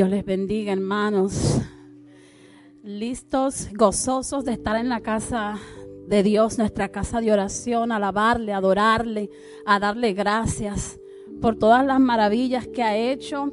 Dios 0.00 0.08
les 0.08 0.24
bendiga, 0.24 0.72
hermanos. 0.72 1.60
Listos, 2.82 3.68
gozosos 3.74 4.46
de 4.46 4.52
estar 4.52 4.76
en 4.76 4.88
la 4.88 5.00
casa 5.00 5.58
de 6.08 6.22
Dios, 6.22 6.56
nuestra 6.56 6.88
casa 6.88 7.20
de 7.20 7.30
oración, 7.30 7.92
alabarle, 7.92 8.54
adorarle, 8.54 9.28
a 9.66 9.78
darle 9.78 10.14
gracias 10.14 10.98
por 11.42 11.56
todas 11.56 11.84
las 11.84 12.00
maravillas 12.00 12.66
que 12.66 12.82
ha 12.82 12.96
hecho 12.96 13.52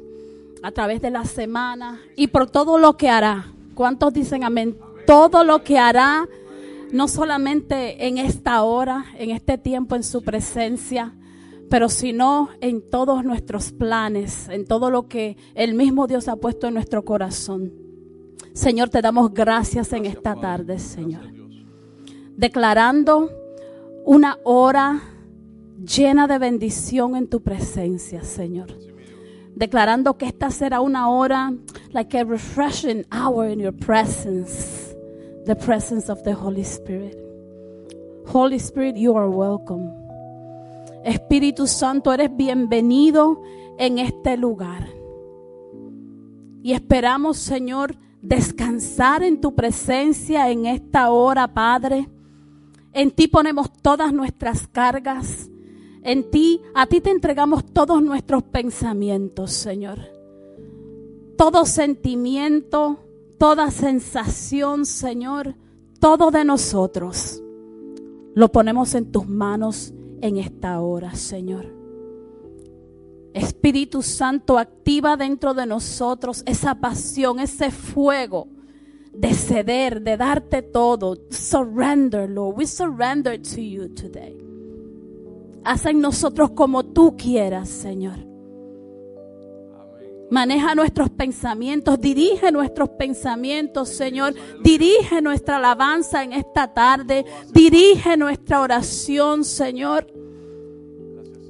a 0.62 0.70
través 0.70 1.02
de 1.02 1.10
la 1.10 1.26
semana 1.26 2.00
y 2.16 2.28
por 2.28 2.48
todo 2.48 2.78
lo 2.78 2.96
que 2.96 3.10
hará. 3.10 3.52
¿Cuántos 3.74 4.14
dicen 4.14 4.42
amén? 4.42 4.78
Todo 5.06 5.44
lo 5.44 5.62
que 5.62 5.78
hará, 5.78 6.26
no 6.90 7.08
solamente 7.08 8.06
en 8.06 8.16
esta 8.16 8.62
hora, 8.62 9.04
en 9.18 9.32
este 9.32 9.58
tiempo, 9.58 9.96
en 9.96 10.02
su 10.02 10.22
presencia, 10.22 11.12
pero 11.68 11.88
sino 11.88 12.48
en 12.60 12.82
todos 12.82 13.24
nuestros 13.24 13.72
planes, 13.72 14.48
en 14.48 14.64
todo 14.64 14.90
lo 14.90 15.08
que 15.08 15.36
el 15.54 15.74
mismo 15.74 16.06
Dios 16.06 16.28
ha 16.28 16.36
puesto 16.36 16.66
en 16.66 16.74
nuestro 16.74 17.04
corazón. 17.04 17.72
Señor, 18.52 18.88
te 18.88 19.02
damos 19.02 19.32
gracias 19.32 19.92
en 19.92 20.06
esta 20.06 20.34
tarde, 20.34 20.78
Señor. 20.78 21.32
Declarando 22.36 23.30
una 24.04 24.38
hora 24.44 25.00
llena 25.84 26.26
de 26.26 26.38
bendición 26.38 27.14
en 27.16 27.28
tu 27.28 27.42
presencia, 27.42 28.22
Señor. 28.22 28.68
Declarando 29.54 30.16
que 30.16 30.26
esta 30.26 30.50
será 30.50 30.80
una 30.80 31.08
hora 31.10 31.52
like 31.92 32.16
a 32.16 32.24
refreshing 32.24 33.04
hour 33.12 33.48
in 33.48 33.60
your 33.60 33.74
presence, 33.74 34.94
the 35.46 35.54
presence 35.54 36.10
of 36.10 36.22
the 36.22 36.32
Holy 36.32 36.62
Spirit. 36.62 37.16
Holy 38.26 38.58
Spirit, 38.58 38.96
you 38.96 39.16
are 39.16 39.28
welcome. 39.28 39.97
Espíritu 41.04 41.66
Santo, 41.66 42.12
eres 42.12 42.34
bienvenido 42.36 43.42
en 43.78 43.98
este 43.98 44.36
lugar. 44.36 44.88
Y 46.62 46.72
esperamos, 46.72 47.38
Señor, 47.38 47.96
descansar 48.20 49.22
en 49.22 49.40
tu 49.40 49.54
presencia 49.54 50.50
en 50.50 50.66
esta 50.66 51.10
hora, 51.10 51.54
Padre. 51.54 52.08
En 52.92 53.10
ti 53.10 53.28
ponemos 53.28 53.72
todas 53.80 54.12
nuestras 54.12 54.66
cargas. 54.66 55.48
En 56.02 56.30
ti, 56.30 56.60
a 56.74 56.86
ti 56.86 57.00
te 57.00 57.10
entregamos 57.10 57.64
todos 57.72 58.02
nuestros 58.02 58.42
pensamientos, 58.42 59.52
Señor. 59.52 59.98
Todo 61.36 61.64
sentimiento, 61.64 62.98
toda 63.38 63.70
sensación, 63.70 64.84
Señor, 64.84 65.54
todo 66.00 66.30
de 66.30 66.44
nosotros, 66.44 67.42
lo 68.34 68.50
ponemos 68.50 68.94
en 68.94 69.10
tus 69.10 69.28
manos 69.28 69.92
en 70.20 70.36
esta 70.38 70.80
hora, 70.80 71.14
Señor. 71.14 71.74
Espíritu 73.34 74.02
Santo, 74.02 74.58
activa 74.58 75.16
dentro 75.16 75.54
de 75.54 75.66
nosotros 75.66 76.42
esa 76.46 76.74
pasión, 76.74 77.40
ese 77.40 77.70
fuego 77.70 78.48
de 79.12 79.34
ceder, 79.34 80.02
de 80.02 80.16
darte 80.16 80.62
todo. 80.62 81.16
Surrender, 81.30 82.30
Lord. 82.30 82.56
We 82.56 82.66
surrender 82.66 83.40
to 83.40 83.60
you 83.60 83.88
today. 83.88 84.36
Haz 85.64 85.86
en 85.86 86.00
nosotros 86.00 86.50
como 86.50 86.84
tú 86.84 87.16
quieras, 87.16 87.68
Señor. 87.68 88.27
Maneja 90.30 90.74
nuestros 90.74 91.08
pensamientos, 91.08 91.98
dirige 92.00 92.52
nuestros 92.52 92.90
pensamientos, 92.90 93.88
Señor. 93.88 94.34
Dirige 94.62 95.22
nuestra 95.22 95.56
alabanza 95.56 96.22
en 96.22 96.34
esta 96.34 96.74
tarde. 96.74 97.24
Dirige 97.52 98.16
nuestra 98.18 98.60
oración, 98.60 99.44
Señor. 99.44 100.06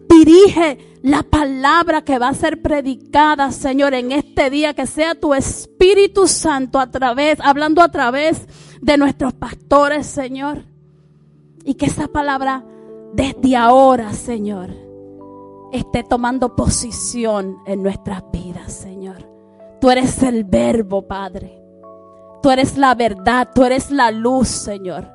Dirige 0.09 0.79
la 1.03 1.25
palabra 1.25 2.03
que 2.03 2.19
va 2.19 2.29
a 2.29 2.35
ser 2.35 2.63
predicada, 2.63 3.51
Señor, 3.51 3.95
en 3.95 4.13
este 4.13 4.49
día. 4.49 4.75
Que 4.75 4.87
sea 4.87 5.17
tu 5.17 5.35
Espíritu 5.35 6.29
Santo 6.29 6.79
a 6.79 6.89
través, 6.89 7.41
hablando 7.41 7.83
a 7.83 7.91
través 7.91 8.47
de 8.81 8.97
nuestros 8.97 9.33
pastores, 9.33 10.07
Señor. 10.07 10.63
Y 11.65 11.75
que 11.75 11.87
esa 11.87 12.07
palabra 12.07 12.65
desde 13.13 13.57
ahora, 13.57 14.13
Señor 14.13 14.88
esté 15.73 16.03
tomando 16.03 16.55
posición 16.57 17.59
en 17.67 17.83
nuestras 17.83 18.23
vidas, 18.33 18.73
Señor. 18.73 19.29
Tú 19.81 19.91
eres 19.91 20.23
el 20.23 20.45
verbo, 20.45 21.03
Padre. 21.03 21.63
Tú 22.43 22.51
eres 22.51 22.77
la 22.79 22.95
verdad, 22.95 23.49
tú 23.55 23.65
eres 23.65 23.91
la 23.91 24.11
luz, 24.11 24.49
Señor. 24.49 25.07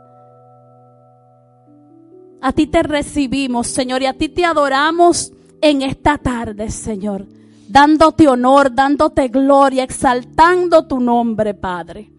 A 2.41 2.51
ti 2.51 2.67
te 2.67 2.83
recibimos, 2.83 3.67
Señor, 3.67 4.01
y 4.01 4.05
a 4.05 4.13
ti 4.13 4.29
te 4.29 4.45
adoramos 4.45 5.31
en 5.61 5.81
esta 5.81 6.17
tarde, 6.17 6.69
Señor. 6.69 7.25
Dándote 7.69 8.27
honor, 8.27 8.73
dándote 8.73 9.29
gloria, 9.29 9.83
exaltando 9.83 10.85
tu 10.85 10.99
nombre, 10.99 11.53
Padre. 11.53 12.11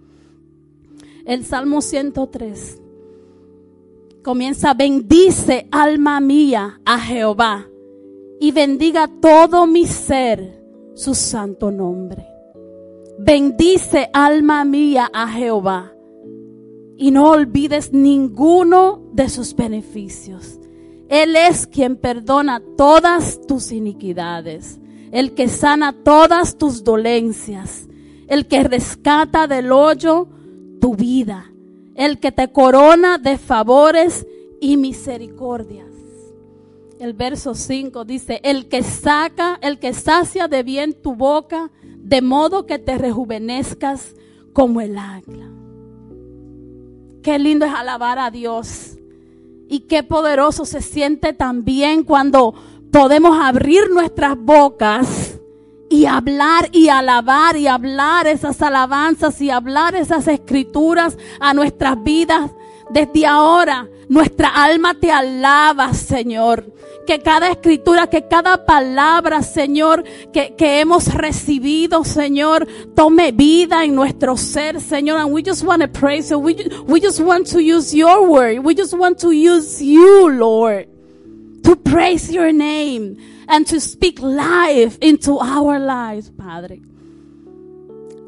El 1.26 1.44
Salmo 1.44 1.80
103 1.80 2.80
comienza, 4.22 4.72
bendice 4.72 5.68
alma 5.70 6.18
mía 6.20 6.80
a 6.84 6.98
Jehová 6.98 7.66
y 8.44 8.52
bendiga 8.52 9.08
todo 9.22 9.66
mi 9.66 9.86
ser 9.86 10.62
su 10.92 11.14
santo 11.14 11.70
nombre. 11.70 12.26
Bendice 13.18 14.10
alma 14.12 14.66
mía 14.66 15.08
a 15.14 15.28
Jehová 15.28 15.94
y 16.98 17.10
no 17.10 17.30
olvides 17.30 17.94
ninguno 17.94 19.02
de 19.14 19.30
sus 19.30 19.56
beneficios. 19.56 20.60
Él 21.08 21.36
es 21.36 21.66
quien 21.66 21.96
perdona 21.96 22.62
todas 22.76 23.40
tus 23.46 23.72
iniquidades, 23.72 24.78
el 25.10 25.32
que 25.32 25.48
sana 25.48 25.94
todas 26.04 26.58
tus 26.58 26.84
dolencias, 26.84 27.88
el 28.28 28.46
que 28.46 28.62
rescata 28.62 29.46
del 29.46 29.72
hoyo 29.72 30.28
tu 30.82 30.94
vida, 30.94 31.50
el 31.94 32.20
que 32.20 32.30
te 32.30 32.52
corona 32.52 33.16
de 33.16 33.38
favores 33.38 34.26
y 34.60 34.76
misericordias 34.76 35.93
el 37.04 37.12
verso 37.12 37.54
5 37.54 38.06
dice, 38.06 38.40
el 38.42 38.66
que 38.66 38.82
saca, 38.82 39.58
el 39.60 39.78
que 39.78 39.92
sacia 39.92 40.48
de 40.48 40.62
bien 40.62 40.94
tu 40.94 41.14
boca, 41.14 41.70
de 41.98 42.22
modo 42.22 42.64
que 42.64 42.78
te 42.78 42.96
rejuvenezcas 42.96 44.14
como 44.54 44.80
el 44.80 44.96
águila. 44.96 45.50
Qué 47.22 47.38
lindo 47.38 47.66
es 47.66 47.74
alabar 47.74 48.18
a 48.18 48.30
Dios. 48.30 48.96
Y 49.68 49.80
qué 49.80 50.02
poderoso 50.02 50.64
se 50.64 50.80
siente 50.80 51.34
también 51.34 52.04
cuando 52.04 52.54
podemos 52.90 53.38
abrir 53.38 53.90
nuestras 53.90 54.36
bocas 54.38 55.38
y 55.90 56.06
hablar 56.06 56.70
y 56.72 56.88
alabar 56.88 57.56
y 57.58 57.66
hablar 57.66 58.26
esas 58.26 58.62
alabanzas 58.62 59.42
y 59.42 59.50
hablar 59.50 59.94
esas 59.94 60.26
escrituras 60.26 61.18
a 61.38 61.52
nuestras 61.52 62.02
vidas. 62.02 62.50
Desde 62.90 63.26
ahora 63.26 63.88
nuestra 64.08 64.48
alma 64.48 64.94
te 64.94 65.10
alaba, 65.10 65.92
Señor 65.94 66.74
que 67.04 67.20
cada 67.20 67.50
escritura, 67.50 68.06
que 68.06 68.26
cada 68.26 68.64
palabra, 68.64 69.42
Señor, 69.42 70.04
que, 70.32 70.54
que 70.56 70.80
hemos 70.80 71.12
recibido, 71.12 72.04
Señor, 72.04 72.66
tome 72.94 73.32
vida 73.32 73.84
en 73.84 73.94
nuestro 73.94 74.36
ser, 74.36 74.80
Señor. 74.80 75.20
And 75.20 75.32
we 75.32 75.42
just 75.42 75.62
want 75.62 75.82
to 75.82 75.88
praise 75.88 76.30
you. 76.30 76.38
We, 76.38 76.54
we 76.86 77.00
just 77.00 77.20
want 77.20 77.50
to 77.50 77.60
use 77.60 77.94
your 77.94 78.26
word. 78.28 78.64
We 78.64 78.74
just 78.74 78.94
want 78.94 79.18
to 79.20 79.32
use 79.32 79.82
you, 79.82 80.30
Lord, 80.30 80.88
to 81.62 81.76
praise 81.76 82.30
your 82.30 82.52
name 82.52 83.16
and 83.48 83.66
to 83.66 83.80
speak 83.80 84.20
life 84.20 84.98
into 85.00 85.38
our 85.38 85.78
lives, 85.78 86.30
Padre. 86.30 86.80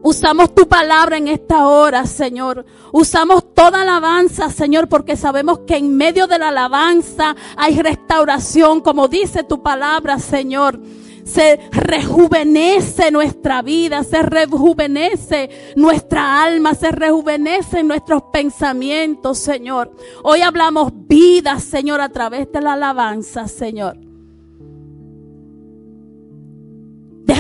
Usamos 0.07 0.55
tu 0.55 0.69
palabra 0.69 1.17
en 1.17 1.27
esta 1.27 1.67
hora, 1.67 2.07
Señor. 2.07 2.65
Usamos 2.93 3.53
toda 3.53 3.83
alabanza, 3.83 4.51
Señor, 4.51 4.89
porque 4.89 5.17
sabemos 5.17 5.63
que 5.67 5.79
en 5.79 5.97
medio 5.97 6.29
de 6.29 6.39
la 6.39 6.51
alabanza 6.51 7.35
hay 7.57 7.83
restauración, 7.83 8.83
como 8.83 9.09
dice 9.09 9.43
tu 9.43 9.65
palabra, 9.65 10.21
Señor. 10.21 10.79
Se 11.25 11.59
rejuvenece 11.73 13.11
nuestra 13.11 13.63
vida, 13.63 14.05
se 14.05 14.23
rejuvenece 14.23 15.51
nuestra 15.75 16.41
alma, 16.41 16.75
se 16.75 16.93
rejuvenece 16.93 17.83
nuestros 17.83 18.23
pensamientos, 18.33 19.39
Señor. 19.39 19.91
Hoy 20.23 20.43
hablamos 20.43 20.93
vida, 21.09 21.59
Señor, 21.59 22.01
a 22.01 22.11
través 22.11 22.53
de 22.53 22.61
la 22.61 22.75
alabanza, 22.75 23.49
Señor. 23.49 23.99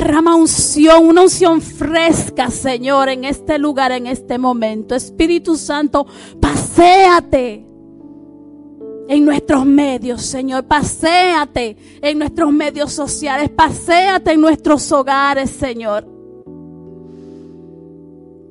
Derrama 0.06 0.36
unción, 0.36 1.04
una 1.04 1.22
unción 1.22 1.60
fresca, 1.60 2.48
Señor, 2.48 3.08
en 3.08 3.24
este 3.24 3.58
lugar, 3.58 3.90
en 3.90 4.06
este 4.06 4.38
momento. 4.38 4.94
Espíritu 4.94 5.56
Santo, 5.56 6.06
paséate 6.40 7.66
en 9.08 9.24
nuestros 9.24 9.66
medios, 9.66 10.22
Señor. 10.22 10.64
Paséate 10.66 11.76
en 12.00 12.20
nuestros 12.20 12.52
medios 12.52 12.92
sociales. 12.92 13.50
Paséate 13.50 14.30
en 14.30 14.40
nuestros 14.42 14.92
hogares, 14.92 15.50
Señor. 15.50 16.06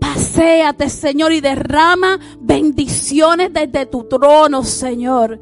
Paséate, 0.02 0.90
Señor, 0.90 1.32
y 1.32 1.40
derrama 1.40 2.20
bendiciones 2.38 3.54
desde 3.54 3.86
tu 3.86 4.04
trono, 4.10 4.62
Señor 4.62 5.40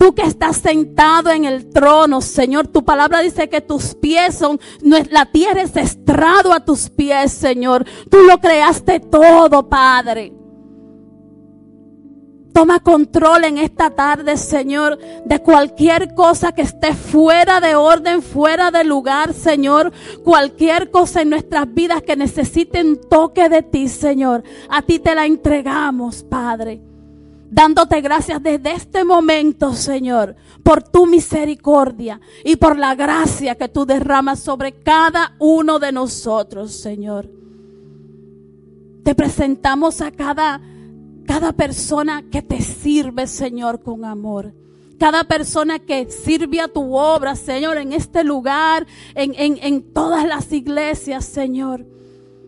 Tú 0.00 0.14
que 0.14 0.22
estás 0.22 0.56
sentado 0.56 1.28
en 1.30 1.44
el 1.44 1.68
trono, 1.68 2.22
Señor. 2.22 2.68
Tu 2.68 2.82
palabra 2.82 3.20
dice 3.20 3.50
que 3.50 3.60
tus 3.60 3.94
pies 3.94 4.34
son, 4.34 4.58
la 4.80 5.26
tierra 5.26 5.60
es 5.60 5.76
estrado 5.76 6.54
a 6.54 6.64
tus 6.64 6.88
pies, 6.88 7.32
Señor. 7.32 7.84
Tú 8.08 8.16
lo 8.22 8.40
creaste 8.40 8.98
todo, 8.98 9.68
Padre. 9.68 10.32
Toma 12.54 12.80
control 12.80 13.44
en 13.44 13.58
esta 13.58 13.90
tarde, 13.90 14.38
Señor, 14.38 14.98
de 15.26 15.38
cualquier 15.40 16.14
cosa 16.14 16.52
que 16.52 16.62
esté 16.62 16.94
fuera 16.94 17.60
de 17.60 17.74
orden, 17.74 18.22
fuera 18.22 18.70
de 18.70 18.84
lugar, 18.84 19.34
Señor. 19.34 19.92
Cualquier 20.24 20.90
cosa 20.90 21.20
en 21.20 21.28
nuestras 21.28 21.74
vidas 21.74 22.00
que 22.00 22.16
necesiten 22.16 22.98
toque 23.10 23.50
de 23.50 23.62
ti, 23.62 23.86
Señor. 23.86 24.44
A 24.70 24.80
ti 24.80 24.98
te 24.98 25.14
la 25.14 25.26
entregamos, 25.26 26.22
Padre. 26.22 26.89
Dándote 27.50 28.00
gracias 28.00 28.42
desde 28.42 28.72
este 28.72 29.04
momento, 29.04 29.74
Señor, 29.74 30.36
por 30.62 30.82
tu 30.84 31.06
misericordia 31.06 32.20
y 32.44 32.56
por 32.56 32.78
la 32.78 32.94
gracia 32.94 33.56
que 33.56 33.68
tú 33.68 33.84
derramas 33.84 34.38
sobre 34.38 34.72
cada 34.72 35.34
uno 35.40 35.80
de 35.80 35.90
nosotros, 35.90 36.72
Señor. 36.72 37.28
Te 39.02 39.14
presentamos 39.14 40.00
a 40.00 40.12
cada 40.12 40.60
cada 41.30 41.52
persona 41.52 42.24
que 42.28 42.42
te 42.42 42.60
sirve, 42.60 43.28
Señor, 43.28 43.82
con 43.82 44.04
amor. 44.04 44.52
Cada 44.98 45.22
persona 45.22 45.78
que 45.78 46.10
sirve 46.10 46.60
a 46.60 46.66
tu 46.66 46.96
obra, 46.96 47.36
Señor, 47.36 47.78
en 47.78 47.92
este 47.92 48.24
lugar, 48.24 48.84
en, 49.14 49.34
en 49.36 49.92
todas 49.92 50.26
las 50.26 50.52
iglesias, 50.52 51.24
Señor. 51.24 51.86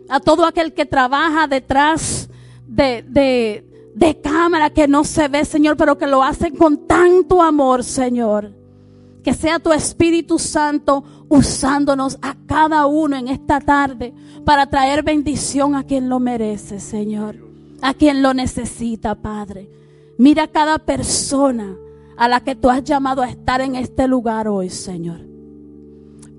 A 0.08 0.18
todo 0.18 0.44
aquel 0.44 0.74
que 0.74 0.84
trabaja 0.84 1.46
detrás 1.46 2.28
de, 2.66 3.04
de, 3.08 3.71
de 3.94 4.20
cámara 4.20 4.70
que 4.70 4.88
no 4.88 5.04
se 5.04 5.28
ve, 5.28 5.44
Señor, 5.44 5.76
pero 5.76 5.98
que 5.98 6.06
lo 6.06 6.22
hace 6.22 6.52
con 6.52 6.86
tanto 6.86 7.42
amor, 7.42 7.84
Señor. 7.84 8.52
Que 9.22 9.34
sea 9.34 9.58
tu 9.58 9.72
Espíritu 9.72 10.38
Santo 10.38 11.04
usándonos 11.28 12.18
a 12.22 12.36
cada 12.46 12.86
uno 12.86 13.16
en 13.16 13.28
esta 13.28 13.60
tarde 13.60 14.12
para 14.44 14.66
traer 14.68 15.02
bendición 15.02 15.74
a 15.74 15.84
quien 15.84 16.08
lo 16.08 16.18
merece, 16.18 16.80
Señor 16.80 17.52
a 17.82 17.92
quien 17.92 18.22
lo 18.22 18.32
necesita, 18.32 19.16
Padre. 19.16 19.68
Mira 20.16 20.44
a 20.44 20.48
cada 20.48 20.78
persona 20.78 21.76
a 22.16 22.28
la 22.28 22.40
que 22.40 22.54
tú 22.54 22.70
has 22.70 22.84
llamado 22.84 23.22
a 23.22 23.28
estar 23.28 23.60
en 23.60 23.74
este 23.74 24.06
lugar 24.06 24.48
hoy, 24.48 24.70
Señor. 24.70 25.20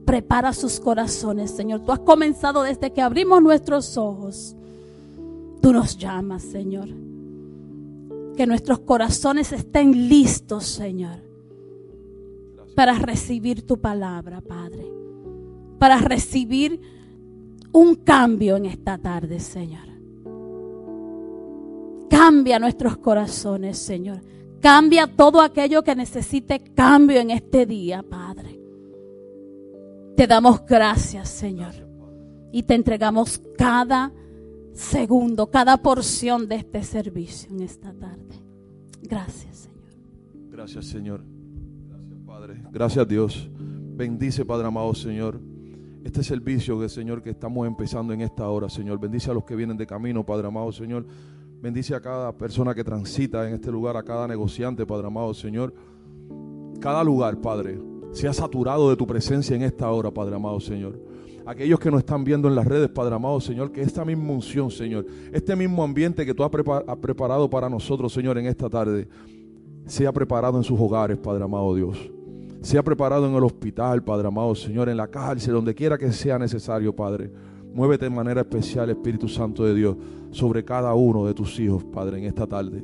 Prepara 0.06 0.54
sus 0.54 0.80
corazones, 0.80 1.52
Señor. 1.52 1.82
Tú 1.82 1.92
has 1.92 2.00
comenzado 2.00 2.64
desde 2.64 2.92
que 2.92 3.02
abrimos 3.02 3.44
nuestros 3.44 3.98
ojos. 3.98 4.56
Tú 5.62 5.74
nos 5.74 5.98
llamas, 5.98 6.44
Señor. 6.44 6.88
Que 8.36 8.48
nuestros 8.48 8.80
corazones 8.80 9.52
estén 9.52 10.10
listos, 10.10 10.66
Señor, 10.66 11.20
para 12.76 12.94
recibir 12.94 13.66
tu 13.66 13.80
palabra, 13.80 14.42
Padre. 14.42 14.86
Para 15.80 15.98
recibir 15.98 16.80
un 17.72 17.96
cambio 17.96 18.58
en 18.58 18.66
esta 18.66 18.98
tarde, 18.98 19.40
Señor. 19.40 19.88
Cambia 22.10 22.60
nuestros 22.60 22.98
corazones, 22.98 23.78
Señor. 23.78 24.22
Cambia 24.62 25.08
todo 25.08 25.42
aquello 25.42 25.84
que 25.84 25.96
necesite 25.96 26.60
cambio 26.74 27.20
en 27.20 27.32
este 27.32 27.66
día, 27.66 28.02
Padre. 28.02 28.60
Te 30.16 30.28
damos 30.28 30.66
gracias, 30.66 31.30
Señor. 31.30 31.74
Y 32.52 32.64
te 32.64 32.76
entregamos 32.76 33.42
cada 33.58 34.12
segundo, 34.74 35.50
cada 35.50 35.78
porción 35.78 36.48
de 36.48 36.56
este 36.56 36.84
servicio 36.84 37.50
en 37.52 37.62
esta 37.62 37.94
tarde. 37.94 38.42
Gracias, 39.02 39.58
Señor. 39.58 40.50
Gracias, 40.52 40.86
Señor. 40.86 41.24
Gracias, 41.90 42.20
Padre. 42.26 42.64
Gracias, 42.72 43.08
Dios. 43.08 43.50
Bendice, 43.96 44.46
Padre 44.46 44.68
amado, 44.68 44.94
Señor. 44.94 45.40
Este 46.04 46.24
servicio 46.24 46.80
que, 46.80 46.90
Señor, 46.90 47.22
que 47.22 47.30
estamos 47.30 47.66
empezando 47.66 48.14
en 48.14 48.22
esta 48.22 48.48
hora, 48.50 48.70
Señor. 48.70 49.00
Bendice 49.00 49.32
a 49.32 49.34
los 49.34 49.46
que 49.46 49.56
vienen 49.56 49.78
de 49.78 49.88
camino, 49.88 50.26
Padre 50.26 50.48
amado, 50.48 50.72
Señor. 50.72 51.06
Bendice 51.62 51.96
a 51.96 52.02
cada 52.02 52.38
persona 52.38 52.76
que 52.76 52.84
transita 52.84 53.48
en 53.48 53.56
este 53.56 53.72
lugar, 53.72 53.96
a 53.96 54.04
cada 54.04 54.28
negociante, 54.28 54.86
Padre 54.86 55.08
amado, 55.08 55.34
Señor. 55.34 55.74
Cada 56.82 57.04
lugar, 57.04 57.40
Padre, 57.40 57.80
sea 58.12 58.34
saturado 58.34 58.90
de 58.90 58.98
tu 58.98 59.08
presencia 59.08 59.56
en 59.56 59.62
esta 59.62 59.90
hora, 59.90 60.12
Padre 60.12 60.36
amado, 60.36 60.60
Señor. 60.60 61.00
Aquellos 61.46 61.80
que 61.80 61.92
nos 61.92 62.00
están 62.00 62.24
viendo 62.24 62.48
en 62.48 62.56
las 62.56 62.66
redes, 62.66 62.90
Padre 62.90 63.16
amado, 63.16 63.42
Señor, 63.42 63.72
que 63.72 63.82
esta 63.82 64.06
misma 64.06 64.32
unción, 64.32 64.72
Señor, 64.72 65.06
este 65.32 65.56
mismo 65.56 65.84
ambiente 65.84 66.26
que 66.26 66.34
tú 66.34 66.44
has 66.44 66.50
preparado 66.50 67.50
para 67.50 67.70
nosotros, 67.70 68.14
Señor, 68.14 68.38
en 68.38 68.46
esta 68.46 68.70
tarde, 68.70 69.08
sea 69.86 70.14
preparado 70.14 70.58
en 70.58 70.64
sus 70.64 70.80
hogares, 70.80 71.18
Padre 71.18 71.44
amado 71.44 71.76
Dios. 71.76 71.98
Sea 72.62 72.82
preparado 72.82 73.28
en 73.28 73.36
el 73.36 73.44
hospital, 73.44 74.02
Padre 74.04 74.30
amado, 74.30 74.56
Señor, 74.56 74.88
en 74.88 74.96
la 74.96 75.08
cárcel, 75.08 75.54
donde 75.54 75.76
quiera 75.76 75.98
que 75.98 76.14
sea 76.14 76.40
necesario, 76.40 76.96
Padre. 76.96 77.30
Muévete 77.74 78.06
de 78.06 78.12
manera 78.12 78.42
especial, 78.42 78.90
Espíritu 78.90 79.28
Santo 79.28 79.66
de 79.66 79.76
Dios, 79.76 79.98
sobre 80.32 80.64
cada 80.64 80.94
uno 80.94 81.26
de 81.26 81.34
tus 81.34 81.60
hijos, 81.60 81.84
Padre, 81.84 82.20
en 82.20 82.26
esta 82.26 82.48
tarde. 82.48 82.82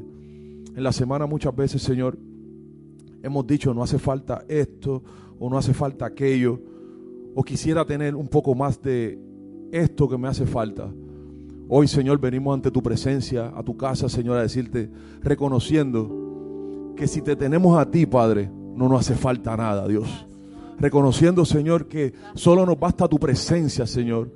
En 0.76 0.84
la 0.84 0.92
semana 0.92 1.26
muchas 1.26 1.56
veces, 1.56 1.82
Señor, 1.82 2.18
hemos 3.24 3.48
dicho, 3.48 3.74
no 3.74 3.84
hace 3.84 4.00
falta 4.00 4.44
esto 4.50 5.02
o 5.40 5.50
no 5.50 5.58
hace 5.58 5.74
falta 5.74 6.06
aquello, 6.06 6.60
o 7.40 7.44
quisiera 7.44 7.86
tener 7.86 8.18
un 8.18 8.28
poco 8.28 8.54
más 8.54 8.82
de 8.82 9.18
esto 9.72 10.10
que 10.10 10.18
me 10.18 10.28
hace 10.28 10.46
falta. 10.46 10.92
Hoy, 11.70 11.88
Señor, 11.88 12.20
venimos 12.20 12.54
ante 12.54 12.70
tu 12.70 12.84
presencia, 12.84 13.54
a 13.56 13.64
tu 13.64 13.78
casa, 13.78 14.10
Señor, 14.10 14.36
a 14.36 14.42
decirte, 14.42 14.92
reconociendo 15.22 16.94
que 16.98 17.08
si 17.08 17.22
te 17.22 17.38
tenemos 17.38 17.80
a 17.80 17.90
ti, 17.90 18.06
Padre, 18.06 18.52
no 18.76 18.90
nos 18.90 19.00
hace 19.00 19.16
falta 19.16 19.56
nada, 19.56 19.88
Dios. 19.88 20.28
Reconociendo, 20.80 21.46
Señor, 21.46 21.88
que 21.88 22.12
solo 22.34 22.66
nos 22.66 22.78
basta 22.78 23.08
tu 23.08 23.18
presencia, 23.18 23.88
Señor 23.88 24.30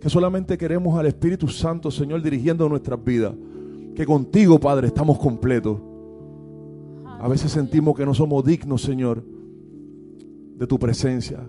que 0.00 0.08
solamente 0.08 0.56
queremos 0.56 0.98
al 0.98 1.06
Espíritu 1.06 1.48
Santo, 1.48 1.90
Señor, 1.90 2.22
dirigiendo 2.22 2.68
nuestras 2.68 3.02
vidas. 3.02 3.34
Que 3.94 4.06
contigo, 4.06 4.58
Padre, 4.58 4.86
estamos 4.86 5.18
completos. 5.18 5.78
A 7.18 7.28
veces 7.28 7.50
sentimos 7.50 7.96
que 7.96 8.06
no 8.06 8.14
somos 8.14 8.44
dignos, 8.44 8.82
Señor, 8.82 9.24
de 10.56 10.66
tu 10.66 10.78
presencia. 10.78 11.48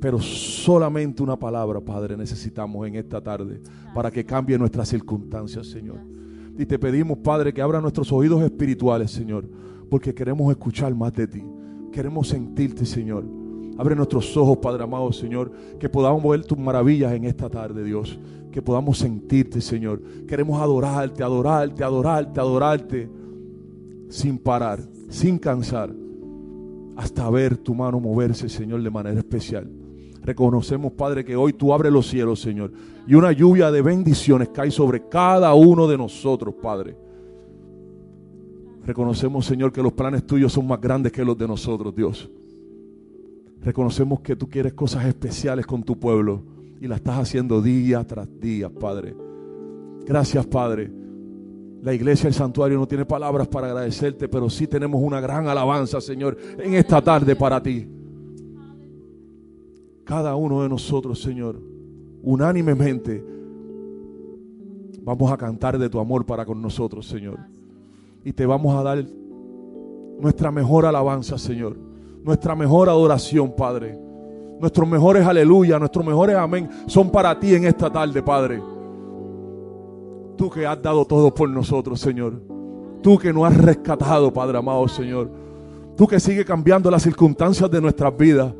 Pero 0.00 0.18
solamente 0.18 1.22
una 1.22 1.38
palabra, 1.38 1.80
Padre, 1.80 2.16
necesitamos 2.16 2.86
en 2.86 2.94
esta 2.94 3.20
tarde 3.20 3.60
para 3.94 4.10
que 4.10 4.24
cambie 4.24 4.58
nuestras 4.58 4.88
circunstancias, 4.88 5.66
Señor. 5.66 5.98
Y 6.58 6.64
te 6.64 6.78
pedimos, 6.78 7.18
Padre, 7.18 7.52
que 7.52 7.60
abra 7.60 7.80
nuestros 7.80 8.10
oídos 8.10 8.42
espirituales, 8.42 9.10
Señor, 9.10 9.48
porque 9.90 10.14
queremos 10.14 10.50
escuchar 10.50 10.94
más 10.94 11.12
de 11.12 11.26
ti. 11.26 11.42
Queremos 11.92 12.28
sentirte, 12.28 12.86
Señor. 12.86 13.24
Abre 13.76 13.94
nuestros 13.94 14.36
ojos, 14.36 14.58
Padre 14.58 14.84
amado, 14.84 15.12
Señor, 15.12 15.52
que 15.78 15.88
podamos 15.88 16.22
ver 16.22 16.44
tus 16.44 16.58
maravillas 16.58 17.12
en 17.12 17.24
esta 17.24 17.48
tarde, 17.48 17.84
Dios. 17.84 18.18
Que 18.50 18.62
podamos 18.62 18.98
sentirte, 18.98 19.60
Señor. 19.60 20.02
Queremos 20.26 20.60
adorarte, 20.60 21.22
adorarte, 21.22 21.84
adorarte, 21.84 22.40
adorarte, 22.40 23.10
sin 24.08 24.38
parar, 24.38 24.80
sin 25.08 25.38
cansar, 25.38 25.94
hasta 26.96 27.30
ver 27.30 27.56
tu 27.56 27.74
mano 27.74 28.00
moverse, 28.00 28.48
Señor, 28.48 28.82
de 28.82 28.90
manera 28.90 29.18
especial. 29.18 29.79
Reconocemos, 30.22 30.92
Padre, 30.92 31.24
que 31.24 31.34
hoy 31.34 31.52
tú 31.52 31.72
abres 31.72 31.92
los 31.92 32.06
cielos, 32.06 32.40
Señor, 32.40 32.72
y 33.06 33.14
una 33.14 33.32
lluvia 33.32 33.70
de 33.70 33.82
bendiciones 33.82 34.50
cae 34.50 34.70
sobre 34.70 35.08
cada 35.08 35.54
uno 35.54 35.88
de 35.88 35.96
nosotros, 35.96 36.54
Padre. 36.60 36.96
Reconocemos, 38.84 39.46
Señor, 39.46 39.72
que 39.72 39.82
los 39.82 39.92
planes 39.92 40.26
tuyos 40.26 40.52
son 40.52 40.66
más 40.66 40.80
grandes 40.80 41.12
que 41.12 41.24
los 41.24 41.36
de 41.38 41.48
nosotros, 41.48 41.94
Dios. 41.94 42.30
Reconocemos 43.62 44.20
que 44.20 44.36
tú 44.36 44.48
quieres 44.48 44.72
cosas 44.72 45.06
especiales 45.06 45.66
con 45.66 45.82
tu 45.82 45.98
pueblo 45.98 46.42
y 46.80 46.86
la 46.86 46.96
estás 46.96 47.18
haciendo 47.18 47.60
día 47.60 48.04
tras 48.06 48.28
día, 48.40 48.70
Padre. 48.70 49.14
Gracias, 50.04 50.46
Padre. 50.46 50.90
La 51.82 51.94
iglesia, 51.94 52.28
el 52.28 52.34
santuario 52.34 52.78
no 52.78 52.86
tiene 52.86 53.06
palabras 53.06 53.48
para 53.48 53.68
agradecerte, 53.68 54.28
pero 54.28 54.50
sí 54.50 54.66
tenemos 54.66 55.02
una 55.02 55.20
gran 55.20 55.48
alabanza, 55.48 56.00
Señor, 56.00 56.36
en 56.58 56.74
esta 56.74 57.00
tarde 57.00 57.36
para 57.36 57.62
ti. 57.62 57.86
Cada 60.10 60.34
uno 60.34 60.64
de 60.64 60.68
nosotros, 60.68 61.22
Señor, 61.22 61.62
unánimemente, 62.24 63.24
vamos 65.04 65.30
a 65.30 65.36
cantar 65.36 65.78
de 65.78 65.88
tu 65.88 66.00
amor 66.00 66.26
para 66.26 66.44
con 66.44 66.60
nosotros, 66.60 67.06
Señor. 67.06 67.38
Y 68.24 68.32
te 68.32 68.44
vamos 68.44 68.74
a 68.74 68.82
dar 68.82 69.06
nuestra 70.18 70.50
mejor 70.50 70.84
alabanza, 70.84 71.38
Señor 71.38 71.76
nuestra 72.24 72.54
mejor 72.54 72.88
adoración, 72.88 73.52
Padre. 73.56 73.98
Nuestros 74.60 74.86
mejores 74.86 75.26
aleluya, 75.26 75.78
nuestros 75.78 76.04
mejores 76.04 76.36
amén 76.36 76.68
son 76.86 77.10
para 77.10 77.38
ti 77.38 77.54
en 77.54 77.64
esta 77.64 77.90
tarde, 77.90 78.22
Padre. 78.22 78.62
Tú 80.36 80.50
que 80.50 80.66
has 80.66 80.80
dado 80.82 81.04
todo 81.04 81.32
por 81.32 81.48
nosotros, 81.48 82.00
Señor. 82.00 82.40
Tú 83.02 83.18
que 83.18 83.32
nos 83.32 83.44
has 83.44 83.56
rescatado, 83.56 84.32
Padre 84.32 84.58
amado, 84.58 84.86
Señor. 84.88 85.30
Tú 85.96 86.06
que 86.06 86.20
sigues 86.20 86.44
cambiando 86.44 86.90
las 86.90 87.02
circunstancias 87.02 87.70
de 87.70 87.80
nuestras 87.80 88.14
vidas. 88.16 88.52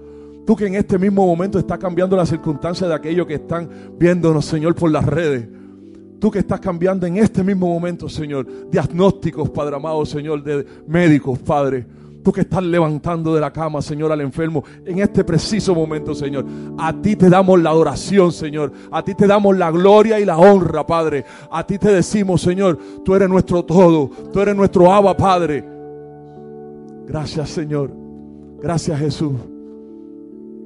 Tú 0.50 0.56
que 0.56 0.66
en 0.66 0.74
este 0.74 0.98
mismo 0.98 1.24
momento 1.24 1.60
estás 1.60 1.78
cambiando 1.78 2.16
las 2.16 2.28
circunstancias 2.28 2.88
de 2.88 2.92
aquellos 2.96 3.24
que 3.24 3.34
están 3.34 3.70
viéndonos, 3.96 4.44
Señor, 4.44 4.74
por 4.74 4.90
las 4.90 5.06
redes. 5.06 5.48
Tú 6.18 6.28
que 6.28 6.40
estás 6.40 6.58
cambiando 6.58 7.06
en 7.06 7.18
este 7.18 7.44
mismo 7.44 7.68
momento, 7.68 8.08
Señor, 8.08 8.68
diagnósticos, 8.68 9.48
Padre 9.50 9.76
amado, 9.76 10.04
Señor, 10.04 10.42
de 10.42 10.66
médicos, 10.88 11.38
Padre. 11.38 11.86
Tú 12.24 12.32
que 12.32 12.40
estás 12.40 12.64
levantando 12.64 13.32
de 13.32 13.40
la 13.40 13.52
cama, 13.52 13.80
Señor, 13.80 14.10
al 14.10 14.22
enfermo 14.22 14.64
en 14.84 14.98
este 14.98 15.22
preciso 15.22 15.72
momento, 15.72 16.16
Señor. 16.16 16.44
A 16.80 17.00
ti 17.00 17.14
te 17.14 17.30
damos 17.30 17.62
la 17.62 17.70
adoración, 17.70 18.32
Señor. 18.32 18.72
A 18.90 19.04
ti 19.04 19.14
te 19.14 19.28
damos 19.28 19.56
la 19.56 19.70
gloria 19.70 20.18
y 20.18 20.24
la 20.24 20.36
honra, 20.36 20.84
Padre. 20.84 21.24
A 21.48 21.64
ti 21.64 21.78
te 21.78 21.92
decimos, 21.92 22.42
Señor, 22.42 22.76
tú 23.04 23.14
eres 23.14 23.28
nuestro 23.28 23.64
todo. 23.64 24.10
Tú 24.32 24.40
eres 24.40 24.56
nuestro 24.56 24.92
Abba, 24.92 25.16
Padre. 25.16 25.64
Gracias, 27.06 27.50
Señor. 27.50 27.92
Gracias, 28.60 28.98
Jesús, 28.98 29.32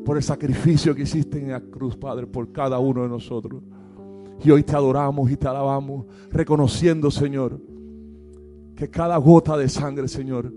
por 0.05 0.17
el 0.17 0.23
sacrificio 0.23 0.95
que 0.95 1.03
hiciste 1.03 1.39
en 1.39 1.51
la 1.51 1.61
cruz, 1.61 1.97
Padre, 1.97 2.27
por 2.27 2.53
cada 2.53 2.79
uno 2.79 3.03
de 3.03 3.09
nosotros. 3.09 3.63
Y 4.45 4.51
hoy 4.51 4.63
te 4.63 4.77
adoramos 4.77 5.31
y 5.31 5.37
te 5.37 5.49
alabamos, 5.49 6.07
reconociendo, 6.31 7.11
Señor, 7.11 7.61
que 8.77 8.91
cada 8.91 9.17
gota 9.17 9.57
de 9.57 9.69
sangre, 9.69 10.09
Señor, 10.09 10.53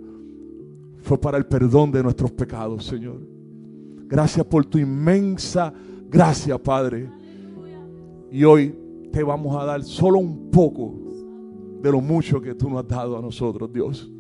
fue 1.01 1.17
para 1.19 1.37
el 1.37 1.45
perdón 1.45 1.91
de 1.91 2.03
nuestros 2.03 2.31
pecados, 2.31 2.85
Señor. 2.85 3.21
Gracias 4.07 4.45
por 4.45 4.65
tu 4.65 4.77
inmensa 4.77 5.73
gracia, 6.09 6.61
Padre. 6.61 7.09
Y 8.31 8.43
hoy 8.43 8.75
te 9.11 9.23
vamos 9.23 9.55
a 9.61 9.65
dar 9.65 9.83
solo 9.83 10.19
un 10.19 10.49
poco 10.49 10.95
de 11.81 11.91
lo 11.91 12.01
mucho 12.01 12.41
que 12.41 12.55
tú 12.55 12.69
nos 12.69 12.79
has 12.79 12.87
dado 12.87 13.17
a 13.17 13.21
nosotros, 13.21 13.71
Dios. 13.71 14.11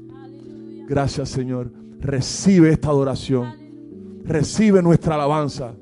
Gracias, 0.87 1.29
Señor. 1.29 1.71
Recibe 1.99 2.69
esta 2.69 2.89
adoración. 2.89 3.66
Recibe 4.27 4.81
nuestra 4.81 5.15
alabanza. 5.15 5.73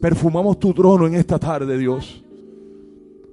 Perfumamos 0.00 0.58
tu 0.58 0.74
trono 0.74 1.06
en 1.06 1.14
esta 1.14 1.38
tarde, 1.38 1.78
Dios. 1.78 2.24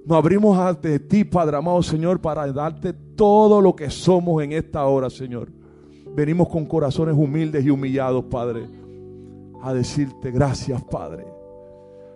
Nos 0.05 0.17
abrimos 0.17 0.57
ante 0.57 0.99
ti, 0.99 1.23
Padre 1.23 1.57
amado 1.57 1.81
Señor, 1.81 2.21
para 2.21 2.51
darte 2.53 2.93
todo 2.93 3.59
lo 3.59 3.75
que 3.75 3.89
somos 3.89 4.43
en 4.43 4.51
esta 4.51 4.85
hora, 4.85 5.09
Señor. 5.09 5.49
Venimos 6.15 6.47
con 6.47 6.65
corazones 6.65 7.15
humildes 7.17 7.65
y 7.65 7.69
humillados, 7.69 8.25
Padre, 8.25 8.67
a 9.61 9.73
decirte 9.73 10.31
gracias, 10.31 10.83
Padre. 10.83 11.25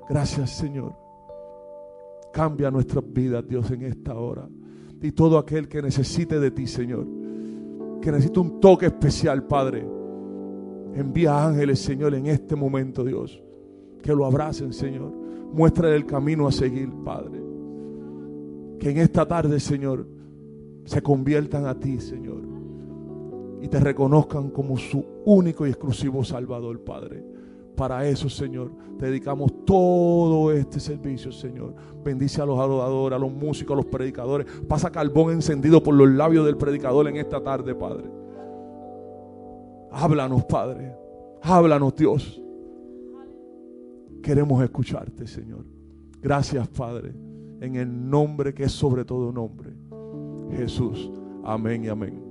Gracias, 0.08 0.52
Señor. 0.52 0.94
Cambia 2.32 2.70
nuestras 2.70 3.04
vidas, 3.12 3.46
Dios, 3.48 3.70
en 3.72 3.84
esta 3.84 4.16
hora. 4.16 4.48
Y 5.02 5.12
todo 5.14 5.38
aquel 5.38 5.68
que 5.68 5.82
necesite 5.82 6.40
de 6.40 6.52
ti, 6.52 6.68
Señor. 6.68 7.08
Que 8.02 8.12
necesite 8.12 8.40
un 8.40 8.60
toque 8.60 8.86
especial, 8.86 9.44
Padre. 9.48 10.00
Envía 10.94 11.46
ángeles, 11.46 11.80
Señor, 11.80 12.14
en 12.16 12.28
este 12.28 12.56
momento, 12.56 13.04
Dios. 13.04 13.42
Que 14.02 14.14
lo 14.14 14.26
abracen, 14.26 14.74
Señor. 14.74 15.12
Muéstrale 15.54 15.96
el 15.96 16.06
camino 16.06 16.48
a 16.48 16.52
seguir, 16.52 16.90
Padre 17.04 17.52
que 18.82 18.90
en 18.90 18.98
esta 18.98 19.28
tarde, 19.28 19.60
Señor, 19.60 20.08
se 20.86 21.04
conviertan 21.04 21.68
a 21.68 21.80
ti, 21.80 22.00
Señor, 22.00 22.42
y 23.62 23.68
te 23.68 23.80
reconozcan 23.80 24.50
como 24.50 24.76
su 24.76 25.06
único 25.24 25.68
y 25.68 25.70
exclusivo 25.70 26.24
Salvador, 26.24 26.84
Padre. 26.84 27.24
Para 27.76 28.08
eso, 28.08 28.28
Señor, 28.28 28.72
te 28.98 29.06
dedicamos 29.06 29.54
todo 29.66 30.52
este 30.52 30.80
servicio, 30.80 31.32
Señor. 31.32 31.76
Bendice 32.04 32.42
a 32.42 32.46
los 32.48 32.60
adoradores, 32.60 33.16
a 33.16 33.20
los 33.20 33.32
músicos, 33.32 33.74
a 33.74 33.78
los 33.78 33.86
predicadores. 33.86 34.48
Pasa 34.68 34.92
carbón 34.92 35.32
encendido 35.32 35.84
por 35.84 35.94
los 35.94 36.10
labios 36.10 36.48
del 36.48 36.58
predicador 36.58 37.08
en 37.08 37.18
esta 37.18 37.42
tarde, 37.44 37.76
Padre. 37.76 38.10
Háblanos, 39.92 40.46
Padre. 40.46 40.96
Háblanos, 41.42 41.96
Dios. 41.96 42.42
Queremos 44.24 44.64
escucharte, 44.64 45.28
Señor. 45.28 45.66
Gracias, 46.22 46.68
Padre 46.70 47.14
en 47.62 47.76
el 47.76 48.10
nombre 48.10 48.54
que 48.54 48.64
es 48.64 48.72
sobre 48.72 49.06
todo 49.06 49.32
nombre. 49.32 49.72
Jesús. 50.58 51.10
Amén 51.44 51.86
y 51.86 51.88
amén. 51.88 52.31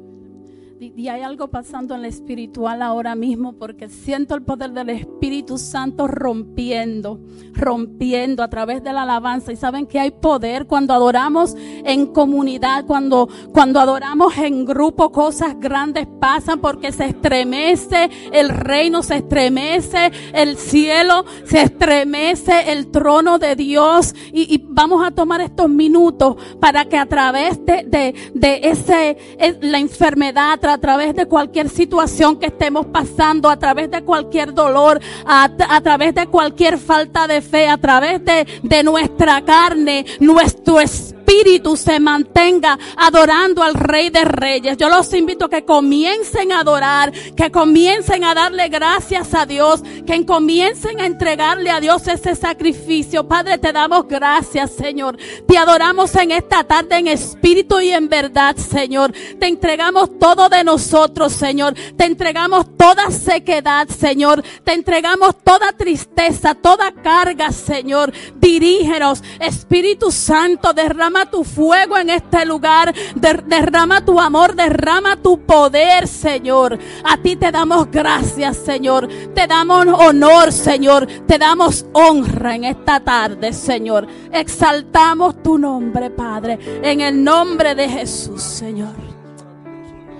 Y 0.82 1.08
hay 1.08 1.20
algo 1.20 1.48
pasando 1.48 1.94
en 1.94 2.00
el 2.00 2.06
espiritual 2.06 2.80
ahora 2.80 3.14
mismo 3.14 3.52
porque 3.52 3.90
siento 3.90 4.34
el 4.34 4.40
poder 4.40 4.70
del 4.70 4.88
Espíritu 4.88 5.58
Santo 5.58 6.06
rompiendo, 6.06 7.20
rompiendo 7.52 8.42
a 8.42 8.48
través 8.48 8.82
de 8.82 8.90
la 8.90 9.02
alabanza. 9.02 9.52
Y 9.52 9.56
saben 9.56 9.86
que 9.86 10.00
hay 10.00 10.10
poder 10.10 10.66
cuando 10.66 10.94
adoramos 10.94 11.54
en 11.84 12.06
comunidad, 12.06 12.86
cuando, 12.86 13.28
cuando 13.52 13.78
adoramos 13.78 14.38
en 14.38 14.64
grupo, 14.64 15.12
cosas 15.12 15.60
grandes 15.60 16.06
pasan 16.18 16.60
porque 16.60 16.92
se 16.92 17.04
estremece 17.04 18.08
el 18.32 18.48
reino, 18.48 19.02
se 19.02 19.16
estremece 19.16 20.10
el 20.32 20.56
cielo, 20.56 21.26
se 21.44 21.60
estremece 21.60 22.72
el 22.72 22.90
trono 22.90 23.38
de 23.38 23.54
Dios. 23.54 24.14
Y, 24.32 24.64
vamos 24.66 25.06
a 25.06 25.10
tomar 25.10 25.42
estos 25.42 25.68
minutos 25.68 26.36
para 26.58 26.86
que 26.86 26.96
a 26.96 27.04
través 27.04 27.62
de, 27.66 27.84
de, 27.84 28.14
de 28.32 28.60
ese, 28.62 29.18
la 29.60 29.78
enfermedad, 29.78 30.58
través 30.78 31.14
de 31.14 31.26
cualquier 31.26 31.68
situación 31.68 32.38
que 32.38 32.46
estemos 32.46 32.86
pasando, 32.86 33.48
a 33.48 33.58
través 33.58 33.90
de 33.90 34.02
cualquier 34.02 34.54
dolor, 34.54 35.00
a, 35.26 35.48
través 35.82 36.14
de 36.14 36.26
cualquier 36.26 36.78
falta 36.78 37.26
de 37.26 37.40
fe, 37.42 37.68
a 37.68 37.78
través 37.78 38.24
de, 38.24 38.46
de 38.62 38.82
nuestra 38.82 39.42
carne, 39.44 40.04
nuestro 40.20 40.80
espíritu 40.80 41.19
espíritu 41.30 41.76
se 41.76 42.00
mantenga 42.00 42.78
adorando 42.96 43.62
al 43.62 43.74
Rey 43.74 44.10
de 44.10 44.24
Reyes. 44.24 44.76
Yo 44.76 44.88
los 44.88 45.12
invito 45.14 45.44
a 45.44 45.48
que 45.48 45.64
comiencen 45.64 46.50
a 46.50 46.60
adorar, 46.60 47.12
que 47.12 47.50
comiencen 47.50 48.24
a 48.24 48.34
darle 48.34 48.68
gracias 48.68 49.32
a 49.34 49.46
Dios, 49.46 49.82
que 50.06 50.26
comiencen 50.26 51.00
a 51.00 51.06
entregarle 51.06 51.70
a 51.70 51.80
Dios 51.80 52.06
ese 52.08 52.34
sacrificio. 52.34 53.28
Padre, 53.28 53.58
te 53.58 53.72
damos 53.72 54.08
gracias, 54.08 54.72
Señor. 54.72 55.16
Te 55.46 55.56
adoramos 55.56 56.14
en 56.16 56.32
esta 56.32 56.64
tarde 56.64 56.98
en 56.98 57.06
espíritu 57.06 57.80
y 57.80 57.90
en 57.90 58.08
verdad, 58.08 58.56
Señor. 58.56 59.12
Te 59.38 59.46
entregamos 59.46 60.18
todo 60.18 60.48
de 60.48 60.64
nosotros, 60.64 61.32
Señor. 61.32 61.74
Te 61.96 62.06
entregamos 62.06 62.76
toda 62.76 63.10
sequedad, 63.10 63.88
Señor. 63.88 64.42
Te 64.64 64.72
entregamos 64.72 65.36
toda 65.44 65.72
tristeza, 65.72 66.54
toda 66.56 66.90
carga, 66.92 67.52
Señor. 67.52 68.12
Dirígenos, 68.36 69.22
Espíritu 69.38 70.10
Santo, 70.10 70.72
derrama 70.72 71.19
tu 71.26 71.44
fuego 71.44 71.98
en 71.98 72.10
este 72.10 72.44
lugar, 72.44 72.94
derrama 73.14 74.04
tu 74.04 74.20
amor, 74.20 74.54
derrama 74.54 75.16
tu 75.16 75.40
poder, 75.40 76.06
Señor. 76.06 76.78
A 77.04 77.16
ti 77.16 77.36
te 77.36 77.50
damos 77.50 77.90
gracias, 77.90 78.56
Señor. 78.58 79.08
Te 79.34 79.46
damos 79.46 79.86
honor, 79.86 80.52
Señor. 80.52 81.06
Te 81.26 81.38
damos 81.38 81.86
honra 81.92 82.54
en 82.54 82.64
esta 82.64 83.00
tarde, 83.00 83.52
Señor. 83.52 84.06
Exaltamos 84.32 85.42
tu 85.42 85.58
nombre, 85.58 86.10
Padre, 86.10 86.58
en 86.82 87.00
el 87.00 87.22
nombre 87.22 87.74
de 87.74 87.88
Jesús, 87.88 88.42
Señor. 88.42 88.94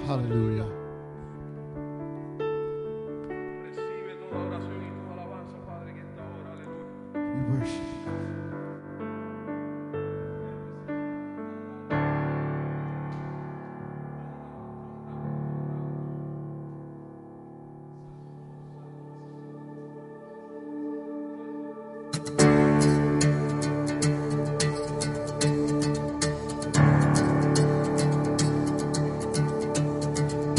Aleluya. 0.09 0.70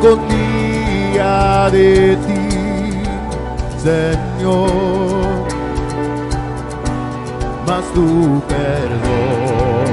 escondía 0.08 1.68
de 1.70 2.16
ti, 2.26 2.48
Señor, 3.82 5.46
mas 7.66 7.84
tu 7.94 8.42
perdón 8.48 9.88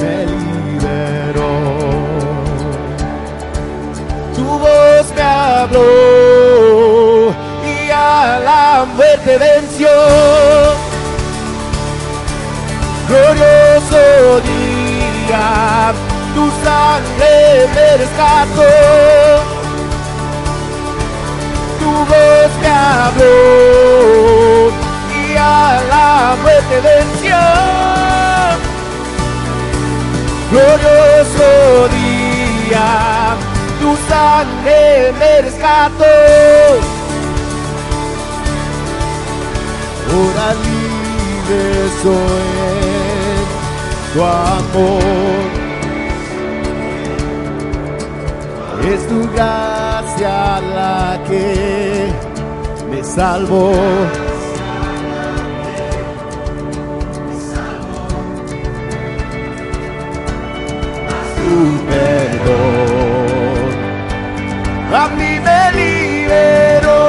me 0.00 0.26
liberó. 0.26 1.54
Tu 4.34 4.44
voz 4.44 5.06
me 5.16 5.22
habló 5.22 5.80
y 7.64 7.90
a 7.90 8.40
la 8.44 8.86
muerte 8.94 9.38
venció 9.38 9.88
glorioso 13.08 14.40
día, 14.40 15.92
tu 16.34 16.50
sangre 16.64 17.68
me 17.74 17.96
rescató. 18.02 18.70
Tu 21.80 21.90
voz 22.10 22.52
me 22.60 22.68
habló 22.68 23.34
y 25.14 25.36
a 25.36 25.80
la 25.92 26.36
muerte 26.42 26.76
venció. 26.90 27.40
Glorioso 30.50 31.88
día, 31.98 33.36
tu 33.80 33.96
sangre 34.08 35.12
me 35.18 35.42
rescató. 35.42 36.14
Ahora 40.10 40.48
libre 40.64 41.62
soy 42.02 42.48
en 42.70 44.12
tu 44.12 44.22
amor. 44.22 45.53
Es 48.86 49.08
tu 49.08 49.26
gracia 49.32 50.60
la 50.60 51.18
que 51.26 52.12
me 52.90 53.02
salvó. 53.02 53.72
Tu 61.36 61.86
perdón 61.88 62.84
a 64.94 65.08
mí 65.08 65.40
me 65.40 65.72
liberó. 65.80 67.00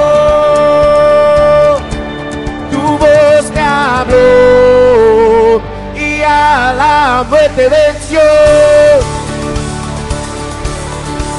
Tu 2.71 2.81
voz 2.81 3.51
me 3.53 3.61
habló 3.61 5.61
y 5.95 6.21
a 6.21 6.73
la 6.73 7.25
muerte 7.29 7.67
venció. 7.67 8.21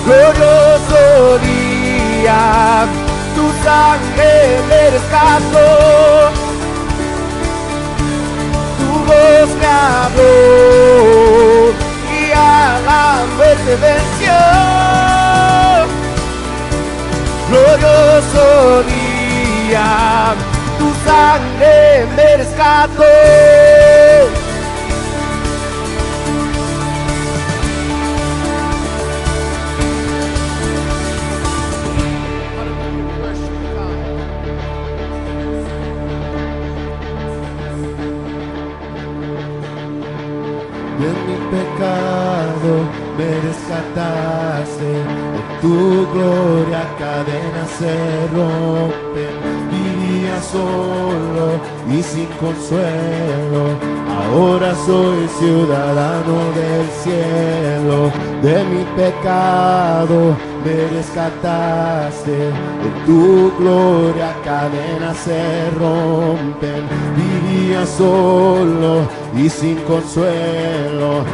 Glorioso 0.07 1.39
día, 1.43 2.87
tu 3.35 3.45
sangre 3.65 4.61
me 4.69 4.91
rescató. 4.91 6.31
Tu 8.79 8.89
voz 9.09 9.49
me 9.59 9.67
habló 9.67 10.25
y 12.09 12.31
a 12.33 12.79
la 12.87 13.27
muerte 13.37 13.73
venció. 13.87 14.39
Glorioso 17.51 18.85
día, 18.85 20.35
tu 20.79 20.89
sangre 21.05 22.07
me 22.15 22.37
rescató. 22.37 23.86
Me 43.17 43.41
rescataste, 43.41 44.85
de 44.85 45.61
tu 45.63 46.07
gloria 46.13 46.85
cadenas 46.99 47.71
se 47.79 47.95
rompen, 48.35 49.35
vivía 49.71 50.41
solo 50.43 51.59
y 51.89 52.03
sin 52.03 52.27
consuelo, 52.39 53.63
ahora 54.21 54.75
soy 54.87 55.27
ciudadano 55.39 56.37
del 56.61 56.87
cielo, 57.03 58.11
de 58.43 58.65
mi 58.65 58.85
pecado 58.97 60.37
me 60.65 60.89
rescataste, 60.99 62.33
de 62.33 62.91
tu 63.07 63.53
gloria 63.59 64.35
cadenas 64.45 65.17
se 65.17 65.71
rompen, 65.71 66.83
vivía 67.17 67.87
solo 67.87 69.09
y 69.37 69.49
sin 69.49 69.77
consuelo, 69.85 71.25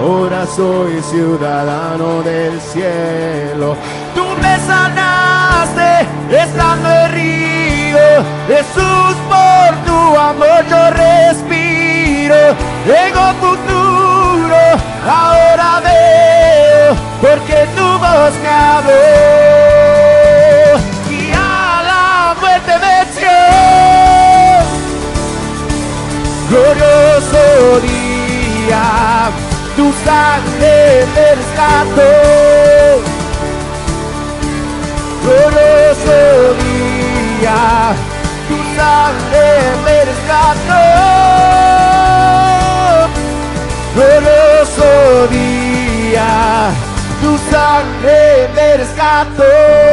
ahora 0.00 0.46
soy 0.46 1.00
ciudadano 1.02 2.22
del 2.22 2.60
cielo. 2.60 3.76
Tú 4.14 4.24
me 4.42 4.58
sanaste 4.66 6.06
estando 6.30 6.88
herido, 6.88 7.98
Jesús 8.48 9.14
por 9.28 9.70
tu 9.86 10.16
amor 10.16 10.64
yo 10.70 10.90
respiro, 10.90 12.36
tengo 12.86 13.24
futuro, 13.40 14.56
ahora 15.06 15.49
me 30.58 31.34
rescató. 31.34 32.10
Glorioso 35.22 36.18
día, 36.64 37.60
tu 38.48 38.56
sangre 38.76 39.44
me 39.84 39.96
rescató. 40.10 40.82
Glorioso 43.94 44.90
día, 45.28 46.30
tu 47.20 47.30
sangre 47.50 48.48
me 48.54 48.76
rescató. 48.78 49.89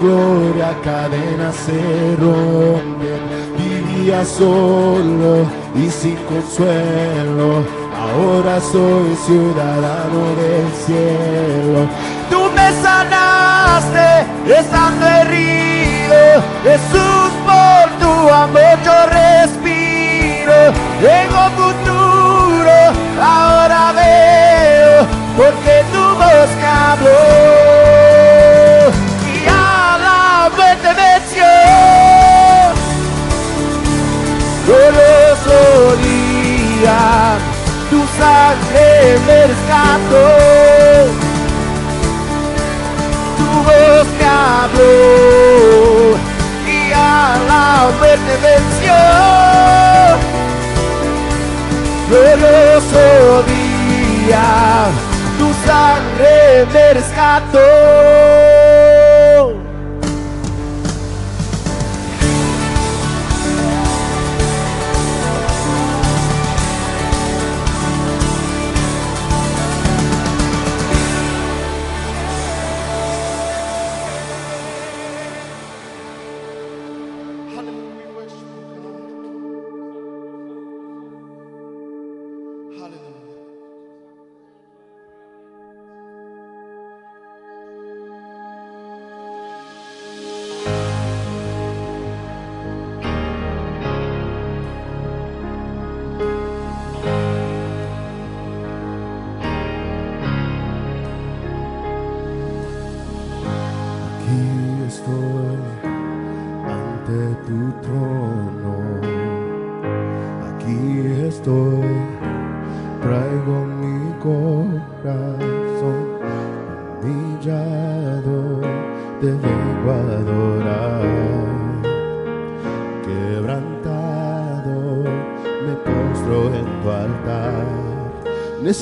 Gloria 0.00 0.74
cadenas 0.82 1.54
se 1.54 2.16
rompen. 2.16 3.20
Vivía 3.56 4.24
solo 4.24 5.46
y 5.74 5.90
sin 5.90 6.16
consuelo, 6.30 7.64
ahora 7.94 8.60
soy 8.60 9.14
ciudadano 9.26 10.20
del 10.40 10.68
cielo. 10.84 11.88
Tú 12.30 12.40
me 12.56 12.72
sanaste 12.82 14.26
estando 14.58 15.06
herido, 15.06 16.42
Jesús 16.64 17.30
por 17.46 17.86
tu 18.00 18.32
amor 18.32 18.76
yo 18.84 18.96
respiro. 19.18 20.58
Tengo 21.00 21.42
futuro, 21.60 22.76
ahora 23.22 23.92
veo, 23.92 25.06
porque 25.36 25.84
tu 25.92 26.02
voz 26.16 26.50
habló 26.64 27.59
Glorioso 34.70 35.96
día, 35.96 37.38
tu 37.90 37.98
sangre 38.20 39.18
me 39.26 39.38
rescató. 39.48 40.26
Tu 43.36 43.48
voz 43.66 44.06
me 44.16 44.26
habló 44.26 46.16
y 46.68 46.92
a 46.92 47.36
la 47.48 47.90
muerte 47.98 48.32
venció. 48.46 48.98
Glorioso 52.08 53.42
día, 53.48 54.46
tu 55.36 55.48
sangre 55.66 56.64
me 56.72 56.94
rescató. 56.94 58.39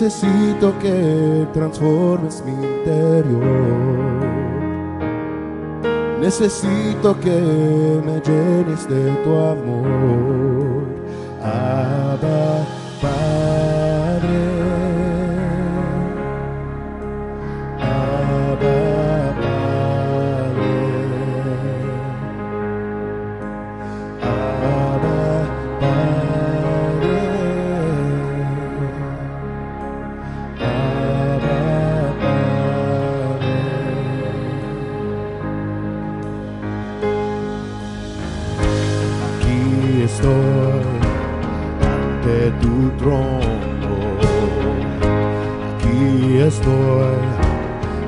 Necesito 0.00 0.78
que 0.78 1.48
transformes 1.52 2.44
mi 2.46 2.52
interior. 2.52 3.42
Necesito 6.20 7.18
que 7.18 8.00
me 8.06 8.20
llenes 8.20 8.88
de 8.88 9.10
tu 9.24 9.30
amor. 9.36 10.84
Abba, 11.42 12.64
estoy, 46.48 47.18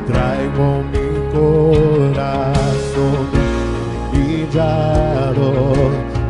traigo 0.06 0.82
mi 0.92 1.08
corazón 1.32 3.24
humillado, 4.12 5.48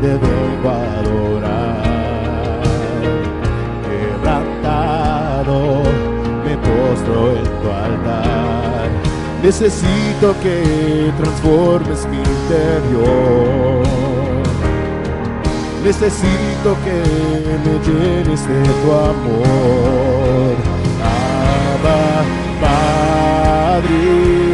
te 0.01 0.09
vengo 0.09 0.69
a 0.69 0.71
adorar. 0.99 2.63
Quebrantado, 3.87 5.59
me 6.45 6.55
postro 6.57 7.19
en 7.37 7.49
tu 7.61 7.67
altar. 7.71 8.89
Necesito 9.43 10.27
que 10.43 10.57
transformes 11.17 12.01
mi 12.11 12.19
interior. 12.19 13.85
Necesito 15.85 16.77
que 16.85 16.97
me 17.65 17.75
llenes 17.87 18.43
de 18.47 18.63
tu 18.83 18.89
amor. 18.93 20.60
abrir. 23.81 24.50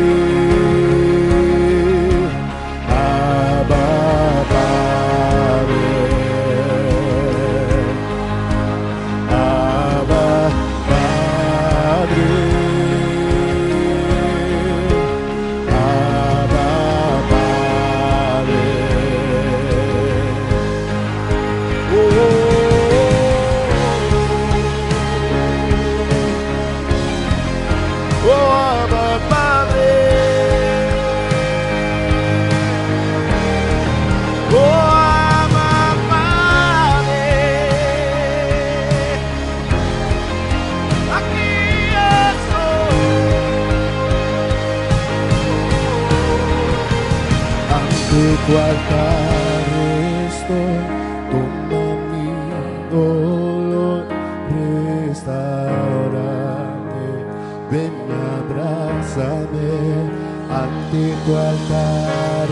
Tu 61.27 61.35
altar 61.35 62.49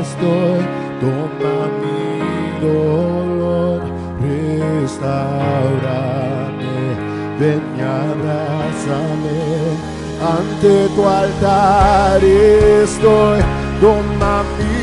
estoy, 0.00 0.60
toma 1.00 1.56
mi 1.80 2.04
dolor, 2.62 3.80
restaurame, 4.22 5.16
ven 7.38 7.64
y 7.76 7.78
abrázame. 7.82 9.40
Ante 10.34 10.74
tu 10.94 11.02
altar 11.06 12.20
estoy, 12.24 13.40
toma 13.82 14.34
mi 14.56 14.76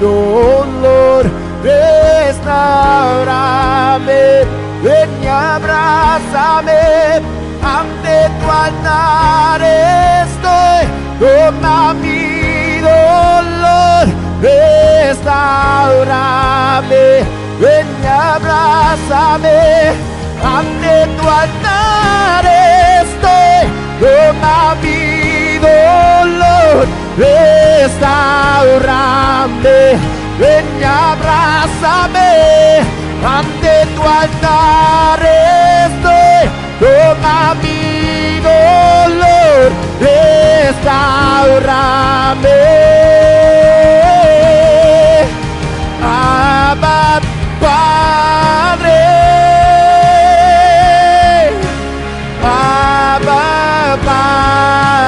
dolor, 0.00 1.22
restaurame, 1.64 2.46
ven 4.84 5.10
y 5.20 5.24
abrázame. 5.26 6.82
Ante 7.78 8.16
tu 8.38 8.46
altar 8.66 9.60
estoy, 10.22 10.80
toma 11.18 11.78
mi 11.94 12.07
restaurame, 14.40 15.24
ven 17.60 17.86
y 18.02 18.06
abrázame. 18.06 19.92
Ante 20.42 21.06
tu 21.16 21.24
altar 21.28 22.44
estoy, 23.02 23.68
toma 24.00 24.58
mi 24.80 25.58
dolor, 25.58 26.86
restaurame, 27.18 27.98
ven 30.38 30.66
y 30.80 30.84
abrázame. 30.84 32.30
Ante 33.36 33.74
tu 33.96 34.02
altar 34.02 35.20
estoy, 35.84 36.42
toma 36.78 37.38
mi 37.60 37.80
dolor, 38.40 39.66
restaurame. 40.00 40.98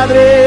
Padre. 0.01 0.40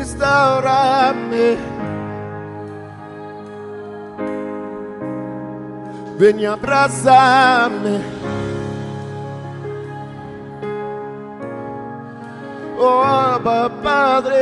restaurame. 0.00 1.58
Veni 6.18 6.46
abraçar-me. 6.46 8.00
Oh, 12.82 13.02
Abba 13.02 13.68
Padre, 13.82 14.40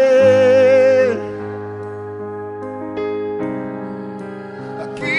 aqui 4.81 5.18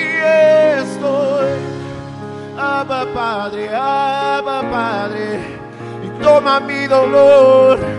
estoy, 0.80 1.52
Abba 2.58 3.06
Padre, 3.14 3.68
Abba 3.76 4.64
Padre, 4.72 5.40
y 6.02 6.24
toma 6.24 6.62
mi 6.62 6.88
dolor. 6.88 7.99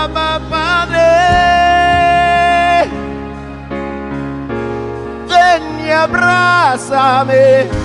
Ven 5.91 7.80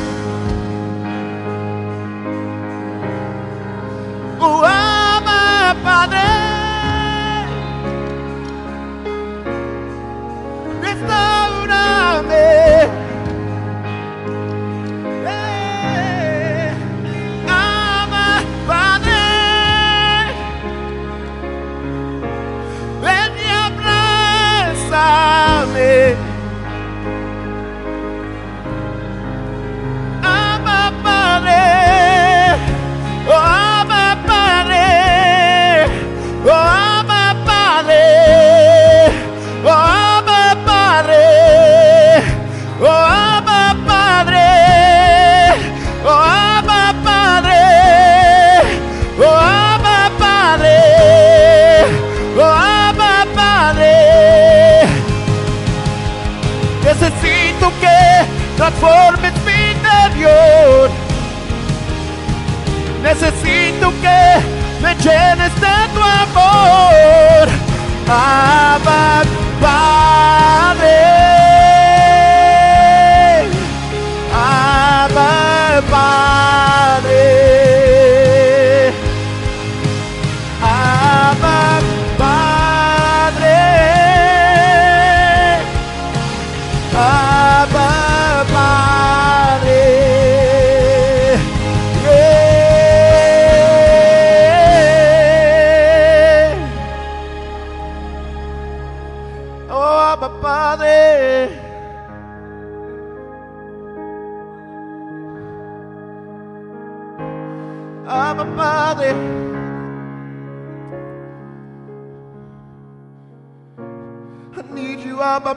transformes 58.57 59.33
mi 59.45 59.71
interior. 59.73 60.91
Necesito 63.03 63.93
que 64.01 64.41
me 64.83 64.95
llenes 64.97 65.55
de 65.61 65.77
tu 65.95 66.03
amor. 66.03 67.49
Abba 68.09 69.23
Padre. 69.61 71.36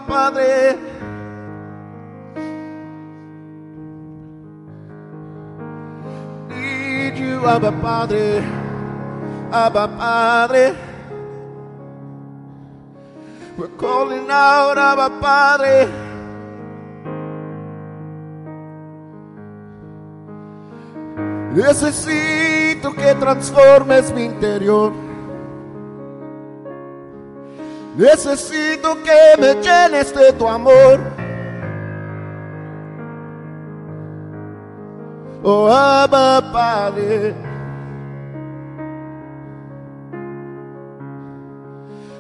Padre. 0.10 0.76
Need 6.50 7.18
you, 7.20 7.46
Abba 7.46 7.72
Padre. 7.72 8.44
Abba 9.52 9.88
Padre. 9.88 10.76
We're 13.56 13.68
calling 13.78 14.28
out, 14.32 14.78
Abba 14.80 15.10
Padre. 15.22 15.88
Necesito 21.54 22.94
que 22.94 23.14
transformes 23.16 24.12
mi 24.12 24.26
interior. 24.26 25.09
Necesito 28.00 28.96
que 29.04 29.36
me 29.38 29.56
llenes 29.56 30.16
de 30.16 30.32
tu 30.32 30.48
amor. 30.48 31.02
Oh, 35.44 35.68
Abba 35.68 36.42
Padre. 36.50 37.36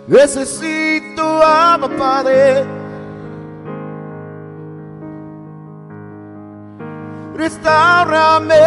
Necesito, 0.05 1.23
Abba 1.41 1.87
Padre. 1.97 2.65
Restaurame. 7.35 8.57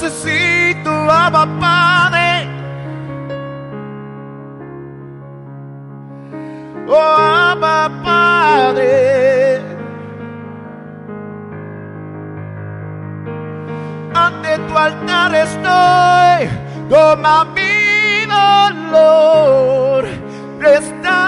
Necesito, 0.00 0.88
Abba 1.10 1.46
Padre. 1.60 2.48
Oh, 6.88 6.96
Abba 6.96 7.90
Padre. 8.02 9.60
Ante 14.14 14.58
tu 14.68 14.74
altar 14.78 15.34
estoy, 15.34 16.48
toma 16.88 17.44
mi 17.44 18.24
dolor, 18.24 20.04
restaurame. 20.60 21.20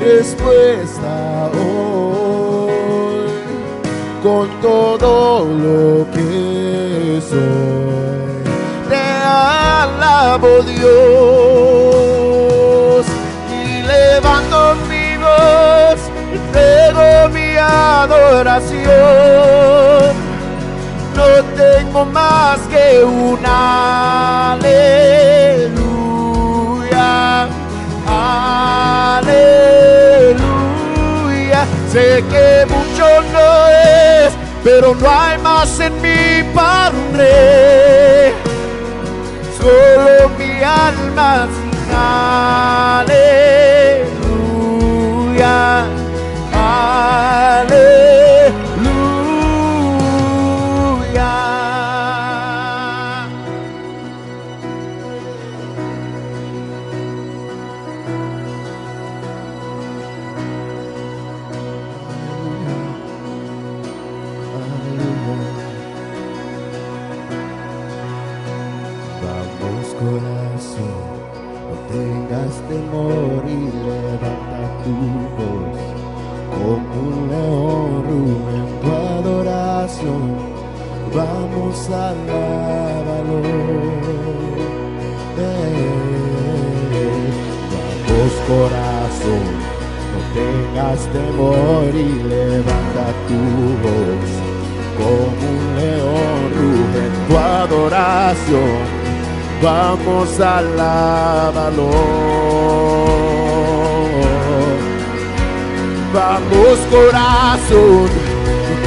Respuesta 0.00 1.50
hoy, 1.52 2.72
con 4.22 4.48
todo 4.60 5.44
lo 5.44 6.10
que 6.10 7.20
soy, 7.28 8.42
te 8.88 8.96
alabo 8.96 10.62
Dios 10.62 10.90
y 13.52 13.82
levanto 13.82 14.58
mi 14.88 15.16
voz, 15.18 16.00
entrego 16.32 17.28
mi 17.34 17.56
adoración. 17.56 18.90
No 21.14 21.28
tengo 21.54 22.00
más 22.06 22.58
que 22.72 23.04
una 23.04 24.52
aleluya, 24.52 25.39
Sé 31.92 32.22
que 32.30 32.66
mucho 32.66 33.04
no 33.32 33.66
es, 33.68 34.32
pero 34.62 34.94
no 34.94 35.10
hay 35.10 35.38
más 35.38 35.80
en 35.80 36.00
mí 36.00 36.48
para 36.54 36.90
un 36.90 37.18
rey. 37.18 38.32
Solo 39.58 40.28
mi 40.38 40.62
alma 40.62 41.48
sin 41.48 41.92
Vamos 81.50 81.90
a 81.90 82.10
alabarlo. 82.10 83.42
Vamos 88.06 88.32
corazón, 88.46 89.44
no 90.12 90.20
tengas 90.34 91.00
temor 91.12 91.90
y 91.92 92.08
levanta 92.28 93.06
tu 93.26 93.40
voz 93.82 94.30
como 94.98 95.42
un 95.50 95.62
león 95.76 96.40
ruge 96.56 97.00
en 97.06 97.14
tu 97.26 97.32
adoración. 97.36 98.82
Vamos 99.62 100.40
a 100.40 100.58
alabarlo. 100.58 101.90
Vamos 106.12 106.78
corazón, 106.90 108.08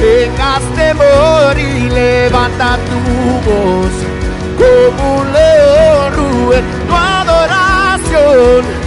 tengas 0.04 0.62
temor 0.76 1.58
y 1.58 1.88
levanta 1.88 2.78
tu 2.88 3.00
voz 3.48 3.94
como 4.58 5.20
un 5.20 5.32
león 5.32 6.12
tu 6.86 6.94
adoración. 6.94 8.83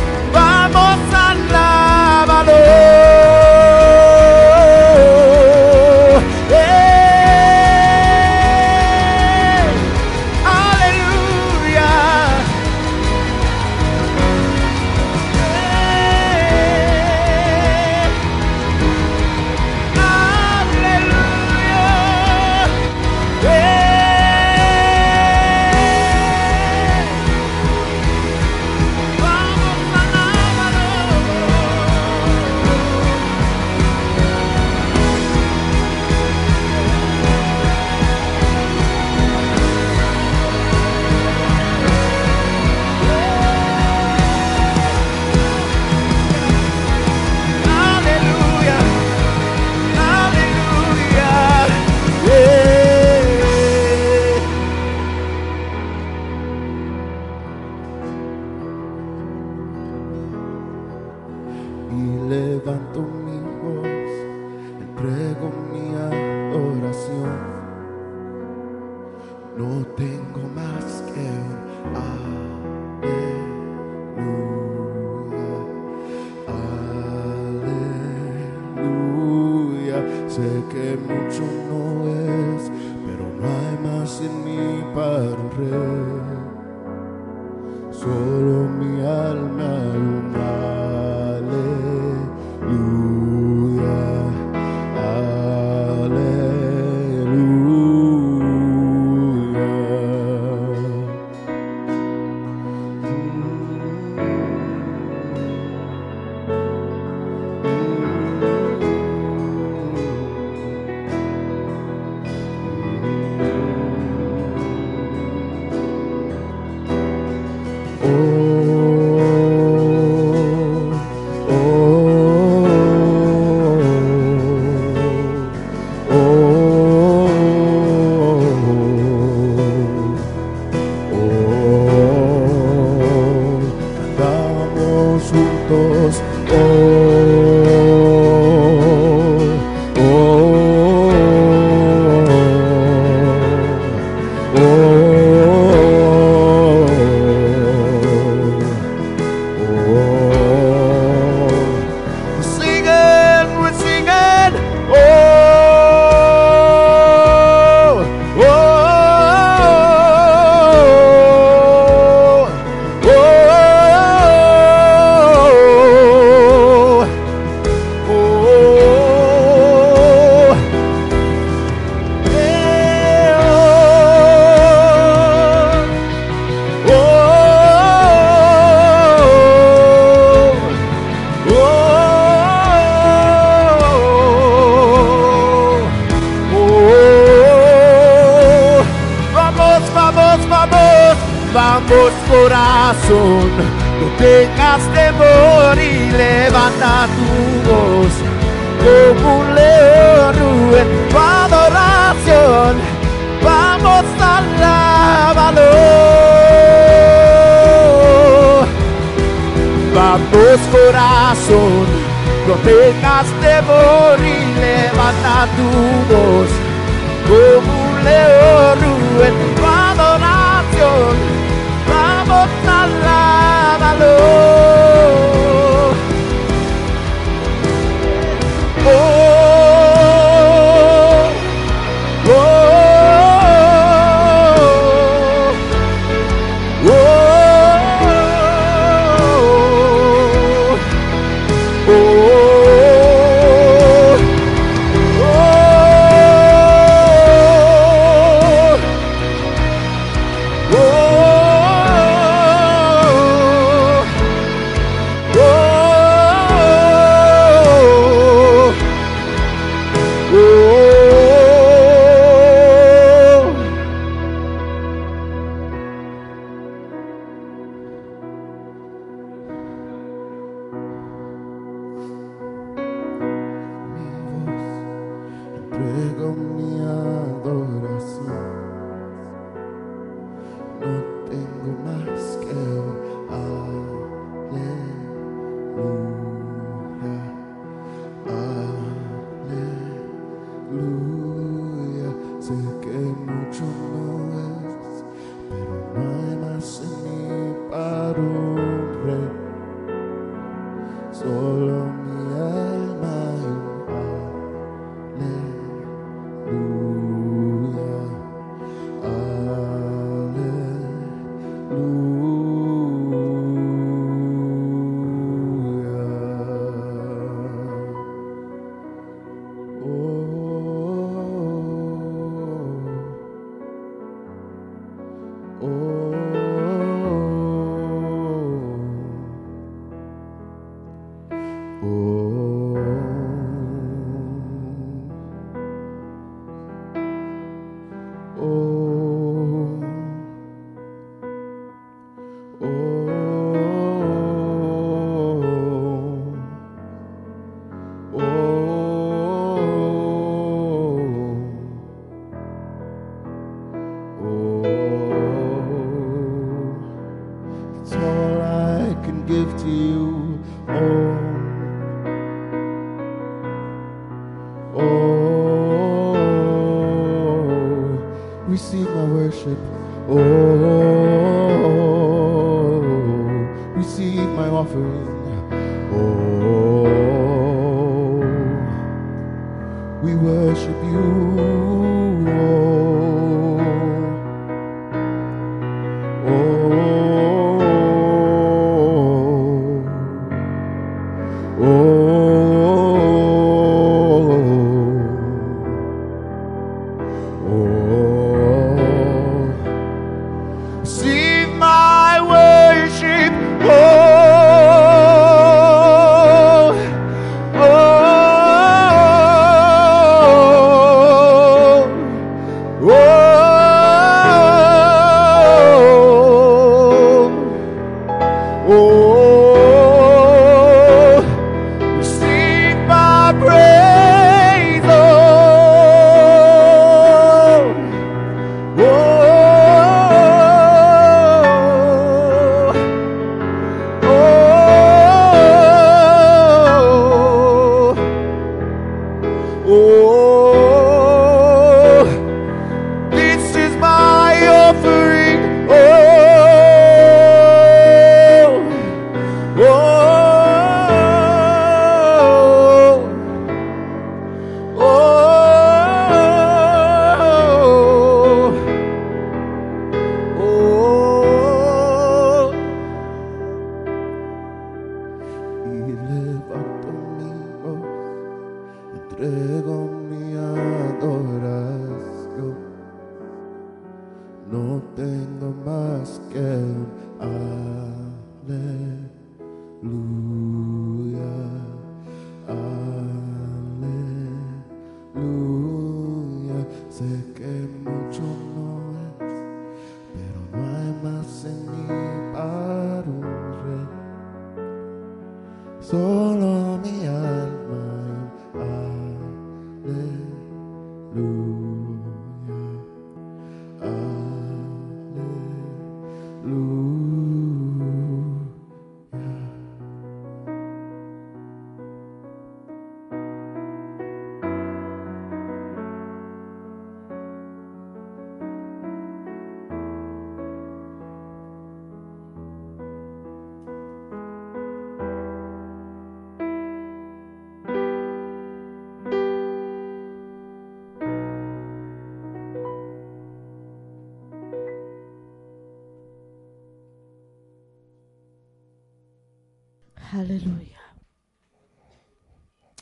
Aleluya. 540.17 540.79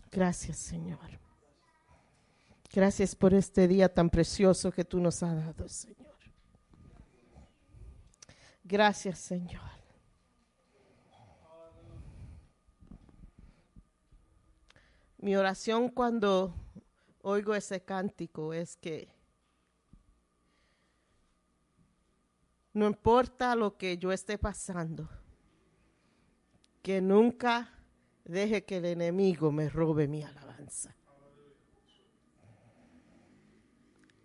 Gracias, 0.10 0.56
Señor. 0.56 1.20
Gracias 2.74 3.14
por 3.14 3.34
este 3.34 3.68
día 3.68 3.94
tan 3.94 4.10
precioso 4.10 4.72
que 4.72 4.86
tú 4.86 5.02
nos 5.02 5.22
has 5.22 5.36
dado, 5.36 5.68
Señor. 5.68 6.16
Gracias, 8.64 9.20
Señor. 9.20 9.70
Mi 15.18 15.36
oración 15.36 15.90
cuando 15.90 16.56
oigo 17.22 17.54
ese 17.54 17.84
cántico 17.84 18.54
es 18.54 18.78
que 18.78 19.14
no 22.72 22.88
importa 22.88 23.56
lo 23.56 23.76
que 23.76 23.98
yo 23.98 24.14
esté 24.14 24.38
pasando, 24.38 25.10
que 26.86 27.02
nunca 27.02 27.68
deje 28.26 28.64
que 28.64 28.78
el 28.78 28.86
enemigo 28.86 29.52
me 29.52 29.70
robe 29.70 30.08
mi 30.08 30.22
alabanza. 30.22 30.96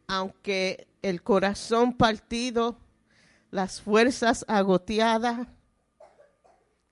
Aunque 0.06 0.86
el 1.00 1.22
corazón 1.22 1.96
partido, 1.96 2.76
las 3.50 3.80
fuerzas 3.80 4.44
agoteadas, 4.46 5.48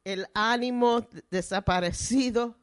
el 0.04 0.26
ánimo 0.32 1.06
desaparecido, 1.30 2.56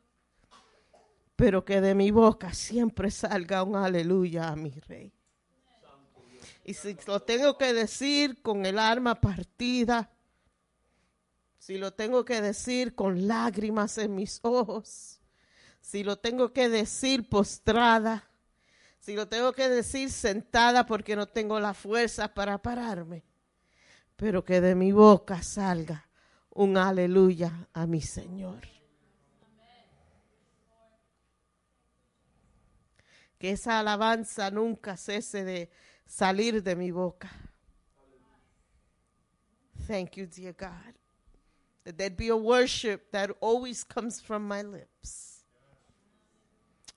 pero 1.36 1.64
que 1.64 1.82
de 1.82 1.94
mi 1.94 2.10
boca 2.10 2.56
siempre 2.56 3.12
salga 3.12 3.62
un 3.62 3.76
aleluya 3.76 4.48
a 4.48 4.56
mi 4.56 4.72
rey. 4.72 5.14
Y 6.64 6.74
si 6.74 6.98
lo 7.06 7.20
tengo 7.20 7.56
que 7.56 7.72
decir 7.72 8.42
con 8.42 8.66
el 8.66 8.80
alma 8.80 9.22
partida, 9.22 10.10
si 11.66 11.80
lo 11.80 11.94
tengo 11.94 12.24
que 12.24 12.42
decir 12.42 12.94
con 12.94 13.28
lágrimas 13.28 13.98
en 13.98 14.14
mis 14.14 14.40
ojos, 14.44 15.20
si 15.82 16.04
lo 16.04 16.16
tengo 16.16 16.54
que 16.54 16.70
decir 16.70 17.28
postrada, 17.28 18.30
si 19.00 19.16
lo 19.16 19.28
tengo 19.28 19.52
que 19.52 19.68
decir 19.68 20.12
sentada 20.12 20.86
porque 20.86 21.16
no 21.16 21.28
tengo 21.28 21.60
la 21.60 21.74
fuerza 21.74 22.32
para 22.32 22.60
pararme, 22.60 23.24
pero 24.16 24.46
que 24.46 24.62
de 24.62 24.76
mi 24.76 24.92
boca 24.92 25.42
salga 25.42 26.08
un 26.52 26.78
aleluya 26.78 27.68
a 27.74 27.88
mi 27.88 28.02
Señor. 28.02 28.68
Que 33.40 33.50
esa 33.50 33.80
alabanza 33.80 34.52
nunca 34.52 34.98
cese 34.98 35.44
de 35.44 35.72
salir 36.06 36.62
de 36.62 36.76
mi 36.76 36.92
boca. 36.92 37.32
Thank 39.88 40.18
you, 40.18 40.28
dear 40.28 40.54
God 40.54 41.05
that 41.86 41.98
there'd 41.98 42.18
be 42.18 42.30
a 42.30 42.36
worship 42.36 43.12
that 43.12 43.32
always 43.40 43.84
comes 43.84 44.20
from 44.20 44.48
my 44.48 44.64
lips. 44.64 45.44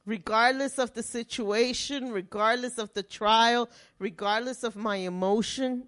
Regardless 0.07 0.79
of 0.79 0.95
the 0.95 1.03
situation, 1.03 2.11
regardless 2.11 2.79
of 2.79 2.93
the 2.95 3.03
trial, 3.03 3.69
regardless 3.99 4.65
of 4.65 4.75
my 4.75 4.97
emotion, 4.97 5.85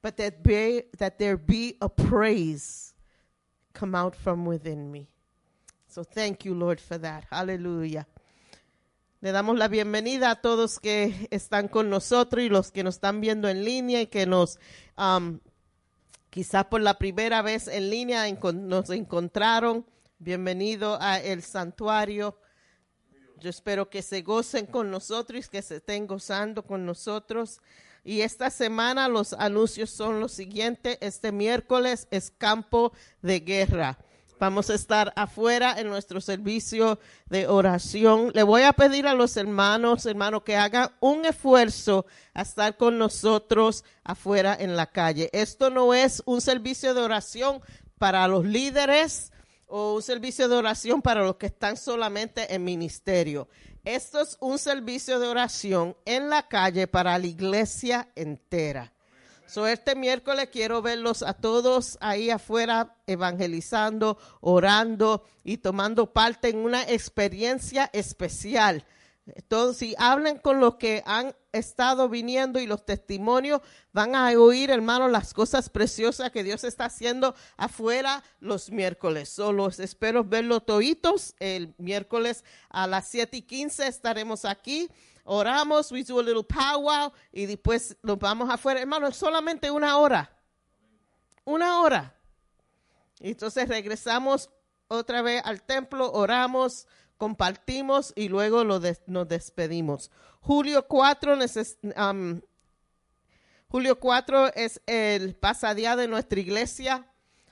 but 0.00 0.16
that, 0.16 0.42
be, 0.42 0.82
that 0.96 1.18
there 1.18 1.36
be 1.36 1.76
a 1.82 1.88
praise 1.90 2.94
come 3.74 3.94
out 3.94 4.16
from 4.16 4.46
within 4.46 4.90
me. 4.90 5.08
So 5.88 6.02
thank 6.02 6.46
you, 6.46 6.54
Lord, 6.54 6.80
for 6.80 6.96
that. 6.98 7.24
Hallelujah. 7.30 8.06
Le 9.20 9.32
damos 9.32 9.58
la 9.58 9.68
bienvenida 9.68 10.30
a 10.30 10.36
todos 10.36 10.78
que 10.78 11.28
están 11.30 11.70
con 11.70 11.90
nosotros 11.90 12.42
y 12.42 12.48
los 12.48 12.70
que 12.70 12.82
nos 12.82 12.94
están 12.94 13.20
viendo 13.20 13.48
en 13.48 13.62
línea 13.62 14.00
y 14.00 14.06
que 14.06 14.24
nos 14.24 14.58
um, 14.96 15.40
quizás 16.30 16.64
por 16.66 16.80
la 16.80 16.94
primera 16.94 17.42
vez 17.42 17.68
en 17.68 17.90
línea 17.90 18.24
nos 18.54 18.90
encontraron. 18.90 19.84
Bienvenido 20.18 20.98
a 21.00 21.18
el 21.18 21.42
santuario. 21.42 22.38
Yo 23.40 23.50
espero 23.50 23.90
que 23.90 24.02
se 24.02 24.22
gocen 24.22 24.66
con 24.66 24.90
nosotros 24.90 25.46
y 25.46 25.48
que 25.48 25.62
se 25.62 25.76
estén 25.76 26.06
gozando 26.06 26.62
con 26.62 26.86
nosotros. 26.86 27.60
Y 28.04 28.20
esta 28.20 28.50
semana 28.50 29.08
los 29.08 29.32
anuncios 29.32 29.90
son 29.90 30.20
los 30.20 30.32
siguientes. 30.32 30.98
Este 31.00 31.32
miércoles 31.32 32.06
es 32.10 32.30
campo 32.30 32.92
de 33.22 33.40
guerra. 33.40 33.98
Vamos 34.40 34.70
a 34.70 34.74
estar 34.74 35.12
afuera 35.16 35.78
en 35.78 35.88
nuestro 35.88 36.18
servicio 36.22 36.98
de 37.26 37.46
oración. 37.46 38.32
Le 38.34 38.42
voy 38.42 38.62
a 38.62 38.72
pedir 38.72 39.06
a 39.06 39.12
los 39.12 39.36
hermanos, 39.36 40.06
hermanos, 40.06 40.44
que 40.44 40.56
hagan 40.56 40.88
un 41.00 41.26
esfuerzo 41.26 42.06
a 42.32 42.40
estar 42.40 42.78
con 42.78 42.96
nosotros 42.96 43.84
afuera 44.02 44.56
en 44.58 44.76
la 44.76 44.86
calle. 44.86 45.28
Esto 45.34 45.68
no 45.68 45.92
es 45.92 46.22
un 46.24 46.40
servicio 46.40 46.94
de 46.94 47.02
oración 47.02 47.60
para 47.98 48.26
los 48.28 48.46
líderes 48.46 49.30
o 49.66 49.96
un 49.96 50.02
servicio 50.02 50.48
de 50.48 50.56
oración 50.56 51.02
para 51.02 51.22
los 51.22 51.36
que 51.36 51.46
están 51.46 51.76
solamente 51.76 52.54
en 52.54 52.64
ministerio. 52.64 53.46
Esto 53.84 54.22
es 54.22 54.38
un 54.40 54.58
servicio 54.58 55.20
de 55.20 55.28
oración 55.28 55.94
en 56.06 56.30
la 56.30 56.48
calle 56.48 56.86
para 56.86 57.18
la 57.18 57.26
iglesia 57.26 58.08
entera. 58.16 58.90
So, 59.50 59.66
este 59.66 59.96
miércoles 59.96 60.48
quiero 60.52 60.80
verlos 60.80 61.24
a 61.24 61.34
todos 61.34 61.98
ahí 62.00 62.30
afuera 62.30 62.94
evangelizando, 63.08 64.16
orando 64.40 65.24
y 65.42 65.56
tomando 65.56 66.12
parte 66.12 66.50
en 66.50 66.58
una 66.58 66.84
experiencia 66.84 67.90
especial. 67.92 68.86
Todos, 69.48 69.78
si 69.78 69.96
hablan 69.98 70.38
con 70.38 70.60
los 70.60 70.76
que 70.76 71.02
han 71.04 71.34
estado 71.50 72.08
viniendo 72.08 72.60
y 72.60 72.68
los 72.68 72.86
testimonios, 72.86 73.60
van 73.92 74.14
a 74.14 74.30
oír, 74.38 74.70
hermanos, 74.70 75.10
las 75.10 75.34
cosas 75.34 75.68
preciosas 75.68 76.30
que 76.30 76.44
Dios 76.44 76.62
está 76.62 76.84
haciendo 76.84 77.34
afuera 77.56 78.22
los 78.38 78.70
miércoles. 78.70 79.30
Solo 79.30 79.68
espero 79.68 80.22
verlos 80.22 80.64
toditos 80.64 81.34
el 81.40 81.74
miércoles 81.76 82.44
a 82.68 82.86
las 82.86 83.08
7 83.08 83.38
y 83.38 83.42
15 83.42 83.88
estaremos 83.88 84.44
aquí 84.44 84.88
oramos, 85.24 85.90
we 85.92 86.02
do 86.02 86.18
a 86.18 86.22
little 86.22 86.44
powwow 86.44 87.12
y 87.32 87.46
después 87.46 87.96
nos 88.02 88.18
vamos 88.18 88.48
afuera. 88.50 88.80
Hermano, 88.80 89.06
es 89.06 89.16
solamente 89.16 89.70
una 89.70 89.96
hora. 89.98 90.30
Una 91.44 91.80
hora. 91.80 92.14
Y 93.20 93.30
entonces 93.30 93.68
regresamos 93.68 94.50
otra 94.88 95.22
vez 95.22 95.42
al 95.44 95.62
templo, 95.62 96.10
oramos, 96.12 96.86
compartimos 97.16 98.12
y 98.16 98.28
luego 98.28 98.64
lo 98.64 98.80
nos 99.06 99.28
despedimos. 99.28 100.10
Julio 100.40 100.86
4, 100.88 101.38
um, 101.96 102.40
Julio 103.68 104.00
4 104.00 104.54
es 104.54 104.80
el 104.86 105.36
pasadía 105.36 105.96
de 105.96 106.08
nuestra 106.08 106.40
iglesia. 106.40 107.06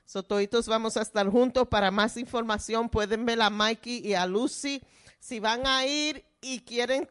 So, 0.04 0.24
vamos 0.66 0.96
a 0.96 1.02
estar 1.02 1.28
juntos. 1.28 1.68
Para 1.68 1.90
más 1.90 2.16
información 2.16 2.88
pueden 2.88 3.26
ver 3.26 3.42
a 3.42 3.50
Mikey 3.50 4.06
y 4.06 4.14
a 4.14 4.24
Lucy. 4.24 4.82
Si 5.18 5.40
van 5.40 5.66
a 5.66 5.86
ir 5.86 6.24
y 6.40 6.60
quieren 6.60 7.08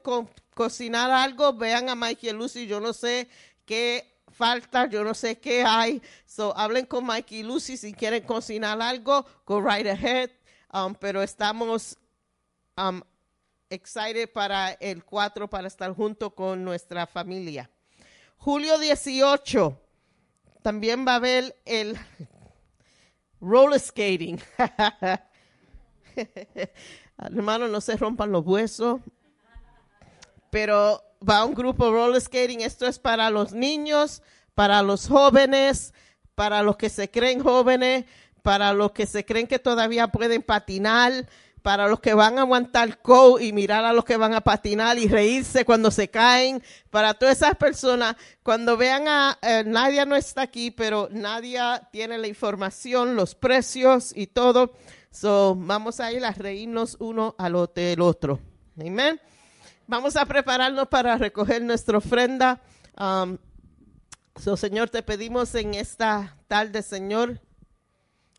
cocinar 0.53 1.11
algo, 1.11 1.53
vean 1.53 1.89
a 1.89 1.95
Mikey 1.95 2.29
y 2.29 2.33
Lucy. 2.33 2.67
Yo 2.67 2.79
no 2.79 2.93
sé 2.93 3.27
qué 3.65 4.21
falta, 4.31 4.87
yo 4.87 5.03
no 5.03 5.13
sé 5.13 5.39
qué 5.39 5.63
hay. 5.63 6.01
So, 6.25 6.55
hablen 6.57 6.85
con 6.85 7.05
Mikey 7.05 7.39
y 7.39 7.43
Lucy 7.43 7.77
si 7.77 7.93
quieren 7.93 8.23
cocinar 8.23 8.81
algo, 8.81 9.25
go 9.45 9.61
right 9.61 9.87
ahead. 9.87 10.31
Um, 10.71 10.95
pero 10.95 11.23
estamos 11.23 11.97
um, 12.77 13.01
excited 13.69 14.31
para 14.31 14.71
el 14.73 15.03
4 15.03 15.49
para 15.49 15.67
estar 15.67 15.93
junto 15.93 16.33
con 16.33 16.63
nuestra 16.63 17.07
familia. 17.07 17.69
Julio 18.37 18.77
18 18.77 19.81
también 20.61 21.05
va 21.07 21.13
a 21.13 21.15
haber 21.15 21.55
el 21.65 21.97
roller 23.41 23.79
skating. 23.79 24.39
Hermano, 27.17 27.67
no 27.67 27.81
se 27.81 27.97
rompan 27.97 28.31
los 28.31 28.45
huesos 28.45 29.01
pero 30.49 31.03
va 31.27 31.45
un 31.45 31.53
grupo 31.53 31.91
roller 31.91 32.21
skating. 32.21 32.61
Esto 32.61 32.87
es 32.87 32.99
para 32.99 33.29
los 33.29 33.53
niños, 33.53 34.21
para 34.55 34.81
los 34.81 35.07
jóvenes, 35.07 35.93
para 36.35 36.63
los 36.63 36.77
que 36.77 36.89
se 36.89 37.09
creen 37.09 37.41
jóvenes, 37.41 38.05
para 38.43 38.73
los 38.73 38.91
que 38.91 39.05
se 39.05 39.25
creen 39.25 39.47
que 39.47 39.59
todavía 39.59 40.07
pueden 40.07 40.41
patinar, 40.41 41.27
para 41.61 41.87
los 41.87 41.99
que 41.99 42.13
van 42.13 42.37
a 42.37 42.41
aguantar 42.41 43.01
co 43.01 43.39
y 43.39 43.51
mirar 43.51 43.83
a 43.83 43.91
los 43.91 44.05
que 44.05 44.15
van 44.15 44.33
a 44.33 44.41
patinar 44.41 44.97
y 44.97 45.07
reírse 45.07 45.65
cuando 45.65 45.91
se 45.91 46.07
caen, 46.07 46.63
para 46.89 47.13
todas 47.13 47.37
esas 47.37 47.55
personas, 47.55 48.15
cuando 48.41 48.77
vean 48.77 49.07
a 49.07 49.37
eh, 49.41 49.63
Nadia 49.65 50.05
no 50.05 50.15
está 50.15 50.43
aquí, 50.43 50.71
pero 50.71 51.09
Nadia 51.11 51.89
tiene 51.91 52.17
la 52.17 52.27
información, 52.27 53.15
los 53.15 53.35
precios 53.35 54.13
y 54.15 54.27
todo. 54.27 54.73
So, 55.19 55.55
vamos 55.57 55.99
a 55.99 56.11
ir 56.11 56.23
a 56.23 56.31
reírnos 56.31 56.95
uno 56.99 57.33
al 57.39 57.55
otro. 57.55 58.39
Amén. 58.79 59.19
Vamos 59.87 60.15
a 60.15 60.23
prepararnos 60.27 60.89
para 60.89 61.17
recoger 61.17 61.63
nuestra 61.63 61.97
ofrenda. 61.97 62.61
Um, 62.99 63.39
Señor, 64.55 64.91
te 64.91 65.01
pedimos 65.01 65.55
en 65.55 65.73
esta 65.73 66.37
tarde, 66.47 66.83
Señor, 66.83 67.41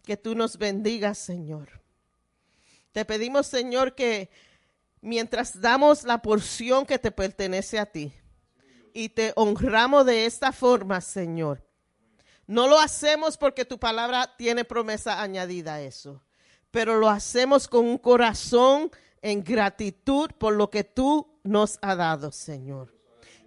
que 0.05 0.17
tú 0.17 0.37
nos 0.37 0.57
bendigas, 0.57 1.19
Señor. 1.19 1.83
Te 2.93 3.05
pedimos, 3.05 3.49
Señor, 3.49 3.97
que 3.97 4.31
mientras 5.01 5.61
damos 5.61 6.05
la 6.05 6.23
porción 6.23 6.87
que 6.87 7.01
te 7.01 7.11
pertenece 7.11 7.81
a 7.81 7.87
ti 7.87 8.13
y 8.95 9.09
te 9.09 9.33
honramos 9.35 10.07
de 10.07 10.27
esta 10.27 10.53
forma, 10.53 11.01
Señor, 11.01 11.61
no 12.47 12.69
lo 12.69 12.79
hacemos 12.79 13.37
porque 13.37 13.65
tu 13.65 13.81
palabra 13.81 14.37
tiene 14.39 14.65
promesa 14.65 15.21
añadida 15.21 15.75
a 15.75 15.81
eso 15.81 16.23
pero 16.71 16.99
lo 16.99 17.09
hacemos 17.09 17.69
con 17.69 17.87
un 17.87 17.99
corazón 17.99 18.91
en 19.23 19.43
gratitud 19.43 20.31
por 20.39 20.55
lo 20.55 20.71
que 20.71 20.85
tú 20.85 21.27
nos 21.43 21.79
has 21.83 21.97
dado, 21.97 22.33
Señor. 22.33 22.99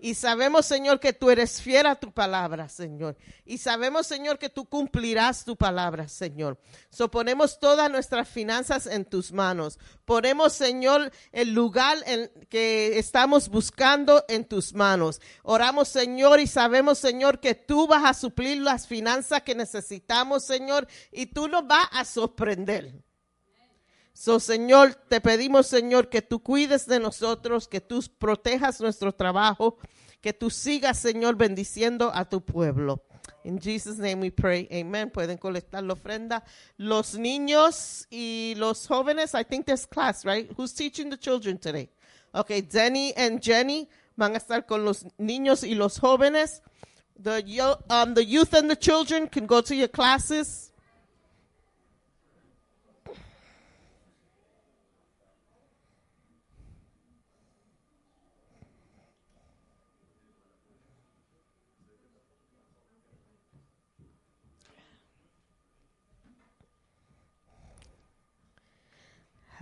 Y 0.03 0.15
sabemos, 0.15 0.65
Señor, 0.65 0.99
que 0.99 1.13
tú 1.13 1.29
eres 1.29 1.61
fiel 1.61 1.85
a 1.85 1.93
tu 1.93 2.11
palabra, 2.11 2.67
Señor. 2.67 3.15
Y 3.45 3.59
sabemos, 3.59 4.07
Señor, 4.07 4.39
que 4.39 4.49
tú 4.49 4.65
cumplirás 4.65 5.45
tu 5.45 5.55
palabra, 5.55 6.07
Señor. 6.07 6.57
So 6.89 7.11
ponemos 7.11 7.59
todas 7.59 7.89
nuestras 7.91 8.27
finanzas 8.27 8.87
en 8.87 9.05
tus 9.05 9.31
manos. 9.31 9.77
Ponemos, 10.03 10.53
Señor, 10.53 11.11
el 11.31 11.53
lugar 11.53 11.99
en 12.07 12.31
que 12.49 12.97
estamos 12.97 13.47
buscando 13.47 14.25
en 14.27 14.45
tus 14.45 14.73
manos. 14.73 15.21
Oramos, 15.43 15.87
Señor, 15.89 16.39
y 16.39 16.47
sabemos, 16.47 16.97
Señor, 16.97 17.39
que 17.39 17.53
tú 17.53 17.85
vas 17.85 18.03
a 18.03 18.15
suplir 18.15 18.59
las 18.59 18.87
finanzas 18.87 19.43
que 19.43 19.53
necesitamos, 19.53 20.43
Señor, 20.43 20.87
y 21.11 21.27
tú 21.27 21.47
nos 21.47 21.67
vas 21.67 21.87
a 21.91 22.05
sorprender. 22.05 23.03
So, 24.13 24.39
Señor, 24.39 24.95
te 25.07 25.21
pedimos, 25.21 25.67
Señor, 25.67 26.09
que 26.09 26.21
tú 26.21 26.41
cuides 26.41 26.85
de 26.85 26.99
nosotros, 26.99 27.67
que 27.67 27.81
tú 27.81 28.03
protejas 28.19 28.81
nuestro 28.81 29.13
trabajo, 29.13 29.77
que 30.21 30.33
tú 30.33 30.49
sigas, 30.49 30.99
Señor, 30.99 31.35
bendiciendo 31.35 32.11
a 32.13 32.25
tu 32.25 32.41
pueblo. 32.41 33.03
In 33.43 33.59
Jesus' 33.59 33.97
name 33.97 34.21
we 34.21 34.29
pray. 34.29 34.67
Amen. 34.71 35.09
Pueden 35.09 35.37
colectar 35.37 35.83
la 35.83 35.93
ofrenda. 35.93 36.43
Los 36.77 37.15
niños 37.15 38.05
y 38.11 38.53
los 38.57 38.87
jóvenes, 38.87 39.33
I 39.33 39.43
think 39.43 39.65
there's 39.65 39.87
class, 39.87 40.25
right? 40.25 40.49
Who's 40.55 40.73
teaching 40.73 41.09
the 41.09 41.17
children 41.17 41.57
today? 41.57 41.89
Okay, 42.33 42.61
Denny 42.61 43.13
and 43.17 43.41
Jenny 43.41 43.89
van 44.15 44.35
a 44.35 44.37
estar 44.37 44.65
con 44.67 44.85
los 44.85 45.05
niños 45.17 45.63
y 45.63 45.73
los 45.73 45.97
jóvenes. 45.99 46.61
The, 47.17 47.43
um, 47.89 48.13
the 48.13 48.23
youth 48.23 48.53
and 48.53 48.69
the 48.69 48.75
children 48.75 49.27
can 49.27 49.47
go 49.47 49.61
to 49.61 49.75
your 49.75 49.87
classes. 49.87 50.70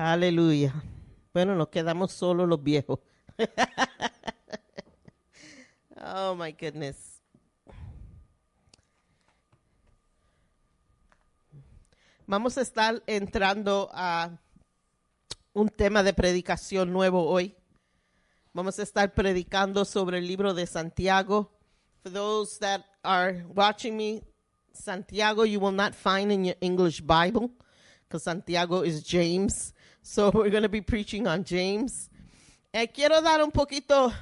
Aleluya. 0.02 0.74
Bueno, 1.34 1.56
nos 1.56 1.68
quedamos 1.68 2.14
solo 2.14 2.48
los 2.48 2.64
viejos. 2.64 3.00
oh 6.02 6.36
my 6.36 6.54
goodness. 6.54 7.22
Vamos 12.26 12.58
a 12.58 12.62
estar 12.62 13.04
entrando 13.08 13.90
a 13.92 14.40
un 15.52 15.68
tema 15.68 16.02
de 16.02 16.14
predicación 16.14 16.94
nuevo 16.94 17.26
hoy. 17.26 17.58
Vamos 18.54 18.80
a 18.80 18.84
estar 18.84 19.14
predicando 19.14 19.84
sobre 19.84 20.20
el 20.20 20.28
libro 20.28 20.54
de 20.54 20.66
Santiago. 20.66 21.52
For 22.04 22.14
those 22.14 22.58
that 22.60 22.86
are 23.04 23.44
watching 23.54 23.98
me, 23.98 24.24
Santiago 24.72 25.44
you 25.44 25.60
will 25.60 25.76
not 25.76 25.94
find 25.94 26.32
in 26.32 26.46
your 26.46 26.56
English 26.62 27.02
Bible 27.02 27.52
because 28.08 28.24
Santiago 28.24 28.84
is 28.84 29.04
James. 29.04 29.74
So 30.02 30.32
we're 30.34 30.50
going 30.50 30.64
to 30.64 30.70
be 30.70 30.82
preaching 30.82 31.28
on 31.28 31.44
James. 31.44 32.10
Eh, 32.74 32.88
quiero 32.88 33.22
dar 33.22 33.44
un 33.44 33.52
poquito 33.52 34.14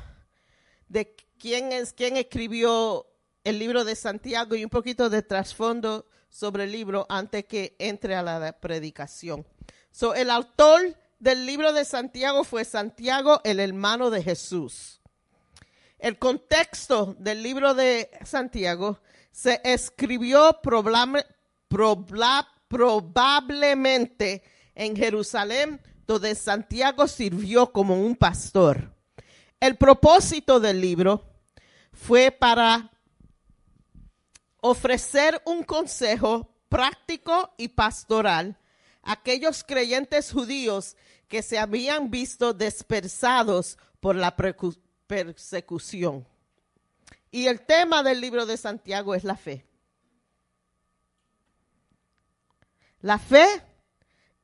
de 0.87 1.15
quién 1.37 1.71
es 1.71 1.93
quién 1.93 2.17
escribió 2.17 3.05
el 3.43 3.59
libro 3.59 3.83
de 3.83 3.95
Santiago 3.95 4.55
y 4.55 4.63
un 4.63 4.69
poquito 4.69 5.09
de 5.09 5.21
trasfondo 5.21 6.05
sobre 6.29 6.63
el 6.65 6.71
libro 6.71 7.05
antes 7.09 7.45
que 7.45 7.75
entre 7.79 8.15
a 8.15 8.23
la 8.23 8.51
predicación. 8.59 9.45
So, 9.91 10.13
el 10.13 10.29
autor 10.29 10.95
del 11.19 11.45
libro 11.45 11.73
de 11.73 11.85
Santiago 11.85 12.43
fue 12.43 12.63
Santiago, 12.65 13.41
el 13.43 13.59
hermano 13.59 14.09
de 14.09 14.23
Jesús. 14.23 15.01
El 15.99 16.19
contexto 16.19 17.15
del 17.17 17.41
libro 17.41 17.73
de 17.73 18.11
Santiago 18.23 18.99
se 19.31 19.61
escribió 19.63 20.61
probable- 20.61 21.25
probablemente 22.67 24.43
en 24.77 24.95
Jerusalén, 24.95 25.81
donde 26.05 26.35
Santiago 26.35 27.07
sirvió 27.07 27.73
como 27.73 27.99
un 27.99 28.15
pastor. 28.15 28.93
El 29.59 29.75
propósito 29.75 30.59
del 30.59 30.79
libro 30.79 31.25
fue 31.91 32.29
para 32.31 32.91
ofrecer 34.61 35.41
un 35.45 35.63
consejo 35.63 36.53
práctico 36.69 37.51
y 37.57 37.69
pastoral 37.69 38.59
a 39.01 39.13
aquellos 39.13 39.63
creyentes 39.63 40.31
judíos 40.31 40.95
que 41.27 41.41
se 41.41 41.57
habían 41.57 42.11
visto 42.11 42.53
dispersados 42.53 43.79
por 43.99 44.15
la 44.15 44.35
persecución. 45.07 46.27
Y 47.31 47.47
el 47.47 47.61
tema 47.61 48.03
del 48.03 48.21
libro 48.21 48.45
de 48.45 48.57
Santiago 48.57 49.15
es 49.15 49.23
la 49.23 49.35
fe. 49.35 49.65
La 53.01 53.17
fe 53.17 53.63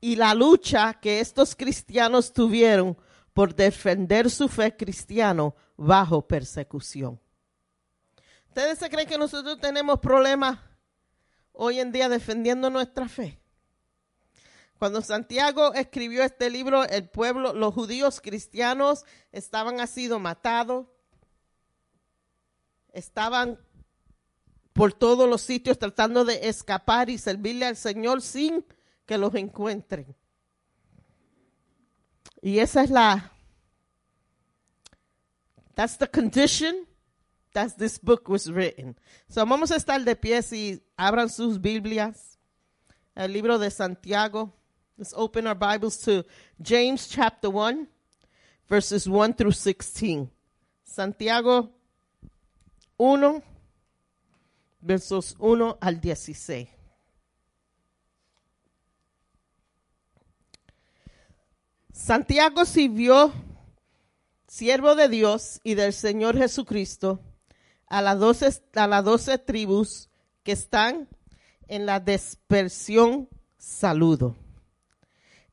y 0.04 0.18
la 0.18 0.36
lucha 0.36 0.96
que 0.96 1.22
estos 1.22 1.56
cristianos 1.56 2.34
tuvieron 2.34 2.98
por 3.32 3.56
defender 3.56 4.30
su 4.30 4.50
fe 4.50 4.76
cristiano 4.76 5.56
bajo 5.78 6.28
persecución. 6.28 7.22
¿Ustedes 8.50 8.80
se 8.80 8.90
creen 8.90 9.08
que 9.08 9.18
nosotros 9.18 9.62
tenemos 9.62 10.02
problemas 10.02 10.60
hoy 11.54 11.80
en 11.80 11.94
día 11.94 12.10
defendiendo 12.10 12.70
nuestra 12.70 13.08
fe? 13.08 13.40
Cuando 14.78 15.02
Santiago 15.02 15.74
escribió 15.74 16.24
este 16.24 16.50
libro, 16.50 16.84
el 16.84 17.08
pueblo, 17.08 17.54
los 17.54 17.74
judíos 17.74 18.20
cristianos 18.20 19.06
estaban 19.32 19.80
así 19.80 20.02
sido 20.02 20.20
matados, 20.20 20.86
estaban 22.92 23.58
por 24.74 24.92
todos 24.92 25.30
los 25.30 25.40
sitios 25.40 25.80
tratando 25.80 26.26
de 26.26 26.50
escapar 26.50 27.10
y 27.10 27.18
servirle 27.18 27.68
al 27.68 27.78
Señor 27.78 28.22
sin 28.22 28.66
que 29.06 29.18
los 29.18 29.34
encuentren. 29.36 30.16
Y 32.42 32.60
esa 32.60 32.84
es 32.84 32.90
la, 32.90 33.32
that's 35.76 35.98
the 35.98 36.08
condition 36.08 36.86
that 37.54 37.78
this 37.78 37.98
book 37.98 38.28
was 38.28 38.52
written. 38.52 38.98
So 39.30 39.46
vamos 39.46 39.72
a 39.72 39.76
estar 39.76 40.04
de 40.04 40.16
pie 40.16 40.42
si 40.42 40.82
abran 40.98 41.30
sus 41.30 41.58
Biblias, 41.58 42.38
el 43.16 43.32
libro 43.32 43.58
de 43.58 43.72
Santiago. 43.72 44.54
Let's 44.98 45.14
open 45.16 45.48
our 45.48 45.56
Bibles 45.56 45.98
to 46.02 46.26
James 46.62 47.08
chapter 47.08 47.50
1, 47.50 47.88
verses 48.68 49.08
1 49.08 49.34
through 49.34 49.54
16. 49.54 50.30
Santiago 50.84 51.72
1, 52.98 53.42
versos 54.82 55.36
1 55.40 55.78
al 55.82 56.00
16. 56.00 56.68
Santiago 61.94 62.66
sirvió 62.66 63.32
siervo 64.48 64.96
de 64.96 65.08
Dios 65.08 65.62
y 65.64 65.76
del 65.76 65.94
Señor 65.94 66.36
Jesucristo 66.36 67.22
a 67.86 68.02
las 68.02 68.18
doce, 68.20 68.50
a 68.74 68.88
las 68.88 69.06
doce 69.06 69.38
tribus 69.38 70.10
que 70.42 70.54
están 70.54 71.08
en 71.68 71.86
la 71.86 72.00
dispersión 72.00 73.30
saludo. 73.58 74.36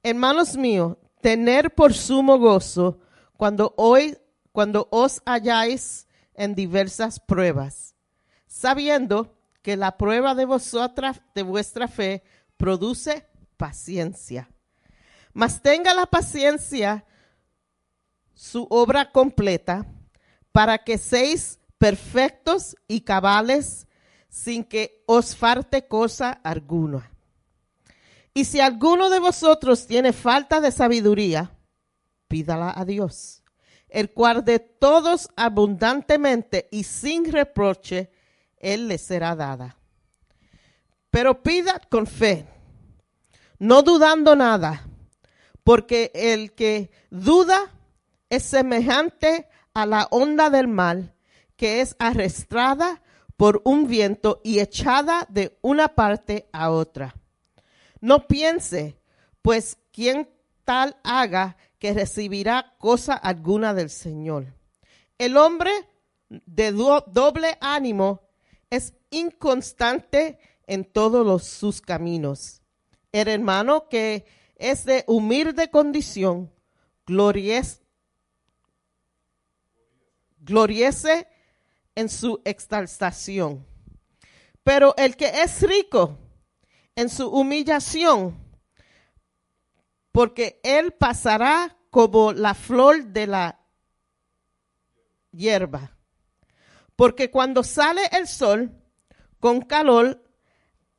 Hermanos 0.03 0.57
míos, 0.57 0.97
tener 1.20 1.74
por 1.74 1.93
sumo 1.93 2.38
gozo 2.38 2.99
cuando 3.36 3.74
hoy, 3.76 4.16
cuando 4.51 4.88
os 4.91 5.20
halláis 5.26 6.07
en 6.32 6.55
diversas 6.55 7.20
pruebas, 7.20 7.95
sabiendo 8.47 9.36
que 9.61 9.76
la 9.76 9.99
prueba 9.99 10.34
de 10.34 10.47
vosotras, 10.47 11.20
de 11.34 11.43
vuestra 11.43 11.86
fe, 11.86 12.22
produce 12.57 13.26
paciencia. 13.59 14.49
Mas 15.41 15.62
tenga 15.62 15.95
la 15.95 16.05
paciencia 16.05 17.07
su 18.34 18.66
obra 18.68 19.11
completa 19.11 19.86
para 20.53 20.76
que 20.76 20.99
seáis 20.99 21.59
perfectos 21.78 22.76
y 22.86 23.01
cabales 23.01 23.86
sin 24.28 24.64
que 24.64 25.03
os 25.07 25.34
falte 25.34 25.88
cosa 25.88 26.30
alguna. 26.45 27.11
Y 28.34 28.45
si 28.45 28.61
alguno 28.61 29.09
de 29.09 29.18
vosotros 29.18 29.86
tiene 29.86 30.12
falta 30.12 30.61
de 30.61 30.72
sabiduría, 30.72 31.57
pídala 32.28 32.74
a 32.76 32.84
Dios, 32.84 33.43
el 33.88 34.12
cual 34.12 34.45
de 34.45 34.59
todos 34.59 35.30
abundantemente 35.36 36.68
y 36.70 36.84
sin 36.84 37.32
reproche, 37.32 38.11
Él 38.59 38.88
le 38.88 38.99
será 38.99 39.34
dada. 39.34 39.78
Pero 41.09 41.43
pida 41.43 41.80
con 41.88 42.07
fe, 42.07 42.47
no 43.59 43.80
dudando 43.80 44.36
nada, 44.36 44.86
porque 45.71 46.11
el 46.14 46.53
que 46.53 46.91
duda 47.11 47.71
es 48.29 48.43
semejante 48.43 49.47
a 49.73 49.87
la 49.87 50.09
onda 50.11 50.51
del 50.51 50.66
mar 50.66 51.14
que 51.55 51.81
es 51.81 51.95
arrastrada 52.01 53.01
por 53.37 53.62
un 53.64 53.87
viento 53.87 54.41
y 54.43 54.59
echada 54.59 55.29
de 55.29 55.57
una 55.62 55.95
parte 55.95 56.49
a 56.53 56.73
otra. 56.73 57.14
No 58.01 58.27
piense, 58.27 58.99
pues 59.43 59.79
quien 59.93 60.29
tal 60.64 60.97
haga 61.05 61.57
que 61.79 61.95
recibirá 61.95 62.75
cosa 62.81 63.14
alguna 63.14 63.73
del 63.73 63.91
Señor. 63.91 64.47
El 65.18 65.37
hombre 65.37 65.71
de 66.29 66.73
do- 66.73 67.05
doble 67.07 67.59
ánimo 67.61 68.23
es 68.71 68.93
inconstante 69.11 70.41
en 70.66 70.85
todos 70.85 71.25
los- 71.25 71.45
sus 71.45 71.81
caminos. 71.81 72.61
El 73.12 73.29
hermano 73.29 73.89
que 73.89 74.39
es 74.61 74.85
de 74.85 75.05
humilde 75.07 75.71
condición, 75.71 76.53
glories, 77.07 77.83
gloriese 80.39 81.27
en 81.95 82.09
su 82.09 82.41
exaltación. 82.45 83.67
Pero 84.63 84.95
el 84.97 85.17
que 85.17 85.43
es 85.43 85.63
rico 85.63 86.19
en 86.95 87.09
su 87.09 87.29
humillación, 87.29 88.39
porque 90.13 90.61
él 90.63 90.93
pasará 90.93 91.77
como 91.91 92.33
la 92.33 92.55
flor 92.55 93.07
de 93.07 93.27
la 93.27 93.61
hierba. 95.33 95.97
Porque 96.97 97.31
cuando 97.31 97.63
sale 97.63 98.03
el 98.13 98.29
sol 98.29 98.73
con 99.39 99.63
calor 99.63 100.23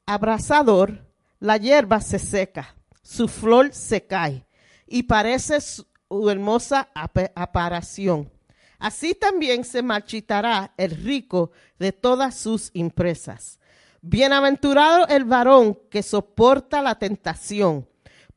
abrasador, 0.06 1.08
la 1.40 1.58
hierba 1.58 2.02
se 2.02 2.20
seca, 2.20 2.76
su 3.02 3.28
flor 3.28 3.74
se 3.74 4.06
cae 4.06 4.46
y 4.88 5.04
parece 5.04 5.62
su 5.62 5.86
hermosa 6.30 6.90
ap- 6.94 7.32
aparición. 7.36 8.32
Así 8.80 9.14
también 9.14 9.64
se 9.64 9.84
marchitará 9.84 10.74
el 10.78 10.92
rico 10.92 11.52
de 11.78 11.92
todas 11.92 12.36
sus 12.36 12.72
empresas. 12.74 13.60
Bienaventurado 14.02 15.08
el 15.08 15.26
varón 15.26 15.78
que 15.92 16.02
soporta 16.02 16.82
la 16.82 16.96
tentación, 16.96 17.88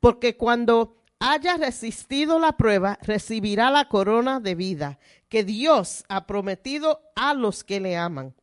porque 0.01 0.37
cuando 0.37 1.03
haya 1.19 1.57
resistido 1.57 2.39
la 2.39 2.59
prueba, 2.59 2.99
recibirá 3.01 3.71
la 3.71 3.89
corona 3.89 4.41
de 4.41 4.55
vida 4.55 4.99
que 5.31 5.43
Dios 5.43 6.05
ha 6.09 6.27
prometido 6.27 7.01
a 7.17 7.33
los 7.33 7.65
que 7.65 7.81
le 7.81 7.97
aman. 7.97 8.35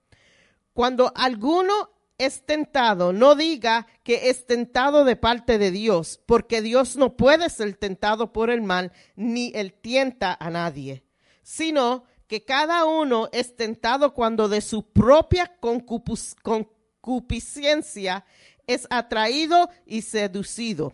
Cuando 0.73 1.13
alguno 1.15 1.90
es 2.25 2.45
tentado, 2.45 3.13
no 3.13 3.35
diga 3.35 3.87
que 4.03 4.29
es 4.29 4.45
tentado 4.45 5.05
de 5.05 5.15
parte 5.15 5.57
de 5.57 5.71
Dios, 5.71 6.19
porque 6.25 6.61
Dios 6.61 6.95
no 6.95 7.17
puede 7.17 7.49
ser 7.49 7.73
tentado 7.75 8.31
por 8.31 8.51
el 8.51 8.61
mal, 8.61 8.91
ni 9.15 9.51
él 9.55 9.73
tienta 9.73 10.37
a 10.39 10.51
nadie, 10.51 11.03
sino 11.41 12.03
que 12.27 12.45
cada 12.45 12.85
uno 12.85 13.27
es 13.31 13.55
tentado 13.55 14.13
cuando 14.13 14.47
de 14.49 14.61
su 14.61 14.91
propia 14.91 15.51
concupiscencia 15.59 18.23
es 18.67 18.85
atraído 18.89 19.71
y 19.85 20.03
seducido. 20.03 20.93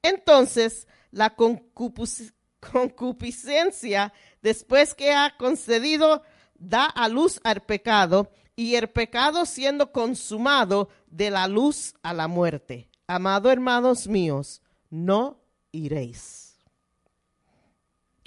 Entonces, 0.00 0.86
la 1.10 1.34
concupiscencia, 1.34 4.12
después 4.42 4.94
que 4.94 5.12
ha 5.12 5.36
concedido, 5.36 6.22
da 6.54 6.84
a 6.86 7.08
luz 7.08 7.40
al 7.44 7.62
pecado, 7.62 8.30
y 8.58 8.74
el 8.74 8.88
pecado 8.88 9.46
siendo 9.46 9.92
consumado, 9.92 10.88
de 11.06 11.30
la 11.30 11.46
luz 11.46 11.94
a 12.02 12.12
la 12.12 12.26
muerte. 12.26 12.90
Amado 13.06 13.52
hermanos 13.52 14.08
míos, 14.08 14.62
no 14.90 15.40
iréis. 15.70 16.56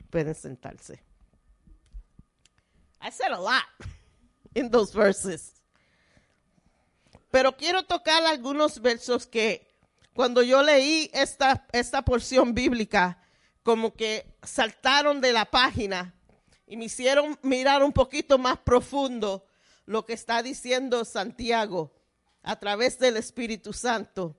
Pueden 0.10 0.34
sentarse. 0.34 1.04
I 3.02 3.12
said 3.12 3.34
a 3.34 3.42
lot 3.42 3.66
in 4.56 4.72
those 4.72 4.98
verses. 4.98 5.62
Pero 7.30 7.58
quiero 7.58 7.84
tocar 7.84 8.24
algunos 8.24 8.82
versos 8.82 9.28
que 9.28 9.68
cuando 10.14 10.44
yo 10.44 10.64
leí 10.64 11.12
esta, 11.14 11.68
esta 11.74 12.04
porción 12.04 12.54
bíblica, 12.54 13.22
como 13.64 13.94
que 13.96 14.34
saltaron 14.44 15.20
de 15.20 15.34
la 15.34 15.44
página 15.44 16.16
y 16.66 16.78
me 16.78 16.86
hicieron 16.86 17.38
mirar 17.42 17.84
un 17.84 17.92
poquito 17.92 18.38
más 18.38 18.58
profundo 18.60 19.46
lo 19.92 20.06
que 20.06 20.14
está 20.14 20.42
diciendo 20.42 21.04
Santiago 21.04 21.92
a 22.44 22.58
través 22.58 22.98
del 22.98 23.18
Espíritu 23.18 23.74
Santo 23.74 24.38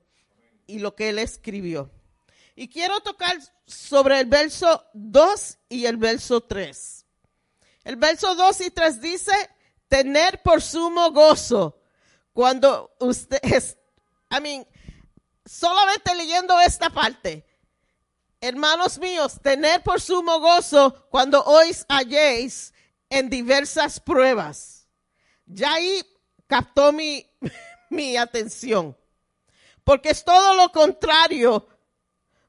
y 0.66 0.78
lo 0.78 0.94
que 0.96 1.10
él 1.10 1.18
escribió. 1.18 1.90
Y 2.56 2.68
quiero 2.68 3.00
tocar 3.00 3.38
sobre 3.66 4.20
el 4.20 4.26
verso 4.26 4.82
2 4.94 5.58
y 5.68 5.84
el 5.84 5.98
verso 5.98 6.40
3. 6.40 7.04
El 7.84 7.96
verso 7.96 8.34
2 8.34 8.60
y 8.62 8.70
3 8.70 9.00
dice, 9.02 9.32
tener 9.88 10.42
por 10.42 10.62
sumo 10.62 11.12
gozo 11.12 11.78
cuando 12.32 12.96
usted 12.98 13.38
es, 13.42 13.76
I 14.30 14.40
mean, 14.40 14.66
solamente 15.44 16.14
leyendo 16.14 16.58
esta 16.60 16.88
parte, 16.88 17.46
hermanos 18.40 18.98
míos, 18.98 19.38
tener 19.42 19.82
por 19.82 20.00
sumo 20.00 20.40
gozo 20.40 21.08
cuando 21.10 21.44
os 21.44 21.84
halléis 21.90 22.72
en 23.10 23.28
diversas 23.28 24.00
pruebas. 24.00 24.81
Ya 25.54 25.74
ahí 25.74 26.02
captó 26.46 26.92
mi, 26.92 27.26
mi 27.90 28.16
atención, 28.16 28.96
porque 29.84 30.10
es 30.10 30.24
todo 30.24 30.54
lo 30.54 30.70
contrario 30.70 31.68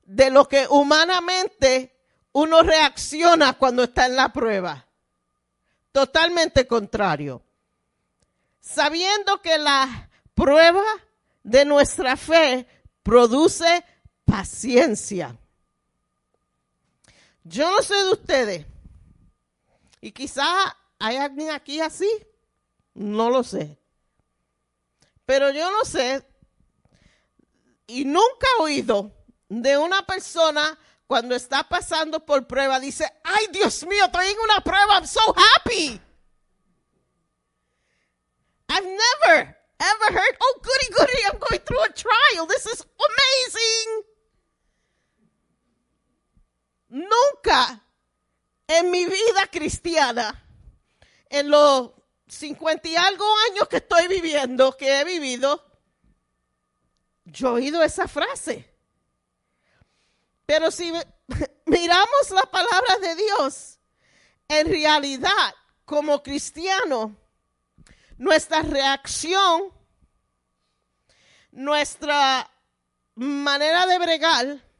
de 0.06 0.30
lo 0.30 0.48
que 0.48 0.68
humanamente 0.70 1.94
uno 2.34 2.62
reacciona 2.62 3.54
cuando 3.54 3.84
está 3.84 4.06
en 4.06 4.16
la 4.16 4.32
prueba. 4.32 4.88
Totalmente 5.92 6.66
contrario. 6.68 7.44
Sabiendo 8.60 9.42
que 9.42 9.58
la 9.58 10.10
prueba 10.34 10.84
de 11.44 11.66
nuestra 11.66 12.18
fe 12.18 12.68
produce 13.04 13.86
paciencia. 14.26 15.38
Yo 17.44 17.70
no 17.70 17.82
sé 17.84 17.96
de 17.96 18.12
ustedes. 18.12 18.66
Y 20.02 20.12
quizá 20.12 20.46
hay 21.00 21.18
alguien 21.18 21.52
aquí 21.52 21.80
así. 21.82 22.10
No 22.94 23.30
lo 23.30 23.44
sé. 23.44 23.80
Pero 25.26 25.52
yo 25.52 25.72
no 25.72 25.86
sé. 25.86 26.26
Y 27.88 28.06
nunca 28.06 28.48
he 28.58 28.64
oído 28.64 29.12
de 29.50 29.78
una 29.78 30.06
persona 30.06 30.78
cuando 31.08 31.36
está 31.36 31.64
pasando 31.68 32.26
por 32.26 32.48
prueba, 32.48 32.80
dice, 32.80 33.06
ay 33.24 33.48
Dios 33.52 33.86
mío, 33.86 34.06
estoy 34.06 34.28
en 34.28 34.40
una 34.40 34.62
prueba, 34.62 34.96
I'm 34.96 35.06
so 35.06 35.22
happy. 35.36 36.00
I've 38.70 38.86
never, 38.86 39.56
ever 39.80 40.14
heard, 40.18 40.38
oh 40.40 40.62
goody 40.64 40.90
goody, 40.98 41.22
I'm 41.26 41.38
going 41.38 41.62
through 41.62 41.84
a 41.84 41.90
trial, 41.90 42.48
this 42.48 42.66
is 42.66 42.84
amazing. 42.98 44.04
Nunca 46.90 47.84
en 48.68 48.90
mi 48.90 49.06
vida 49.06 49.48
cristiana, 49.52 50.44
en 51.30 51.50
los 51.52 51.92
cincuenta 52.34 52.88
y 52.88 52.96
algo 52.96 53.26
años 53.52 53.68
que 53.68 53.78
estoy 53.78 54.08
viviendo, 54.08 54.76
que 54.76 55.00
he 55.00 55.04
vivido, 55.04 55.64
yo 57.26 57.50
he 57.50 57.52
oído 57.52 57.84
esa 57.84 58.08
frase. 58.08 58.70
Pero 60.46 60.72
si 60.72 60.92
miramos 61.66 62.30
la 62.32 62.44
palabra 62.44 62.98
de 63.02 63.16
Dios, 63.16 63.80
en 64.48 64.68
realidad, 64.68 65.56
como 65.86 66.22
cristiano, 66.22 67.16
nuestra 68.18 68.62
reacción, 68.62 69.72
nuestra 71.52 72.50
manera 73.16 73.86
de 73.88 74.00
bregar, 74.00 74.74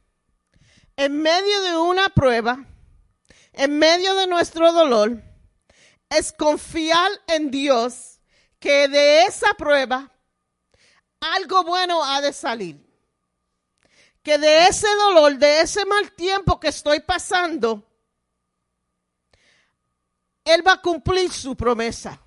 en 0.96 1.22
medio 1.22 1.62
de 1.62 1.78
una 1.78 2.10
prueba, 2.10 2.66
en 3.54 3.80
medio 3.80 4.16
de 4.16 4.28
nuestro 4.28 4.72
dolor, 4.72 5.24
es 6.18 6.32
confiar 6.32 7.12
en 7.28 7.52
Dios 7.52 8.20
que 8.60 8.88
de 8.88 9.24
esa 9.24 9.54
prueba 9.56 10.12
algo 11.20 11.64
bueno 11.64 12.04
ha 12.04 12.22
de 12.22 12.34
salir. 12.34 12.80
Que 14.22 14.38
de 14.38 14.68
ese 14.68 14.88
dolor, 14.96 15.38
de 15.38 15.62
ese 15.62 15.86
mal 15.86 16.12
tiempo 16.14 16.60
que 16.60 16.70
estoy 16.70 17.02
pasando, 17.02 17.84
Él 20.46 20.66
va 20.66 20.74
a 20.74 20.82
cumplir 20.82 21.32
su 21.32 21.56
promesa. 21.56 22.20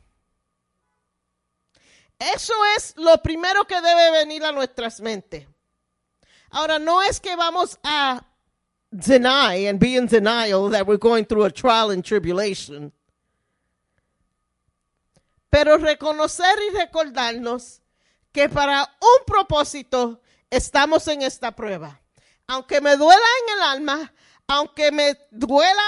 Eso 2.18 2.55
es 2.76 2.95
lo 2.97 3.16
primero 3.22 3.64
que 3.66 3.80
debe 3.80 4.11
venir 4.11 4.45
a 4.45 4.53
nuestras 4.53 5.01
mentes. 5.01 5.47
Ahora, 6.51 6.78
no 6.78 7.03
es 7.03 7.20
que 7.20 7.37
vamos 7.37 7.78
a 7.82 8.24
deny 8.91 9.66
and 9.66 9.78
be 9.78 9.97
in 9.97 10.07
denial 10.07 10.70
that 10.70 10.87
we're 10.87 10.99
going 10.99 11.24
through 11.24 11.45
a 11.45 11.51
trial 11.51 11.91
and 11.91 12.05
tribulation. 12.05 12.93
Pero 15.51 15.78
reconocer 15.78 16.59
y 16.68 16.76
recordarnos 16.76 17.82
que 18.32 18.49
para 18.49 18.82
un 19.01 19.24
propósito 19.26 20.20
estamos 20.51 21.09
en 21.09 21.22
esta 21.22 21.55
prueba. 21.55 22.01
Aunque 22.47 22.80
me 22.80 22.97
duela 22.97 23.26
en 23.42 23.55
el 23.57 23.62
alma, 23.62 24.14
aunque 24.47 24.92
me 24.92 25.18
duela 25.30 25.82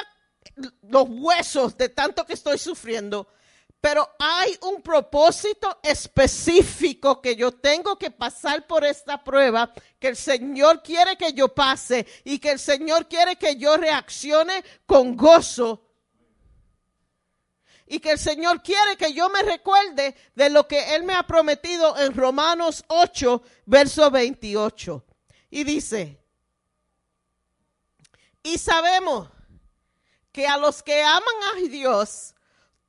los 0.83 1.07
huesos 1.09 1.77
de 1.77 1.89
tanto 1.89 2.25
que 2.25 2.33
estoy 2.33 2.59
sufriendo, 2.59 3.29
Pero 3.81 4.09
hay 4.19 4.59
un 4.63 4.83
propósito 4.83 5.79
específico 5.83 7.23
que 7.23 7.37
yo 7.37 7.53
tengo 7.53 7.97
que 7.97 8.11
pasar 8.11 8.67
por 8.67 8.85
esta 8.85 9.23
prueba, 9.23 9.73
que 10.01 10.09
el 10.09 10.17
Señor 10.17 10.83
quiere 10.83 11.17
que 11.17 11.33
yo 11.33 11.55
pase 11.55 12.05
y 12.25 12.41
que 12.41 12.51
el 12.51 12.59
Señor 12.59 13.07
quiere 13.07 13.37
que 13.37 13.57
yo 13.57 13.77
reaccione 13.77 14.65
con 14.85 15.17
gozo. 15.17 15.88
Y 17.89 18.01
que 18.01 18.13
el 18.13 18.19
Señor 18.19 18.63
quiere 18.63 18.97
que 18.97 19.13
yo 19.13 19.31
me 19.31 19.43
recuerde 19.43 20.15
de 20.35 20.51
lo 20.51 20.69
que 20.69 20.95
Él 20.95 21.05
me 21.05 21.15
ha 21.15 21.23
prometido 21.23 21.97
en 21.99 22.15
Romanos 22.15 22.85
8, 22.89 23.43
verso 23.65 24.11
28. 24.11 25.05
Y 25.51 25.65
dice, 25.65 26.19
y 28.43 28.59
sabemos 28.59 29.29
que 30.33 30.47
a 30.47 30.57
los 30.57 30.83
que 30.83 31.03
aman 31.03 31.23
a 31.55 31.69
Dios, 31.69 32.35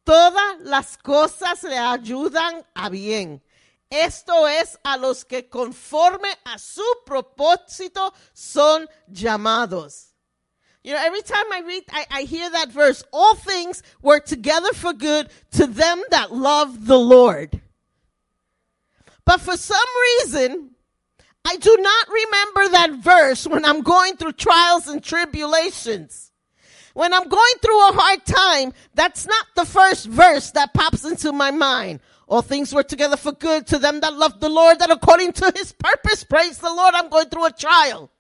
todas 0.04 0.60
las 0.60 0.98
cosas 0.98 1.64
le 1.64 1.78
ayudan 1.78 2.66
a 2.74 2.90
bien. 2.90 3.44
Esto 3.90 4.48
es 4.48 4.78
a 4.84 4.98
los 4.98 5.26
que 5.26 5.50
conforme 5.50 6.30
a 6.46 6.60
su 6.60 6.84
propósito 7.06 8.14
son 8.34 8.88
llamados. 9.08 10.09
You 10.84 10.94
know, 10.94 11.02
every 11.04 11.22
time 11.22 11.46
I 11.52 11.62
read, 11.62 11.84
I, 11.92 12.06
I 12.10 12.22
hear 12.24 12.50
that 12.50 12.72
verse, 12.72 13.04
all 13.12 13.36
things 13.36 13.84
work 14.02 14.26
together 14.26 14.72
for 14.74 14.94
good 14.94 15.30
to 15.52 15.68
them 15.68 16.02
that 16.10 16.34
love 16.34 16.86
the 16.86 16.98
Lord. 16.98 17.62
But 19.26 19.42
for 19.42 19.58
some 19.58 19.80
reason, 20.22 20.72
I 21.46 21.58
do 21.58 21.78
not 21.80 22.08
remember 22.08 22.72
that 22.72 23.04
verse 23.04 23.46
when 23.46 23.66
I'm 23.66 23.82
going 23.82 24.16
through 24.16 24.34
trials 24.34 24.88
and 24.88 25.04
tribulations. 25.04 26.32
When 26.94 27.14
I'm 27.14 27.28
going 27.28 27.54
through 27.62 27.90
a 27.90 27.94
hard 27.94 28.26
time, 28.26 28.74
that's 28.94 29.26
not 29.26 29.46
the 29.56 29.66
first 29.66 30.08
verse 30.08 30.52
that 30.52 30.74
pops 30.74 31.06
into 31.06 31.32
my 31.32 31.52
mind. 31.52 32.00
All 32.28 32.42
things 32.42 32.74
work 32.74 32.88
together 32.88 33.18
for 33.18 33.32
good 33.32 33.68
to 33.68 33.80
them 33.80 34.00
that 34.00 34.14
love 34.14 34.40
the 34.40 34.50
Lord, 34.50 34.80
that 34.80 34.92
according 34.92 35.34
to 35.34 35.52
his 35.56 35.72
purpose, 35.74 36.24
praise 36.24 36.58
the 36.58 36.74
Lord, 36.74 36.94
I'm 36.94 37.10
going 37.10 37.28
through 37.28 37.46
a 37.46 37.52
trial. 37.52 38.12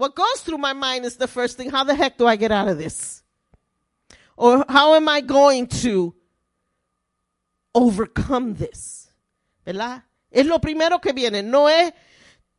What 0.00 0.14
goes 0.14 0.40
through 0.40 0.56
my 0.56 0.72
mind 0.72 1.04
is 1.04 1.16
the 1.18 1.28
first 1.28 1.58
thing, 1.58 1.68
how 1.68 1.84
the 1.84 1.94
heck 1.94 2.16
do 2.16 2.26
I 2.26 2.36
get 2.36 2.50
out 2.50 2.68
of 2.68 2.78
this? 2.78 3.22
Or 4.34 4.64
how 4.66 4.94
am 4.94 5.10
I 5.10 5.20
going 5.20 5.66
to 5.84 6.14
overcome 7.74 8.54
this? 8.54 9.12
¿Verdad? 9.62 10.04
Es 10.30 10.46
lo 10.46 10.58
primero 10.58 11.02
que 11.02 11.12
viene, 11.12 11.42
no 11.42 11.68
es 11.68 11.92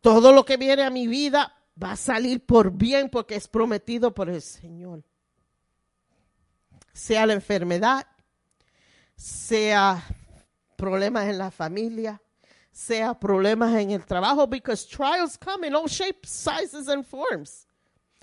todo 0.02 0.32
lo 0.32 0.44
que 0.44 0.58
viene 0.58 0.84
a 0.84 0.92
mi 0.92 1.08
vida 1.08 1.52
va 1.82 1.94
a 1.94 1.96
salir 1.96 2.46
por 2.46 2.70
bien 2.70 3.10
porque 3.10 3.36
es 3.36 3.48
prometido 3.48 4.14
por 4.14 4.30
el 4.30 4.44
Señor. 4.44 5.04
Sea 6.94 7.26
la 7.26 7.34
enfermedad, 7.34 8.06
sea 9.16 10.04
problemas 10.76 11.28
en 11.28 11.39
la 11.39 11.50
familia, 11.50 12.22
sea 12.72 13.14
problemas 13.14 13.76
en 13.76 13.92
el 13.92 14.06
trabajo, 14.06 14.48
because 14.48 14.88
trials 14.88 15.38
come 15.38 15.68
in 15.68 15.76
all 15.76 15.88
shapes, 15.88 16.30
sizes 16.30 16.88
and 16.88 17.06
forms. 17.06 17.68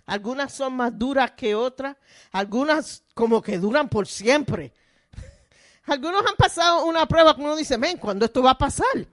Algunas 0.07 0.55
son 0.55 0.75
más 0.75 0.99
duras 0.99 1.33
que 1.33 1.55
otras, 1.55 1.97
algunas 2.33 3.03
como 3.15 3.43
que 3.43 3.59
duran 3.59 3.89
por 3.89 4.07
siempre. 4.07 4.73
Algunos 5.85 6.25
han 6.27 6.37
pasado 6.37 6.87
una 6.87 7.07
prueba 7.07 7.35
que 7.37 7.43
uno 7.43 7.55
dice, 7.55 7.77
ven, 7.77 7.99
¿cuándo 7.99 8.25
esto 8.25 8.43
va 8.43 8.53
a 8.53 8.59
pasar? 8.59 9.07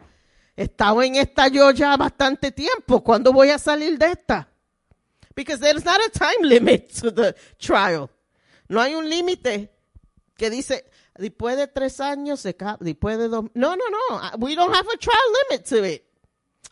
He 0.55 0.63
estado 0.63 1.03
en 1.03 1.15
esta 1.15 1.49
yo 1.49 1.69
ya 1.71 1.97
bastante 1.97 2.51
tiempo. 2.51 3.03
¿Cuándo 3.03 3.33
voy 3.33 3.49
a 3.49 3.59
salir 3.59 3.97
de 3.97 4.11
esta? 4.11 4.47
Because 5.35 5.59
there's 5.59 5.83
not 5.83 5.99
a 5.99 6.09
time 6.09 6.47
limit 6.47 6.93
to 7.01 7.13
the 7.13 7.35
trial. 7.57 8.09
No 8.69 8.79
hay 8.79 8.95
un 8.95 9.09
límite 9.09 9.69
que 10.37 10.49
dice, 10.49 10.85
después 11.17 11.57
de 11.57 11.67
tres 11.67 11.99
años, 11.99 12.43
después 12.79 13.17
de 13.17 13.27
dos. 13.27 13.45
No, 13.53 13.75
no, 13.75 13.83
no. 13.89 14.21
We 14.37 14.55
don't 14.55 14.73
have 14.73 14.87
a 14.87 14.97
trial 14.97 15.17
limit 15.49 15.65
to 15.67 15.83
it. 15.83 16.05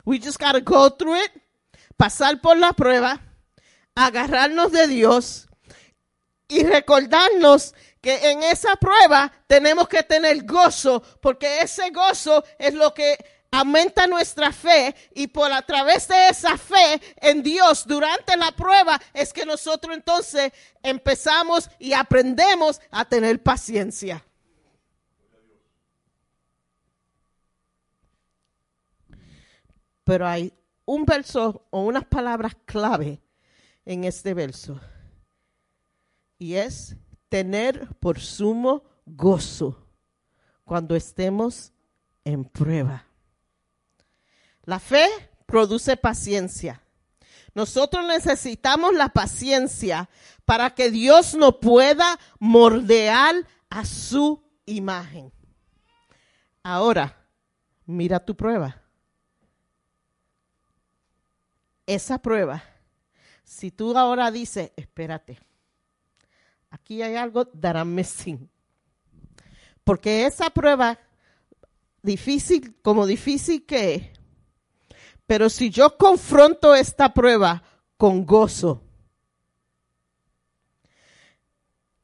We 0.05 0.19
just 0.19 0.39
got 0.39 0.53
to 0.53 0.61
go 0.61 0.89
through 0.89 1.15
it, 1.15 1.31
pasar 1.97 2.41
por 2.41 2.57
la 2.57 2.73
prueba, 2.73 3.21
agarrarnos 3.95 4.71
de 4.71 4.87
Dios 4.87 5.47
y 6.49 6.63
recordarnos 6.63 7.73
que 8.01 8.31
en 8.31 8.43
esa 8.43 8.75
prueba 8.75 9.31
tenemos 9.47 9.87
que 9.87 10.03
tener 10.03 10.45
gozo, 10.45 11.01
porque 11.21 11.59
ese 11.59 11.89
gozo 11.91 12.43
es 12.59 12.73
lo 12.73 12.93
que 12.93 13.17
aumenta 13.53 14.07
nuestra 14.07 14.51
fe 14.51 14.93
y 15.13 15.27
por 15.27 15.51
a 15.51 15.61
través 15.61 16.07
de 16.07 16.27
esa 16.27 16.57
fe 16.57 16.99
en 17.17 17.43
Dios 17.43 17.85
durante 17.87 18.35
la 18.35 18.51
prueba 18.51 18.99
es 19.13 19.31
que 19.31 19.45
nosotros 19.45 19.95
entonces 19.95 20.51
empezamos 20.81 21.69
y 21.79 21.93
aprendemos 21.93 22.81
a 22.91 23.05
tener 23.05 23.41
paciencia. 23.41 24.25
Pero 30.03 30.27
hay 30.27 30.53
un 30.85 31.05
verso 31.05 31.65
o 31.69 31.83
unas 31.83 32.05
palabras 32.05 32.55
clave 32.65 33.21
en 33.85 34.03
este 34.03 34.33
verso 34.33 34.79
y 36.37 36.55
es 36.55 36.97
tener 37.29 37.87
por 38.01 38.19
sumo 38.19 38.83
gozo 39.05 39.87
cuando 40.65 40.95
estemos 40.95 41.71
en 42.25 42.43
prueba. 42.43 43.05
La 44.65 44.79
fe 44.79 45.07
produce 45.45 45.97
paciencia. 45.97 46.81
Nosotros 47.55 48.05
necesitamos 48.05 48.93
la 48.93 49.09
paciencia 49.09 50.09
para 50.45 50.73
que 50.75 50.91
Dios 50.91 51.35
nos 51.35 51.57
pueda 51.57 52.19
moldear 52.39 53.35
a 53.69 53.85
su 53.85 54.43
imagen. 54.65 55.31
Ahora, 56.61 57.25
mira 57.85 58.19
tu 58.19 58.35
prueba. 58.35 58.82
Esa 61.85 62.17
prueba, 62.17 62.63
si 63.43 63.71
tú 63.71 63.97
ahora 63.97 64.31
dices, 64.31 64.71
espérate, 64.75 65.39
aquí 66.69 67.01
hay 67.01 67.15
algo 67.15 67.49
I'm 67.61 67.93
missing. 67.93 68.49
Porque 69.83 70.25
esa 70.25 70.49
prueba, 70.49 70.97
difícil, 72.01 72.75
como 72.81 73.05
difícil 73.05 73.65
que 73.65 73.95
es, 73.95 74.03
pero 75.27 75.49
si 75.49 75.69
yo 75.69 75.97
confronto 75.97 76.75
esta 76.75 77.13
prueba 77.13 77.63
con 77.97 78.25
gozo 78.25 78.83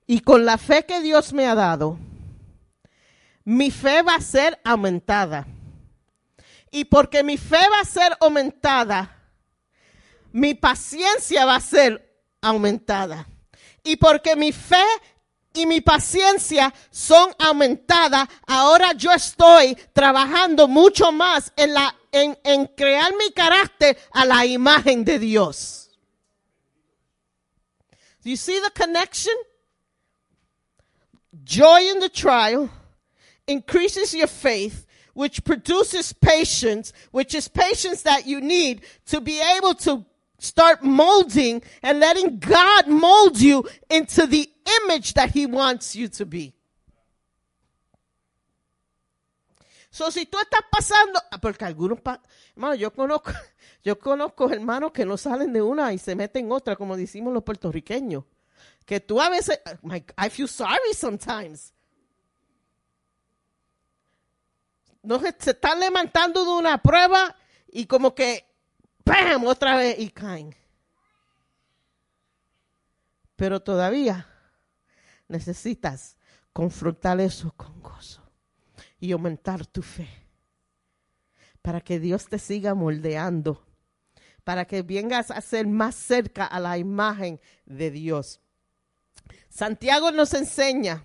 y 0.08 0.22
con 0.22 0.46
la 0.46 0.58
fe 0.58 0.86
que 0.86 1.02
Dios 1.02 1.34
me 1.34 1.46
ha 1.46 1.56
dado, 1.56 2.00
mi 3.44 3.72
fe 3.72 4.02
va 4.02 4.16
a 4.16 4.22
ser 4.22 4.60
aumentada. 4.64 5.48
Y 6.72 6.86
porque 6.86 7.24
mi 7.24 7.38
fe 7.38 7.58
va 7.72 7.82
a 7.82 7.86
ser 7.86 8.16
aumentada, 8.20 9.19
mi 10.32 10.54
paciencia 10.54 11.46
va 11.46 11.56
a 11.56 11.62
ser 11.62 12.02
aumentada. 12.42 13.28
Y 13.84 13.96
porque 13.96 14.36
mi 14.36 14.52
fe 14.52 14.84
y 15.54 15.66
mi 15.66 15.82
paciencia 15.82 16.74
son 16.92 17.34
aumentadas, 17.40 18.28
ahora 18.48 18.94
yo 18.94 19.12
estoy 19.12 19.76
trabajando 19.94 20.68
mucho 20.68 21.12
más 21.12 21.52
en, 21.56 21.74
la, 21.74 21.96
en, 22.12 22.68
crear 22.78 23.12
mi 23.18 23.32
carácter 23.32 23.98
a 24.12 24.26
la 24.26 24.46
imagen 24.46 25.04
de 25.04 25.20
Dios. 25.20 25.90
Do 28.24 28.30
you 28.30 28.38
see 28.38 28.60
the 28.60 28.72
connection? 28.72 29.34
Joy 31.44 31.90
in 31.92 32.00
the 32.00 32.10
trial 32.10 32.70
increases 33.48 34.14
your 34.14 34.28
faith, 34.28 34.86
which 35.14 35.44
produces 35.44 36.14
patience, 36.14 36.94
which 37.12 37.34
is 37.34 37.48
patience 37.48 38.04
that 38.04 38.28
you 38.28 38.42
need 38.42 38.82
to 39.06 39.22
be 39.22 39.42
able 39.58 39.74
to 39.74 40.06
start 40.40 40.82
molding 40.82 41.62
and 41.84 42.00
letting 42.00 42.40
God 42.40 42.88
mold 42.88 43.40
you 43.40 43.64
into 43.90 44.26
the 44.26 44.50
image 44.84 45.14
that 45.14 45.30
He 45.36 45.46
wants 45.46 45.96
you 45.96 46.08
to 46.10 46.26
be. 46.26 46.54
So, 49.92 50.12
si 50.12 50.26
tú 50.26 50.38
estás 50.40 50.62
pasando, 50.72 51.20
ah, 51.32 51.40
porque 51.40 51.66
algunos, 51.66 52.00
pa- 52.00 52.22
hermano, 52.56 52.76
yo 52.76 52.92
conozco, 52.94 53.32
yo 53.84 53.98
conozco 54.00 54.50
hermanos 54.50 54.92
que 54.92 55.06
no 55.06 55.18
salen 55.18 55.52
de 55.52 55.62
una 55.62 55.92
y 55.94 55.98
se 55.98 56.16
meten 56.16 56.46
en 56.46 56.52
otra, 56.52 56.76
como 56.76 56.96
decimos 56.96 57.34
los 57.34 57.44
puertorriqueños. 57.44 58.24
Que 58.86 59.00
tú 59.00 59.20
a 59.20 59.30
veces, 59.30 59.60
my, 59.82 60.04
I 60.18 60.30
feel 60.30 60.48
sorry 60.48 60.94
sometimes. 60.94 61.74
No 65.02 65.20
se 65.20 65.30
están 65.30 65.80
levantando 65.80 66.44
de 66.44 66.52
una 66.52 66.82
prueba 66.82 67.36
y 67.68 67.86
como 67.86 68.14
que, 68.14 68.46
¡pam! 69.10 69.46
otra 69.46 69.76
vez 69.76 70.00
y 70.00 70.10
caen. 70.10 70.56
Pero 73.36 73.62
todavía 73.62 74.28
necesitas 75.28 76.18
confrontar 76.54 77.20
eso 77.22 77.54
con 77.56 77.82
gozo 77.82 78.22
y 79.00 79.12
aumentar 79.12 79.66
tu 79.66 79.82
fe 79.82 80.08
para 81.62 81.82
que 81.82 82.00
Dios 82.00 82.28
te 82.28 82.40
siga 82.40 82.74
moldeando, 82.74 83.66
para 84.44 84.66
que 84.66 84.82
vengas 84.82 85.32
a 85.32 85.42
ser 85.42 85.68
más 85.68 85.96
cerca 85.96 86.46
a 86.46 86.60
la 86.60 86.78
imagen 86.78 87.40
de 87.66 87.92
Dios. 87.92 88.42
Santiago 89.50 90.12
nos 90.12 90.34
enseña 90.34 91.04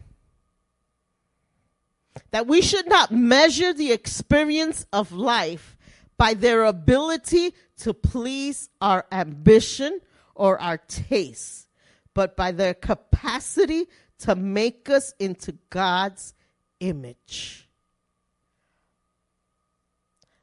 that 2.31 2.47
we 2.47 2.61
should 2.61 2.87
not 2.87 3.11
measure 3.11 3.75
the 3.75 3.93
experience 3.93 4.87
of 4.93 5.13
life 5.13 5.74
by 6.17 6.35
their 6.35 6.65
ability 6.65 7.55
to 7.79 7.95
please 7.95 8.69
our 8.81 9.05
ambition 9.11 10.01
or 10.35 10.61
our 10.61 10.79
taste, 10.79 11.69
but 12.15 12.37
by 12.37 12.53
their 12.53 12.75
capacity 12.75 13.87
to 14.19 14.35
make 14.35 14.89
us 14.89 15.15
into 15.19 15.53
God's 15.71 16.35
image. 16.81 17.69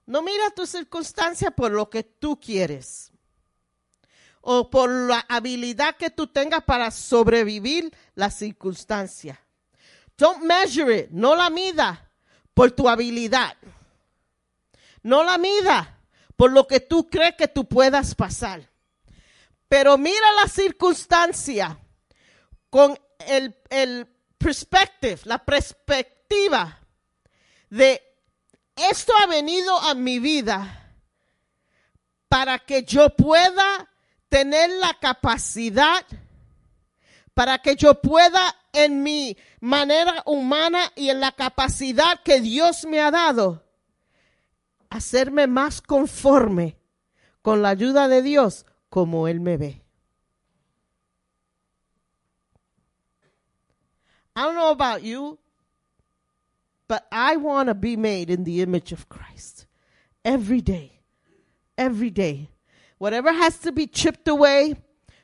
No 0.08 0.22
mira 0.22 0.52
tu 0.56 0.66
circunstancia 0.66 1.52
por 1.52 1.72
lo 1.72 1.86
que 1.86 2.04
tú 2.04 2.38
quieres 2.40 3.12
o 4.42 4.70
por 4.70 4.90
la 4.90 5.24
habilidad 5.30 5.96
que 5.96 6.10
tú 6.10 6.28
tengas 6.28 6.64
para 6.64 6.92
sobrevivir 6.92 7.94
la 8.16 8.30
circunstancia. 8.30 9.40
Don't 10.18 10.44
measure 10.44 10.92
it, 10.92 11.12
no 11.12 11.36
la 11.36 11.50
mida 11.50 12.10
por 12.54 12.72
tu 12.72 12.90
habilidad. 12.90 13.56
No 15.04 15.24
la 15.24 15.38
mida 15.38 16.00
por 16.36 16.52
lo 16.52 16.68
que 16.68 16.80
tú 16.80 17.10
crees 17.10 17.36
que 17.36 17.48
tú 17.48 17.68
puedas 17.68 18.16
pasar. 18.16 18.70
Pero 19.68 19.98
mira 19.98 20.32
la 20.42 20.48
circunstancia 20.48 21.80
con 22.70 22.98
el, 23.28 23.56
el 23.70 24.08
perspective, 24.38 25.20
la 25.26 25.38
perspectiva 25.38 26.80
de 27.70 28.02
esto 28.76 29.14
ha 29.22 29.28
venido 29.28 29.78
a 29.78 29.94
mi 29.94 30.20
vida 30.20 30.94
para 32.28 32.60
que 32.60 32.84
yo 32.84 33.10
pueda 33.10 33.90
tener 34.30 34.70
la 34.70 34.98
capacidad, 35.00 36.06
para 37.34 37.60
que 37.60 37.76
yo 37.76 38.02
pueda 38.02 38.56
en 38.74 39.04
mi 39.04 39.38
manera 39.60 40.24
humana 40.26 40.92
y 40.96 41.10
en 41.10 41.20
la 41.20 41.34
capacidad 41.34 42.22
que 42.24 42.40
Dios 42.40 42.86
me 42.86 43.02
ha 43.02 43.12
dado, 43.12 43.64
hacerme 44.92 45.48
más 45.48 45.82
conforme 45.82 46.78
con 47.42 47.64
la 47.64 47.70
ayuda 47.70 48.08
de 48.08 48.22
Dios 48.22 48.66
como 48.90 49.28
Él 49.28 49.40
me 49.40 49.58
ve. 49.58 49.82
I 54.36 54.44
don't 54.44 54.56
know 54.56 54.72
about 54.72 55.02
you, 55.02 55.40
but 56.88 57.06
I 57.12 57.38
want 57.38 57.68
to 57.68 57.74
be 57.74 57.98
made 57.98 58.30
in 58.30 58.44
the 58.44 58.62
image 58.62 58.92
of 58.92 59.10
Christ 59.10 59.66
every 60.24 60.62
day. 60.62 61.02
Every 61.78 62.12
day. 62.12 62.50
Whatever 62.98 63.34
has 63.34 63.58
to 63.60 63.72
be 63.72 63.88
chipped 63.88 64.28
away, 64.28 64.76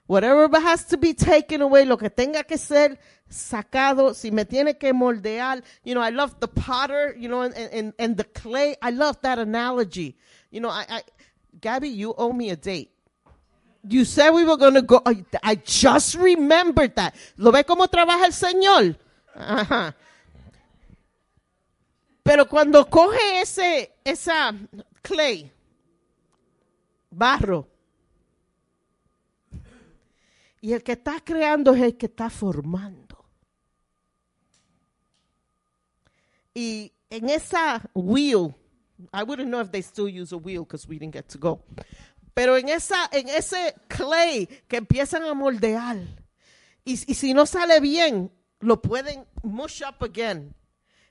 whatever 0.08 0.50
has 0.60 0.86
to 0.86 0.98
be 0.98 1.14
taken 1.14 1.62
away, 1.62 1.86
lo 1.86 1.98
que 1.98 2.10
tenga 2.10 2.44
que 2.44 2.58
ser 2.58 2.98
sacado, 3.30 4.16
si 4.16 4.32
me 4.32 4.46
tiene 4.46 4.78
que 4.78 4.94
moldear. 4.94 5.62
You 5.84 5.94
know, 5.94 6.02
I 6.02 6.10
love 6.10 6.40
the 6.40 6.48
potter, 6.48 7.16
you 7.18 7.30
know, 7.30 7.42
and, 7.42 7.54
and, 7.56 7.94
and 8.00 8.18
the 8.18 8.24
clay. 8.24 8.76
I 8.82 8.90
love 8.90 9.22
that 9.22 9.38
analogy. 9.38 10.16
You 10.50 10.62
know, 10.62 10.70
I, 10.70 10.86
I 10.90 11.02
Gabby, 11.60 11.90
you 11.90 12.14
owe 12.18 12.34
me 12.34 12.50
a 12.50 12.56
date. 12.56 12.92
You 13.88 14.04
said 14.06 14.32
we 14.32 14.44
were 14.44 14.58
going 14.58 14.74
to 14.74 14.82
go. 14.82 15.02
I- 15.06 15.24
I 15.44 15.56
just 15.56 16.16
remembered 16.16 16.96
that. 16.96 17.16
¿Lo 17.38 17.52
ve 17.52 17.64
cómo 17.64 17.88
trabaja 17.88 18.26
el 18.26 18.34
Señor? 18.34 18.96
Pero 22.24 22.46
cuando 22.46 22.86
coge 22.90 23.40
ese, 23.42 23.94
esa 24.04 24.54
clay, 25.02 25.50
barro, 27.10 27.66
y 30.62 30.74
el 30.74 30.84
que 30.84 30.94
está 30.94 31.20
creando 31.24 31.74
es 31.74 31.82
el 31.82 31.98
que 31.98 32.08
está 32.08 32.30
formando. 32.30 33.26
Y 36.54 36.92
en 37.10 37.30
esa 37.30 37.88
wheel, 37.94 38.56
I 39.14 39.24
wouldn't 39.24 39.50
know 39.50 39.62
if 39.62 39.72
they 39.72 39.82
still 39.82 40.10
use 40.10 40.34
a 40.34 40.38
wheel 40.38 40.64
because 40.64 40.88
we 40.88 40.98
didn't 40.98 41.14
get 41.14 41.28
to 41.30 41.38
go. 41.38 41.64
Pero 42.34 42.58
en 42.58 42.70
esa, 42.70 43.10
en 43.12 43.30
ese 43.30 43.76
clay 43.88 44.48
que 44.68 44.78
empiezan 44.78 45.24
a 45.24 45.34
moldear. 45.34 45.98
Y, 46.84 46.94
y 46.94 47.14
si 47.14 47.34
no 47.34 47.46
sale 47.46 47.80
bien, 47.80 48.32
lo 48.60 48.82
pueden 48.82 49.26
mush 49.44 49.84
up 49.84 50.04
again. 50.04 50.56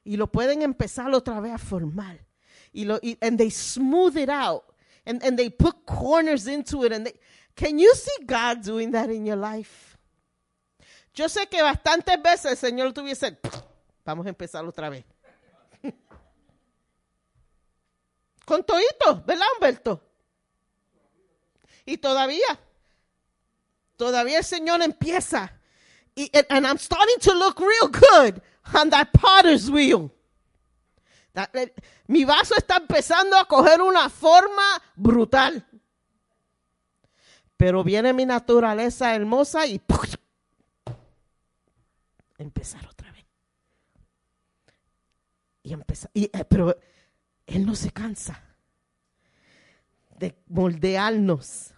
Y 0.05 0.17
lo 0.17 0.31
pueden 0.31 0.63
empezar 0.63 1.13
otra 1.15 1.41
vez 1.41 1.53
a 1.53 1.59
formar. 1.59 2.25
Y 2.73 2.85
lo, 2.85 2.99
y, 3.03 3.19
and 3.21 3.39
they 3.39 3.51
smooth 3.51 4.17
it 4.17 4.29
out. 4.29 4.63
And, 5.05 5.23
and 5.23 5.37
they 5.37 5.51
put 5.51 5.85
corners 5.85 6.47
into 6.47 6.85
it. 6.85 6.93
And 6.93 7.07
they, 7.07 7.15
can 7.57 7.79
you 7.79 7.93
see 7.95 8.25
God 8.25 8.63
doing 8.63 8.93
that 8.93 9.11
in 9.11 9.27
your 9.27 9.37
life? 9.37 9.97
Yo 11.15 11.29
sé 11.29 11.49
que 11.49 11.63
bastantes 11.63 12.23
veces 12.23 12.53
el 12.53 12.57
Señor 12.57 12.93
tuviese, 12.93 13.39
vamos 14.05 14.27
a 14.27 14.29
empezar 14.29 14.65
otra 14.67 14.91
vez. 14.91 15.05
Con 18.45 18.63
todito, 18.63 19.25
¿verdad, 19.27 19.47
Humberto? 19.55 20.01
Y 21.87 21.97
todavía, 21.97 22.59
todavía 23.97 24.39
el 24.39 24.45
Señor 24.45 24.83
empieza. 24.83 25.53
Y, 26.15 26.31
and, 26.51 26.67
I'm 26.67 26.79
starting 26.79 27.19
to 27.21 27.35
look 27.35 27.59
real 27.61 27.89
good 27.89 28.41
on 28.75 28.91
that 28.91 29.13
potter's 29.13 29.71
wheel. 29.71 30.11
That- 31.35 31.55
eh, 31.55 31.73
mi 32.09 32.25
vaso 32.25 32.55
está 32.57 32.77
empezando 32.77 33.37
a 33.37 33.47
coger 33.47 33.81
una 33.81 34.09
forma 34.11 34.83
brutal. 34.97 35.65
Pero 37.57 37.83
viene 37.83 38.13
mi 38.13 38.27
naturaleza 38.27 39.15
hermosa 39.15 39.67
y 39.67 39.81
empezar 42.39 42.87
otra 42.87 43.11
vez. 43.13 43.25
Y 45.63 45.73
empezar, 45.73 46.11
y, 46.15 46.25
eh, 46.25 46.45
pero 46.49 46.77
él 47.47 47.65
no 47.67 47.75
se 47.75 47.91
cansa 47.91 48.43
de 50.19 50.35
moldearnos, 50.49 51.73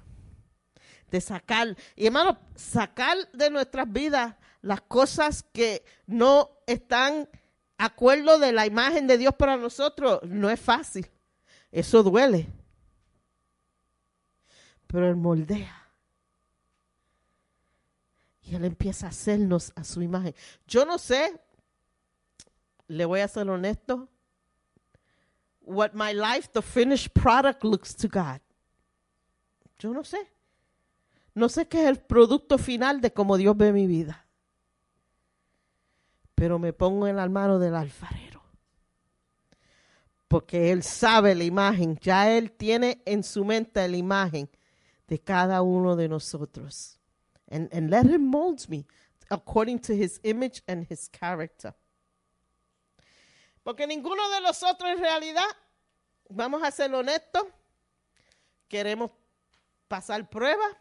de 1.11 1.21
sacar, 1.21 1.77
y 1.97 2.07
hermano, 2.07 2.39
sacar 2.55 3.17
de 3.33 3.51
nuestras 3.51 3.91
vidas 3.91 4.35
las 4.63 4.81
cosas 4.83 5.45
que 5.53 5.85
no 6.07 6.51
están 6.67 7.29
acuerdo 7.79 8.39
de 8.39 8.53
la 8.53 8.67
imagen 8.67 9.07
de 9.07 9.19
Dios 9.19 9.35
para 9.35 9.57
nosotros, 9.57 10.21
no 10.25 10.51
es 10.51 10.61
fácil. 10.61 11.09
Eso 11.71 12.03
duele. 12.03 12.49
Pero 14.89 15.09
Él 15.09 15.17
moldea. 15.17 15.89
Y 18.43 18.57
Él 18.57 18.65
empieza 18.65 19.07
a 19.07 19.11
hacernos 19.11 19.73
a 19.77 19.85
su 19.85 20.03
imagen. 20.03 20.35
Yo 20.67 20.85
no 20.85 20.99
sé, 20.99 21.41
le 22.89 23.05
voy 23.05 23.21
a 23.21 23.29
ser 23.29 23.49
honesto, 23.49 24.09
what 25.61 25.93
my 25.93 26.13
life, 26.13 26.49
the 26.53 26.63
finished 26.63 27.13
product 27.13 27.63
looks 27.63 27.95
to 27.95 28.09
God. 28.09 28.41
Yo 29.79 29.93
no 29.93 30.03
sé. 30.03 30.19
No 31.35 31.49
sé 31.49 31.69
qué 31.69 31.85
es 31.85 31.89
el 31.89 32.01
producto 32.01 32.59
final 32.59 33.01
de 33.01 33.13
cómo 33.13 33.37
Dios 33.37 33.57
ve 33.57 33.73
mi 33.73 33.87
vida. 33.87 34.27
Pero 36.35 36.59
me 36.59 36.73
pongo 36.73 37.07
en 37.07 37.17
la 37.17 37.29
mano 37.29 37.59
del 37.59 37.75
alfarero. 37.75 38.43
Porque 40.27 40.73
Él 40.73 40.83
sabe 40.83 41.35
la 41.35 41.45
imagen. 41.45 41.97
Ya 42.01 42.31
Él 42.33 42.53
tiene 42.53 43.03
en 43.05 43.23
su 43.23 43.45
mente 43.45 43.87
la 43.87 43.97
imagen 43.97 44.49
de 45.09 45.19
cada 45.19 45.63
uno 45.63 45.97
de 45.97 46.09
nosotros. 46.09 46.99
And, 47.51 47.69
and 47.73 47.91
let 47.91 48.07
Him 48.07 48.27
mold 48.31 48.69
me 48.69 48.87
according 49.31 49.81
to 49.81 49.95
His 49.95 50.21
image 50.23 50.63
and 50.69 50.87
His 50.89 51.09
character. 51.09 51.75
Porque 53.63 53.87
ninguno 53.87 54.29
de 54.31 54.41
nosotros 54.41 54.91
en 54.91 54.99
realidad, 54.99 55.45
vamos 56.29 56.63
a 56.63 56.71
ser 56.71 56.95
honestos, 56.95 57.45
queremos 58.69 59.11
pasar 59.89 60.29
pruebas, 60.29 60.77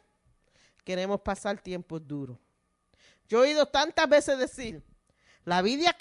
queremos 0.83 1.21
pasar 1.21 1.61
tiempos 1.61 2.05
duros. 2.05 2.37
Yo 3.27 3.43
he 3.43 3.49
oído 3.49 3.65
tantas 3.65 4.07
veces 4.07 4.37
decir, 4.37 4.83
la 5.43 5.61
vida 5.61 5.97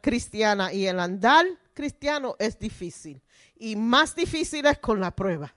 cristiana 0.00 0.72
y 0.72 0.86
el 0.86 1.00
andar 1.00 1.46
cristiano 1.74 2.36
es 2.38 2.58
difícil. 2.58 3.22
Y 3.56 3.76
más 3.76 4.14
difícil 4.14 4.66
es 4.66 4.78
con 4.78 5.00
la 5.00 5.14
prueba. 5.14 5.54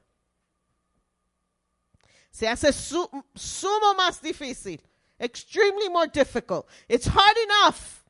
Se 2.35 2.47
hace 2.47 2.73
su- 2.73 3.09
sumo 3.33 3.95
más 3.95 4.19
difícil. 4.19 4.81
Extremely 5.21 5.87
more 5.87 6.05
difficult. 6.05 6.67
It's 6.89 7.07
hard 7.07 7.37
enough 7.37 8.03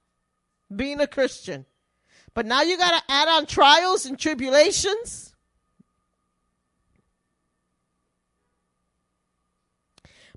being 0.76 1.00
a 1.00 1.06
Christian. 1.06 1.64
But 2.34 2.48
now 2.48 2.64
you 2.64 2.76
got 2.76 2.98
to 2.98 3.04
add 3.14 3.28
on 3.28 3.46
trials 3.46 4.08
and 4.08 4.18
tribulations. 4.18 5.36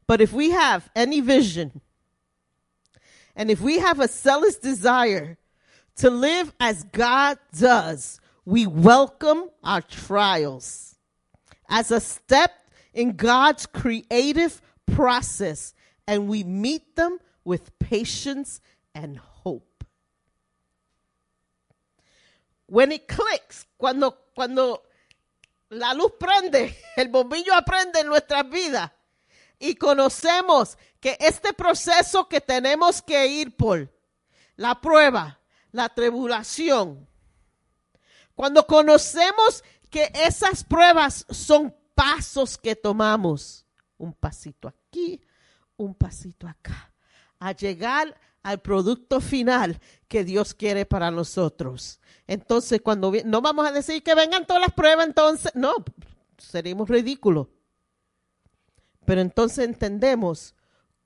But 0.06 0.20
if 0.20 0.34
we 0.34 0.50
have 0.50 0.90
any 0.94 1.22
vision, 1.22 1.80
and 3.34 3.50
if 3.50 3.62
we 3.62 3.78
have 3.78 4.00
a 4.00 4.08
zealous 4.08 4.56
desire 4.56 5.38
to 5.96 6.10
live 6.10 6.52
as 6.60 6.84
God 6.84 7.38
does, 7.58 8.20
we 8.44 8.66
welcome 8.66 9.48
our 9.64 9.80
trials 9.80 10.96
as 11.70 11.90
a 11.90 12.00
step 12.00 12.52
in 12.92 13.16
God's 13.16 13.66
creative 13.66 14.60
process, 14.86 15.74
and 16.06 16.28
we 16.28 16.44
meet 16.44 16.96
them 16.96 17.18
with 17.44 17.78
patience 17.78 18.60
and 18.94 19.18
hope. 19.18 19.68
when 22.68 22.92
it 22.92 23.08
clicks, 23.08 23.66
cuando, 23.76 24.16
cuando 24.34 24.82
la 25.70 25.92
luz 25.94 26.12
prende, 26.18 26.74
el 26.96 27.08
bombillo 27.08 27.54
aprende 27.54 28.00
en 28.00 28.06
nuestras 28.06 28.48
vidas 28.48 28.92
y 29.58 29.74
conocemos 29.74 30.76
que 31.00 31.16
este 31.18 31.52
proceso 31.52 32.28
que 32.28 32.40
tenemos 32.40 33.02
que 33.02 33.26
ir 33.26 33.56
por, 33.56 33.90
la 34.56 34.80
prueba, 34.80 35.40
la 35.72 35.88
tribulación, 35.88 37.08
cuando 38.34 38.66
conocemos 38.66 39.64
que 39.90 40.10
esas 40.14 40.62
pruebas 40.62 41.26
son 41.30 41.74
pasos 41.98 42.56
que 42.56 42.76
tomamos, 42.76 43.66
un 43.98 44.12
pasito 44.12 44.68
aquí, 44.68 45.20
un 45.76 45.96
pasito 45.96 46.46
acá, 46.46 46.92
a 47.40 47.50
llegar 47.50 48.16
al 48.44 48.60
producto 48.60 49.20
final 49.20 49.80
que 50.06 50.22
Dios 50.22 50.54
quiere 50.54 50.86
para 50.86 51.10
nosotros. 51.10 51.98
Entonces, 52.28 52.80
cuando 52.82 53.12
no 53.24 53.42
vamos 53.42 53.66
a 53.66 53.72
decir 53.72 54.04
que 54.04 54.14
vengan 54.14 54.46
todas 54.46 54.62
las 54.62 54.72
pruebas, 54.72 55.08
entonces, 55.08 55.50
no, 55.56 55.74
seríamos 56.36 56.88
ridículos. 56.88 57.48
Pero 59.04 59.20
entonces 59.20 59.64
entendemos 59.64 60.54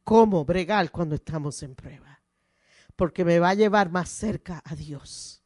cómo 0.05 0.45
bregar 0.45 0.91
cuando 0.91 1.15
estamos 1.15 1.63
en 1.63 1.75
prueba. 1.75 2.21
Porque 2.97 3.25
me 3.25 3.39
va 3.39 3.51
a 3.51 3.55
llevar 3.55 3.91
más 3.91 4.11
cerca 4.11 4.61
a 4.63 4.75
Dios. 4.75 5.42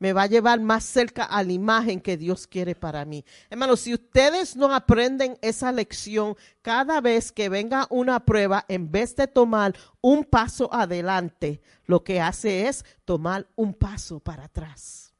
Me 0.00 0.14
va 0.14 0.22
a 0.22 0.26
llevar 0.26 0.60
más 0.60 0.84
cerca 0.84 1.24
a 1.24 1.44
la 1.44 1.52
imagen 1.52 2.00
que 2.00 2.16
Dios 2.16 2.46
quiere 2.46 2.74
para 2.74 3.04
mí. 3.04 3.22
Hermanos, 3.50 3.80
si 3.80 3.92
ustedes 3.92 4.56
no 4.56 4.74
aprenden 4.74 5.38
esa 5.42 5.70
lección 5.72 6.36
cada 6.62 7.02
vez 7.02 7.30
que 7.30 7.50
venga 7.50 7.86
una 7.90 8.24
prueba, 8.24 8.64
en 8.68 8.90
vez 8.90 9.14
de 9.14 9.26
tomar 9.26 9.76
un 10.00 10.24
paso 10.24 10.72
adelante, 10.72 11.60
lo 11.84 12.02
que 12.02 12.18
hace 12.18 12.66
es 12.66 12.86
tomar 13.04 13.46
un 13.56 13.74
paso 13.74 14.20
para 14.20 14.44
atrás. 14.44 15.12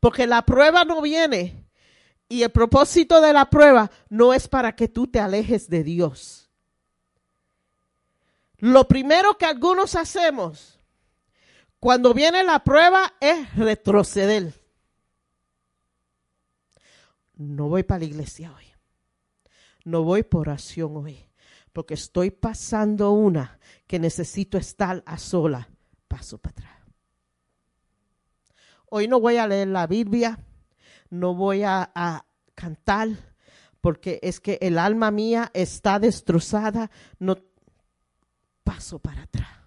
Porque 0.00 0.26
la 0.26 0.42
prueba 0.42 0.84
no 0.84 1.00
viene 1.00 1.68
y 2.28 2.42
el 2.42 2.50
propósito 2.50 3.20
de 3.20 3.32
la 3.32 3.48
prueba 3.48 3.92
no 4.08 4.34
es 4.34 4.48
para 4.48 4.74
que 4.74 4.88
tú 4.88 5.06
te 5.06 5.20
alejes 5.20 5.70
de 5.70 5.84
Dios. 5.84 6.50
Lo 8.58 8.88
primero 8.88 9.38
que 9.38 9.46
algunos 9.46 9.94
hacemos 9.94 10.79
cuando 11.80 12.12
viene 12.12 12.44
la 12.44 12.62
prueba 12.62 13.14
es 13.20 13.56
retroceder. 13.56 14.52
No 17.34 17.68
voy 17.68 17.82
para 17.84 18.00
la 18.00 18.04
iglesia 18.04 18.52
hoy. 18.54 18.66
No 19.84 20.02
voy 20.02 20.22
por 20.22 20.42
oración 20.42 20.94
hoy. 20.98 21.18
Porque 21.72 21.94
estoy 21.94 22.30
pasando 22.30 23.12
una 23.12 23.58
que 23.86 23.98
necesito 23.98 24.58
estar 24.58 25.02
a 25.06 25.16
sola. 25.16 25.70
Paso 26.06 26.36
para 26.36 26.52
atrás. 26.52 26.72
Hoy 28.90 29.08
no 29.08 29.18
voy 29.18 29.38
a 29.38 29.46
leer 29.46 29.68
la 29.68 29.86
Biblia. 29.86 30.38
No 31.08 31.34
voy 31.34 31.62
a, 31.62 31.90
a 31.94 32.26
cantar. 32.54 33.08
Porque 33.80 34.20
es 34.22 34.38
que 34.38 34.58
el 34.60 34.78
alma 34.78 35.10
mía 35.10 35.50
está 35.54 35.98
destrozada. 35.98 36.90
No 37.18 37.38
paso 38.64 38.98
para 38.98 39.22
atrás. 39.22 39.59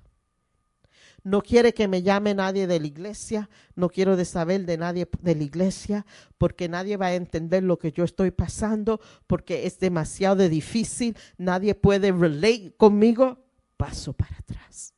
No 1.23 1.41
quiere 1.41 1.73
que 1.73 1.87
me 1.87 2.01
llame 2.01 2.33
nadie 2.33 2.67
de 2.67 2.79
la 2.79 2.87
iglesia. 2.87 3.49
No 3.75 3.89
quiero 3.89 4.17
de 4.17 4.25
saber 4.25 4.65
de 4.65 4.77
nadie 4.77 5.07
de 5.21 5.35
la 5.35 5.43
iglesia 5.43 6.05
porque 6.37 6.67
nadie 6.67 6.97
va 6.97 7.07
a 7.07 7.15
entender 7.15 7.63
lo 7.63 7.79
que 7.79 7.93
yo 7.93 8.03
estoy 8.03 8.31
pasando 8.31 8.99
porque 9.25 9.65
es 9.65 9.79
demasiado 9.79 10.47
difícil. 10.49 11.17
Nadie 11.37 11.75
puede 11.75 12.11
relate 12.11 12.73
conmigo. 12.75 13.39
Paso 13.77 14.13
para 14.13 14.37
atrás. 14.37 14.93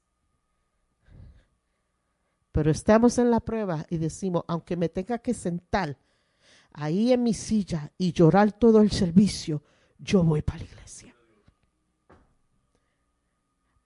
Pero 2.52 2.72
estamos 2.72 3.18
en 3.20 3.30
la 3.30 3.40
prueba 3.40 3.86
y 3.90 3.98
decimos, 3.98 4.44
aunque 4.48 4.78
me 4.78 4.90
tenga 4.90 5.20
que 5.20 5.34
sentar 5.34 5.98
ahí 6.74 7.12
en 7.12 7.22
mi 7.22 7.34
silla 7.34 7.92
y 7.98 8.14
llorar 8.14 8.52
todo 8.52 8.82
el 8.82 8.92
servicio, 8.92 9.62
yo 10.00 10.24
voy 10.24 10.42
para 10.42 10.60
la 10.60 10.66
iglesia 10.66 11.15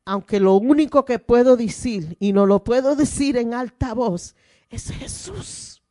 aunque 0.10 0.40
lo 0.40 0.56
único 0.56 1.06
que 1.06 1.20
puedo 1.20 1.56
decir, 1.56 2.18
y 2.20 2.34
no 2.34 2.48
lo 2.48 2.64
puedo 2.64 2.96
decir 2.96 3.38
en 3.38 3.54
alta 3.54 3.94
voz, 3.94 4.36
es 4.68 4.90
Jesús. 4.90 5.84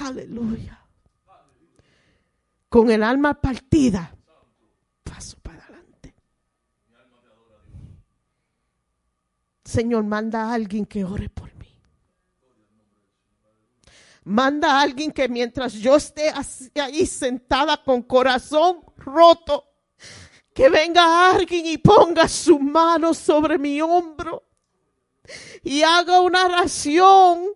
Aleluya. 0.00 0.84
Con 2.68 2.90
el 2.90 3.04
alma 3.04 3.40
partida, 3.40 4.16
paso 5.04 5.36
para 5.40 5.62
adelante. 5.62 6.12
Señor, 9.64 10.02
manda 10.02 10.50
a 10.50 10.54
alguien 10.54 10.84
que 10.84 11.04
ore 11.04 11.28
por 11.28 11.54
mí. 11.54 11.68
Manda 14.24 14.72
a 14.72 14.82
alguien 14.82 15.12
que 15.12 15.28
mientras 15.28 15.74
yo 15.74 15.94
esté 15.94 16.32
ahí 16.80 17.06
sentada 17.06 17.80
con 17.84 18.02
corazón 18.02 18.80
roto, 18.96 19.71
que 20.54 20.68
venga 20.68 21.30
alguien 21.30 21.66
y 21.66 21.78
ponga 21.78 22.28
su 22.28 22.58
mano 22.58 23.14
sobre 23.14 23.58
mi 23.58 23.80
hombro 23.80 24.44
y 25.62 25.82
haga 25.82 26.20
una 26.20 26.46
oración. 26.46 27.48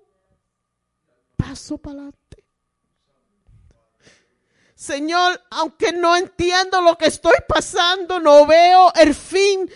Paso 1.37 1.79
para 1.79 1.95
adelante. 1.95 2.45
Señor, 4.75 5.41
aunque 5.51 5.93
no 5.93 6.17
entiendo 6.17 6.81
lo 6.81 6.97
que 6.97 7.07
estoy 7.07 7.37
pasando, 7.49 8.21
no 8.21 8.47
veo 8.47 8.93
el 8.95 9.15
fin. 9.15 9.71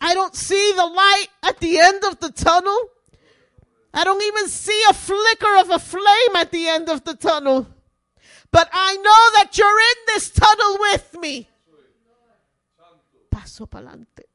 I 0.00 0.14
don't 0.14 0.34
see 0.34 0.72
the 0.74 0.86
light 0.86 1.28
at 1.42 1.58
the 1.58 1.80
end 1.80 2.04
of 2.04 2.18
the 2.20 2.30
tunnel. 2.30 2.76
I 3.94 4.04
don't 4.04 4.22
even 4.22 4.48
see 4.48 4.78
a 4.90 4.94
flicker 4.94 5.56
of 5.58 5.70
a 5.70 5.78
flame 5.78 6.36
at 6.36 6.50
the 6.50 6.68
end 6.68 6.90
of 6.90 7.02
the 7.04 7.14
tunnel. 7.14 7.66
But 8.52 8.68
I 8.72 8.96
know 8.96 9.40
that 9.40 9.56
you're 9.56 9.66
in 9.66 10.14
this 10.14 10.30
tunnel 10.30 10.78
with 10.80 11.16
me. 11.18 11.48
Paso 13.36 13.66
para 13.66 13.90
adelante. 13.90 14.30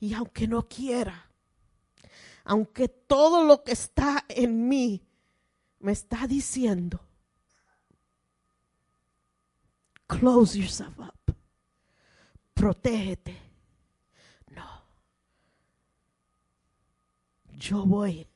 Y 0.00 0.12
aunque 0.12 0.48
no 0.48 0.66
quiera, 0.68 1.30
aunque 2.42 2.88
todo 2.88 3.44
lo 3.44 3.62
que 3.62 3.70
está 3.70 4.24
en 4.28 4.68
mí 4.68 5.06
me 5.78 5.92
está 5.92 6.26
diciendo, 6.26 7.00
close 10.08 10.58
yourself 10.58 10.98
up, 10.98 11.36
protégete. 12.52 13.40
No, 14.48 14.82
yo 17.52 17.86
voy, 17.86 18.26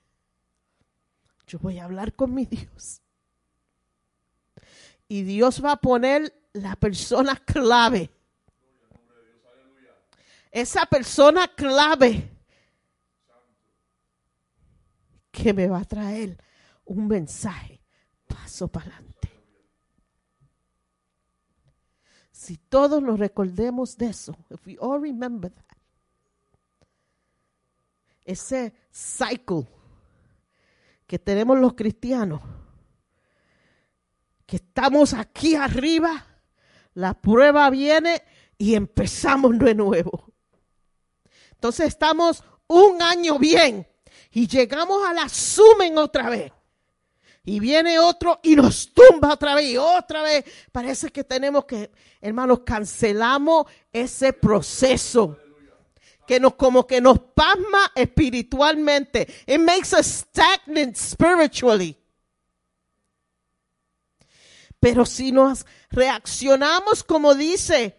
yo 1.48 1.58
voy 1.58 1.80
a 1.80 1.84
hablar 1.86 2.14
con 2.14 2.32
mi 2.32 2.46
Dios. 2.46 3.02
Y 5.08 5.22
Dios 5.22 5.64
va 5.64 5.72
a 5.72 5.76
poner 5.80 6.32
la 6.52 6.76
persona 6.76 7.36
clave. 7.36 8.10
Esa 10.50 10.86
persona 10.86 11.48
clave 11.48 12.30
que 15.30 15.52
me 15.52 15.68
va 15.68 15.80
a 15.80 15.84
traer 15.84 16.42
un 16.86 17.06
mensaje 17.06 17.82
paso 18.26 18.68
para 18.68 18.90
adelante. 18.90 19.16
Si 22.32 22.56
todos 22.56 23.02
nos 23.02 23.18
recordemos 23.18 23.96
de 23.96 24.06
eso, 24.06 24.36
if 24.50 24.66
we 24.66 24.76
all 24.80 25.00
remember 25.00 25.50
that, 25.50 25.76
ese 28.24 28.72
cycle 28.90 29.66
que 31.06 31.18
tenemos 31.18 31.58
los 31.58 31.74
cristianos, 31.74 32.40
que 34.46 34.56
estamos 34.56 35.12
aquí 35.12 35.56
arriba, 35.56 36.24
la 36.94 37.14
prueba 37.14 37.68
viene 37.68 38.22
y 38.56 38.74
empezamos 38.74 39.58
de 39.58 39.74
nuevo. 39.74 40.32
Entonces 41.52 41.88
estamos 41.88 42.42
un 42.68 43.02
año 43.02 43.38
bien 43.38 43.86
y 44.30 44.46
llegamos 44.46 45.06
a 45.06 45.12
la 45.12 45.28
sumen 45.28 45.98
otra 45.98 46.30
vez. 46.30 46.52
Y 47.44 47.60
viene 47.60 47.98
otro 47.98 48.40
y 48.42 48.56
nos 48.56 48.92
tumba 48.92 49.32
otra 49.32 49.54
vez 49.54 49.66
y 49.66 49.76
otra 49.76 50.22
vez. 50.22 50.44
Parece 50.72 51.10
que 51.10 51.22
tenemos 51.22 51.64
que, 51.64 51.92
hermanos, 52.20 52.60
cancelamos 52.64 53.66
ese 53.92 54.32
proceso. 54.32 55.38
Que 56.26 56.40
nos, 56.40 56.54
como 56.54 56.84
que 56.88 57.00
nos 57.00 57.20
pasma 57.20 57.92
espiritualmente. 57.94 59.28
It 59.46 59.60
makes 59.60 59.92
us 59.96 60.06
stagnant 60.06 60.96
spiritually. 60.96 61.96
Pero 64.86 65.04
si 65.04 65.32
nos 65.32 65.66
reaccionamos 65.90 67.02
como 67.02 67.34
dice 67.34 67.98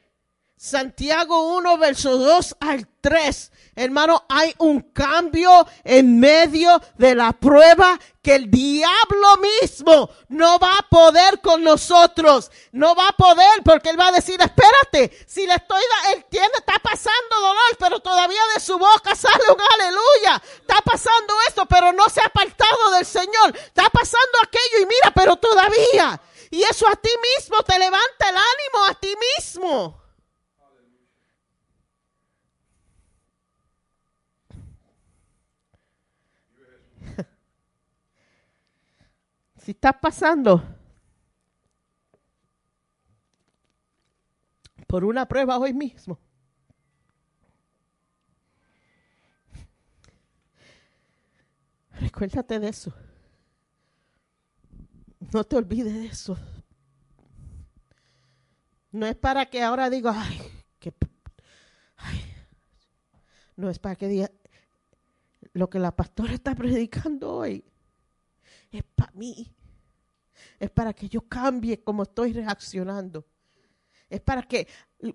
Santiago 0.56 1.54
1, 1.58 1.78
verso 1.78 2.18
2 2.18 2.56
al 2.62 2.88
3. 3.02 3.52
Hermano, 3.76 4.26
hay 4.30 4.56
un 4.60 4.80
cambio 4.94 5.68
en 5.84 6.18
medio 6.18 6.82
de 6.98 7.14
la 7.14 7.34
prueba 7.34 8.00
que 8.24 8.36
el 8.36 8.50
diablo 8.50 9.38
mismo 9.62 10.10
no 10.30 10.58
va 10.60 10.78
a 10.78 10.88
poder 10.90 11.42
con 11.42 11.62
nosotros. 11.62 12.50
No 12.72 12.96
va 12.96 13.10
a 13.10 13.18
poder 13.18 13.64
porque 13.66 13.90
él 13.90 14.00
va 14.00 14.08
a 14.08 14.14
decir, 14.14 14.40
espérate, 14.42 15.26
si 15.28 15.46
le 15.46 15.56
estoy, 15.56 15.84
él 16.14 16.26
tiene, 16.30 16.48
está 16.58 16.80
pasando 16.80 17.36
dolor, 17.42 17.78
pero 17.78 18.00
todavía 18.00 18.42
de 18.56 18.62
su 18.62 18.80
boca 18.80 19.14
sale 19.14 19.44
un 19.50 19.62
aleluya. 19.74 20.42
Está 20.62 20.82
pasando 20.86 21.34
esto, 21.50 21.66
pero 21.66 21.92
no 21.92 22.08
se 22.08 22.22
ha 22.22 22.28
apartado 22.28 22.92
del 22.92 23.06
Señor. 23.06 23.56
Está 23.58 23.90
pasando 23.90 24.38
aquello 24.42 24.84
y 24.84 24.86
mira, 24.86 25.12
pero 25.14 25.36
todavía. 25.36 26.22
Y 26.50 26.64
eso 26.64 26.88
a 26.88 26.96
ti 26.96 27.10
mismo 27.38 27.62
te 27.64 27.78
levanta 27.78 28.30
el 28.30 28.36
ánimo 28.36 28.86
a 28.90 28.94
ti 29.00 29.14
mismo. 29.36 30.02
Si 39.58 39.72
estás 39.72 39.96
pasando 40.02 40.64
por 44.88 45.04
una 45.04 45.28
prueba 45.28 45.58
hoy 45.60 45.74
mismo, 45.74 46.18
recuérdate 52.00 52.60
de 52.62 52.70
eso. 52.70 52.94
No 55.34 55.44
te 55.44 55.56
olvides 55.56 55.94
de 55.94 56.06
eso. 56.06 56.38
No 58.92 59.06
es 59.06 59.16
para 59.16 59.46
que 59.46 59.62
ahora 59.62 59.90
diga, 59.90 60.14
ay, 60.16 60.42
que, 60.80 60.94
no 63.56 63.70
es 63.70 63.80
para 63.80 63.96
que 63.96 64.08
diga 64.08 64.32
lo 65.54 65.70
que 65.70 65.80
la 65.80 65.96
pastora 65.96 66.34
está 66.34 66.56
predicando 66.56 67.34
hoy. 67.34 67.66
Es 68.72 68.84
para 68.96 69.12
mí. 69.14 69.52
Es 70.60 70.70
para 70.70 70.94
que 70.94 71.10
yo 71.10 71.22
cambie 71.22 71.84
como 71.84 72.04
estoy 72.04 72.34
reaccionando. 72.34 73.26
Es 74.10 74.22
para 74.22 74.44
que 74.44 74.68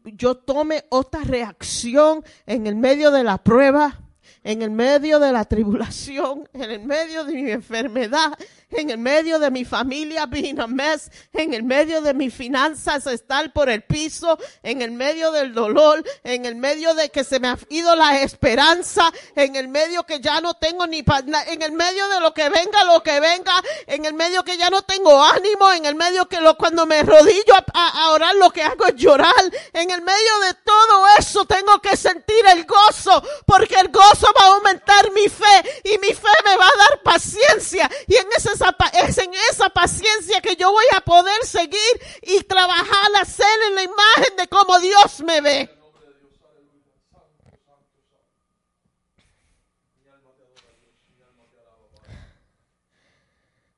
yo 0.05 0.37
tome 0.37 0.85
otra 0.91 1.23
reacción 1.23 2.23
en 2.45 2.67
el 2.67 2.77
medio 2.77 3.11
de 3.11 3.25
la 3.25 3.43
prueba, 3.43 4.01
en 4.45 4.63
el 4.63 4.71
medio 4.71 5.19
de 5.19 5.33
la 5.33 5.45
tribulación, 5.45 6.49
en 6.53 6.71
el 6.71 6.81
medio 6.81 7.25
de 7.25 7.33
mi 7.35 7.51
enfermedad, 7.51 8.33
en 8.73 8.91
el 8.91 8.99
medio 8.99 9.39
de 9.39 9.51
mi 9.51 9.65
familia 9.65 10.27
being 10.27 10.59
a 10.61 10.67
mess, 10.67 11.11
en 11.33 11.55
el 11.55 11.63
medio 11.63 12.01
de 12.03 12.15
mis 12.15 12.35
finanzas 12.35 13.07
estar 13.07 13.53
por 13.53 13.69
el 13.69 13.83
piso, 13.83 14.39
en 14.63 14.83
el 14.83 14.91
medio 14.93 15.31
del 15.33 15.53
dolor, 15.55 16.03
en 16.25 16.45
el 16.45 16.55
medio 16.57 16.95
de 16.95 17.11
que 17.11 17.25
se 17.25 17.41
me 17.41 17.49
ha 17.49 17.59
ido 17.69 17.95
la 17.97 18.21
esperanza, 18.23 19.13
en 19.37 19.57
el 19.57 19.69
medio 19.69 20.05
que 20.05 20.21
ya 20.21 20.41
no 20.41 20.55
tengo 20.55 20.87
ni 20.87 21.03
pa- 21.03 21.23
en 21.47 21.63
el 21.63 21.73
medio 21.73 22.09
de 22.09 22.21
lo 22.21 22.33
que 22.35 22.49
venga, 22.49 22.85
lo 22.85 23.03
que 23.03 23.21
venga, 23.21 23.53
en 23.87 24.05
el 24.05 24.15
medio 24.15 24.45
que 24.45 24.57
ya 24.57 24.71
no 24.71 24.83
tengo 24.83 25.23
ánimo, 25.23 25.73
en 25.73 25.87
el 25.87 25.95
medio 25.95 26.27
que 26.29 26.41
lo, 26.41 26.57
cuando 26.57 26.87
me 26.87 27.03
rodillo 27.03 27.55
a, 27.55 27.65
a- 27.75 28.05
a 28.05 28.11
orar 28.13 28.35
lo 28.37 28.51
que 28.51 28.63
hago 28.63 28.87
es 28.87 28.97
llorar, 28.97 29.33
en 29.73 29.91
el 29.91 30.03
medio 30.03 30.39
de 30.47 30.55
todo 30.65 31.07
eso 31.19 31.45
tengo 31.45 31.81
que 31.81 31.97
sentir 31.97 32.45
el 32.53 32.65
gozo, 32.65 33.23
porque 33.47 33.75
el 33.77 33.89
gozo 33.89 34.29
va 34.39 34.47
a 34.47 34.55
aumentar 34.55 35.11
mi 35.13 35.29
fe 35.29 35.81
y 35.85 35.99
mi 35.99 36.09
fe 36.15 36.29
me 36.45 36.57
va 36.57 36.67
a 36.67 36.77
dar 36.89 37.03
paciencia 37.03 37.91
y 38.07 38.17
en 38.17 38.27
esa, 38.37 38.53
esa 38.63 39.07
es 39.07 39.19
en 39.19 39.33
esa 39.51 39.69
paciencia 39.71 40.41
que 40.41 40.57
yo 40.57 40.71
voy 40.71 40.85
a 40.95 41.01
poder 41.01 41.45
seguir 41.45 41.79
y 42.23 42.43
trabajar 42.45 43.11
a 43.21 43.25
ser 43.25 43.47
en 43.69 43.75
la 43.75 43.83
imagen 43.83 44.37
de 44.37 44.49
cómo 44.49 44.79
Dios 44.79 45.21
me 45.21 45.41
ve. 45.41 45.79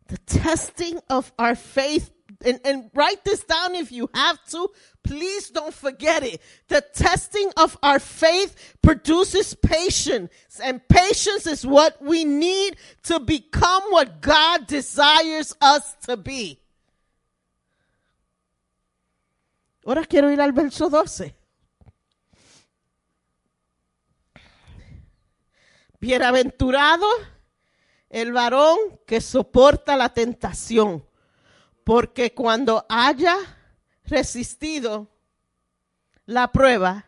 The 0.06 0.18
testing 0.18 1.00
of 1.08 1.32
our 1.38 1.56
faith, 1.56 2.13
and, 2.44 2.60
and 2.64 2.90
write 2.94 3.24
this 3.24 3.44
down 3.44 3.74
if 3.74 3.90
you 3.90 4.08
have 4.14 4.42
to. 4.46 4.70
Please 5.02 5.50
don't 5.50 5.74
forget 5.74 6.22
it. 6.22 6.40
The 6.68 6.82
testing 6.94 7.50
of 7.56 7.76
our 7.82 7.98
faith 7.98 8.76
produces 8.82 9.54
patience, 9.54 10.30
and 10.62 10.86
patience 10.88 11.46
is 11.46 11.66
what 11.66 12.00
we 12.02 12.24
need 12.24 12.76
to 13.04 13.20
become 13.20 13.82
what 13.90 14.20
God 14.20 14.66
desires 14.66 15.54
us 15.60 15.94
to 16.06 16.16
be. 16.16 16.60
Ahora 19.86 20.06
quiero 20.06 20.30
ir 20.30 20.40
al 20.40 20.52
verso 20.52 20.88
12. 20.88 21.34
Bienaventurado 26.00 27.06
el 28.10 28.32
varón 28.32 28.78
que 29.06 29.20
soporta 29.20 29.96
la 29.96 30.08
tentación, 30.10 31.04
porque 31.84 32.32
cuando 32.32 32.84
haya 32.88 33.36
resistido 34.06 35.08
la 36.26 36.50
prueba, 36.50 37.04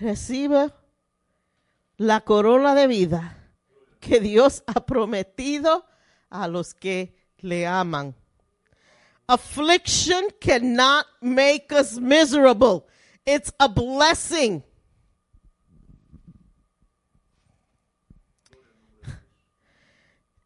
recibe 0.00 0.72
la 1.98 2.22
corona 2.22 2.74
de 2.74 2.86
vida 2.86 3.36
que 4.00 4.20
Dios 4.20 4.62
ha 4.66 4.86
prometido 4.86 5.86
a 6.30 6.48
los 6.48 6.74
que 6.74 7.14
le 7.38 7.66
aman. 7.66 8.14
Affliction 9.28 10.26
cannot 10.40 11.06
make 11.20 11.72
us 11.72 11.98
miserable. 11.98 12.86
It's 13.24 13.52
a 13.58 13.68
blessing. 13.68 14.62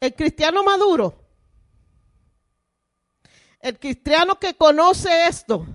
El 0.01 0.15
cristiano 0.15 0.65
maduro, 0.65 1.27
el 3.61 3.79
cristiano 3.79 4.39
que 4.39 4.55
conoce 4.55 5.27
esto, 5.27 5.67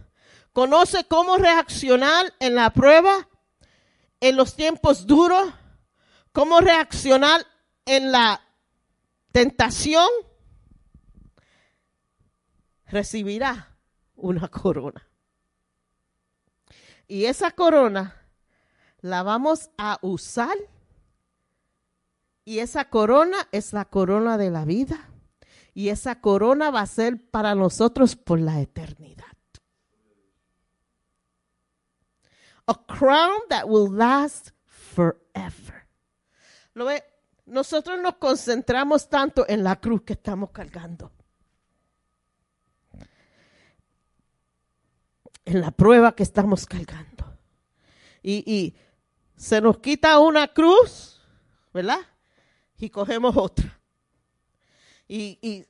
conoce 0.52 1.06
cómo 1.06 1.38
reaccionar 1.38 2.34
en 2.40 2.56
la 2.56 2.72
prueba, 2.72 3.30
en 4.20 4.36
los 4.36 4.56
tiempos 4.56 5.06
duros, 5.06 5.54
cómo 6.32 6.60
reaccionar 6.60 7.46
en 7.86 8.12
la 8.12 8.42
tentación, 9.32 10.10
recibirá 12.88 13.78
una 14.16 14.48
corona. 14.48 15.08
Y 17.08 17.26
esa 17.26 17.52
corona 17.52 18.16
la 19.02 19.22
vamos 19.22 19.70
a 19.78 20.00
usar. 20.02 20.58
Y 22.46 22.60
esa 22.60 22.90
corona 22.90 23.38
es 23.52 23.74
la 23.74 23.86
corona 23.86 24.38
de 24.38 24.52
la 24.52 24.66
vida. 24.66 25.10
Y 25.74 25.90
esa 25.90 26.22
corona 26.22 26.72
va 26.72 26.82
a 26.82 26.86
ser 26.86 27.30
para 27.30 27.56
nosotros 27.56 28.16
por 28.16 28.40
la 28.40 28.62
eternidad. 28.62 29.26
A 32.68 32.86
crown 32.86 33.42
that 33.50 33.66
will 33.68 33.96
last 33.96 34.52
forever. 34.66 35.88
¿Lo 36.74 36.86
ve? 36.86 37.04
Nosotros 37.46 38.00
nos 38.00 38.16
concentramos 38.16 39.10
tanto 39.10 39.46
en 39.48 39.64
la 39.64 39.76
cruz 39.76 40.04
que 40.04 40.14
estamos 40.14 40.52
cargando. 40.52 41.12
en 45.46 45.62
la 45.62 45.72
prueba 45.72 46.16
que 46.16 46.24
estamos 46.24 46.66
cargando. 46.66 47.38
Y, 48.22 48.44
y 48.52 48.76
se 49.38 49.62
nos 49.62 49.78
quita 49.78 50.20
una 50.20 50.48
cruz, 50.48 51.22
¿verdad? 51.74 52.00
Y 52.78 52.90
cogemos 52.90 53.36
otra. 53.36 53.80
Y, 55.08 55.38
y, 55.42 55.66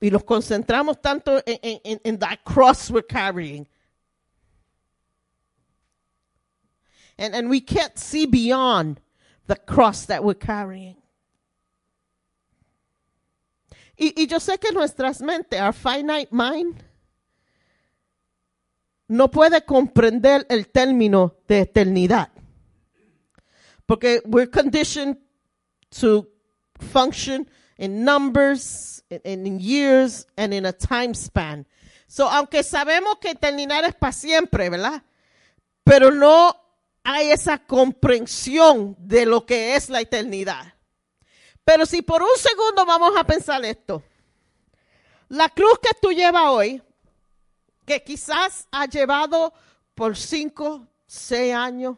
y 0.00 0.10
nos 0.10 0.24
concentramos 0.24 1.00
tanto 1.00 1.38
en, 1.46 1.58
en, 1.62 1.80
en, 1.84 2.00
en 2.04 2.18
that 2.18 2.38
cross 2.44 2.90
we're 2.90 3.06
carrying. 3.06 3.66
And, 7.18 7.34
and 7.34 7.50
we 7.50 7.60
can't 7.60 7.98
see 7.98 8.26
beyond 8.26 9.00
the 9.46 9.56
cross 9.56 10.06
that 10.06 10.24
we're 10.24 10.38
carrying. 10.38 10.96
Y, 13.96 14.14
y 14.16 14.26
yo 14.26 14.40
sé 14.40 14.58
que 14.58 14.72
nuestras 14.72 15.20
mentes, 15.20 15.60
our 15.60 15.72
finite 15.72 16.32
mind, 16.32 16.82
no 19.08 19.28
puede 19.28 19.64
comprender 19.64 20.46
el 20.48 20.68
término 20.68 21.36
de 21.46 21.60
eternidad. 21.60 22.30
Porque 23.86 24.22
we're 24.24 24.50
conditioned 24.50 25.18
to 26.00 26.26
function 26.78 27.48
in 27.78 28.04
numbers, 28.04 29.02
in, 29.10 29.46
in 29.46 29.60
years, 29.60 30.26
and 30.36 30.52
in 30.52 30.66
a 30.66 30.72
time 30.72 31.14
span. 31.14 31.66
So, 32.06 32.28
aunque 32.28 32.62
sabemos 32.62 33.18
que 33.20 33.30
eternidad 33.30 33.84
es 33.84 33.94
para 33.94 34.12
siempre, 34.12 34.68
¿verdad? 34.68 35.02
Pero 35.84 36.10
no 36.10 36.54
hay 37.04 37.30
esa 37.30 37.58
comprensión 37.58 38.96
de 38.98 39.26
lo 39.26 39.46
que 39.46 39.74
es 39.74 39.88
la 39.88 40.00
eternidad. 40.00 40.74
Pero 41.64 41.86
si 41.86 42.02
por 42.02 42.22
un 42.22 42.36
segundo 42.36 42.84
vamos 42.84 43.16
a 43.16 43.24
pensar 43.24 43.64
esto, 43.64 44.02
la 45.28 45.48
cruz 45.48 45.78
que 45.80 45.90
tú 46.00 46.12
llevas 46.12 46.44
hoy 46.48 46.82
que 47.86 48.02
quizás 48.02 48.68
ha 48.70 48.86
llevado 48.86 49.52
por 49.94 50.16
cinco, 50.16 50.86
seis 51.06 51.54
años. 51.54 51.96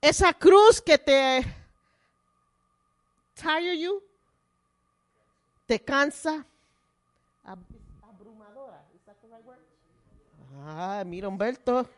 Esa 0.00 0.32
cruz 0.32 0.80
que 0.80 0.96
te 0.96 1.44
tire 3.34 3.78
you, 3.80 4.02
te 5.66 5.80
cansa, 5.82 6.44
ab- 7.44 7.58
abrumadora. 8.02 8.84
Ah, 10.64 11.02
mira 11.04 11.28
Humberto, 11.28 11.88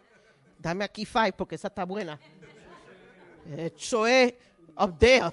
dame 0.58 0.84
aquí 0.84 1.04
five 1.04 1.32
porque 1.34 1.54
esa 1.56 1.68
está 1.68 1.84
buena. 1.84 2.18
Eso 3.56 4.06
es 4.06 4.34
up 4.76 4.96
there. 4.98 5.30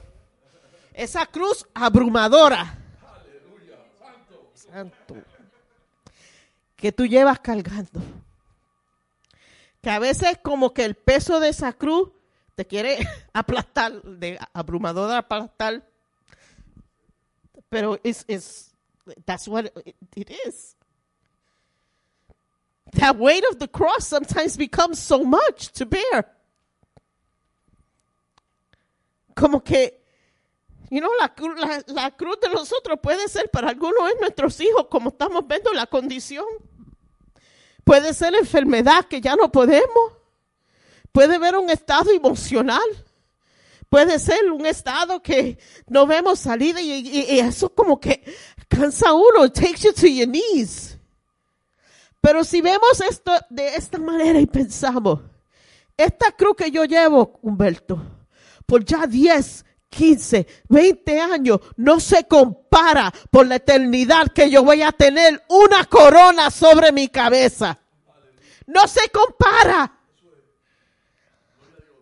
Esa 0.93 1.25
cruz 1.25 1.65
abrumadora. 1.73 2.77
Santo. 4.53 5.15
Que 6.75 6.91
tú 6.91 7.05
llevas 7.05 7.39
cargando. 7.39 8.01
Que 9.81 9.89
a 9.89 9.99
veces 9.99 10.37
como 10.43 10.73
que 10.73 10.83
el 10.83 10.95
peso 10.95 11.39
de 11.39 11.49
esa 11.49 11.71
cruz 11.73 12.09
te 12.57 12.65
quiere 12.65 12.97
aplastar, 13.33 14.01
de 14.01 14.39
abrumadora 14.51 15.19
aplastar. 15.19 15.87
Pero 17.69 17.99
es, 18.03 18.25
es, 18.27 18.73
that's 19.25 19.47
what 19.47 19.71
it, 20.15 20.29
is. 20.47 20.75
That 22.93 23.17
weight 23.17 23.43
of 23.51 23.59
the 23.59 23.67
cross 23.67 24.07
sometimes 24.07 24.57
becomes 24.57 24.97
so 24.97 25.23
much 25.23 25.71
to 25.73 25.85
bear. 25.85 26.25
Como 29.35 29.59
que, 29.59 30.01
you 30.89 30.99
know, 30.99 31.11
la, 31.19 31.31
la, 31.57 31.83
la 31.85 32.11
cruz 32.11 32.39
de 32.41 32.49
nosotros 32.49 32.97
puede 33.03 33.27
ser 33.27 33.51
para 33.51 33.69
algunos 33.69 34.07
de 34.09 34.15
nuestros 34.19 34.59
hijos, 34.61 34.87
como 34.89 35.09
estamos 35.09 35.47
viendo 35.47 35.71
la 35.73 35.85
condición. 35.85 36.45
Puede 37.83 38.15
ser 38.15 38.33
enfermedad 38.33 39.05
que 39.05 39.21
ya 39.21 39.35
no 39.35 39.51
podemos. 39.51 40.16
Puede 41.17 41.39
ver 41.39 41.55
un 41.55 41.67
estado 41.71 42.11
emocional. 42.11 42.79
Puede 43.89 44.19
ser 44.19 44.51
un 44.51 44.67
estado 44.67 45.19
que 45.23 45.57
no 45.87 46.05
vemos 46.05 46.37
salida 46.37 46.79
y, 46.79 46.91
y- 46.91 47.25
y 47.33 47.39
eso 47.39 47.73
como 47.73 47.99
que 47.99 48.23
cansa 48.67 49.09
a 49.09 49.13
uno, 49.15 49.51
takes 49.51 49.79
you 49.79 49.93
to 49.93 50.05
your 50.05 50.27
knees. 50.27 50.99
Pero 52.21 52.43
si 52.43 52.61
vemos 52.61 53.01
esto 53.01 53.31
de 53.49 53.67
esta 53.75 53.97
manera 53.97 54.39
y 54.39 54.45
pensamos, 54.45 55.21
esta 55.97 56.31
cruz 56.33 56.55
que 56.55 56.69
yo 56.69 56.85
llevo, 56.85 57.39
Humberto, 57.41 57.99
por 58.67 58.85
ya 58.85 59.07
10, 59.07 59.65
15, 59.89 60.45
20 60.69 61.19
años, 61.19 61.59
no 61.77 61.99
se 61.99 62.25
compara 62.27 63.11
por 63.31 63.47
la 63.47 63.55
eternidad 63.55 64.27
que 64.27 64.51
yo 64.51 64.63
voy 64.63 64.83
a 64.83 64.91
tener 64.91 65.41
una 65.49 65.83
corona 65.85 66.51
sobre 66.51 66.91
mi 66.91 67.07
cabeza. 67.07 67.79
No 68.67 68.87
se 68.87 69.09
compara. 69.09 69.96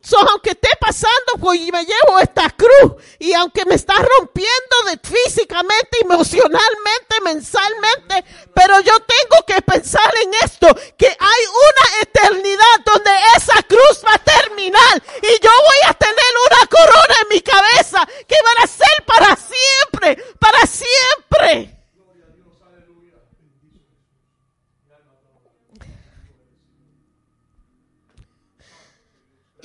So, 0.06 0.20
aunque 0.20 0.52
esté 0.52 0.70
pasando, 0.80 1.34
pues 1.42 1.60
y 1.62 1.72
me 1.72 1.84
llevo 1.84 2.20
esta 2.20 2.48
cruz, 2.52 3.02
y 3.18 3.34
aunque 3.34 3.66
me 3.66 3.74
está 3.74 3.96
rompiendo 3.96 4.76
de 4.86 5.00
físicamente, 5.02 5.98
emocionalmente, 6.02 7.22
mensalmente, 7.24 8.24
pero 8.54 8.80
yo 8.82 8.94
tengo 9.00 9.44
que 9.48 9.60
pensar 9.64 10.14
en 10.22 10.32
esto, 10.44 10.68
que 10.96 11.08
hay 11.08 11.44
una 11.50 12.02
eternidad 12.04 12.80
donde 12.86 13.12
esa 13.36 13.64
cruz 13.64 14.04
va 14.06 14.14
a 14.14 14.20
terminar, 14.20 15.02
y 15.24 15.44
yo 15.44 15.50
voy 15.50 15.90
a 15.90 15.94
tener 15.96 16.34
una 16.52 16.68
corona 16.68 17.16
en 17.24 17.30
mi 17.30 17.42
cabeza 17.42 18.08
que 18.28 18.36
va 18.46 18.64
a 18.64 18.68
ser 18.68 19.06
para 19.08 19.36
siempre, 19.36 20.24
para 20.38 20.68
siempre. 20.68 21.85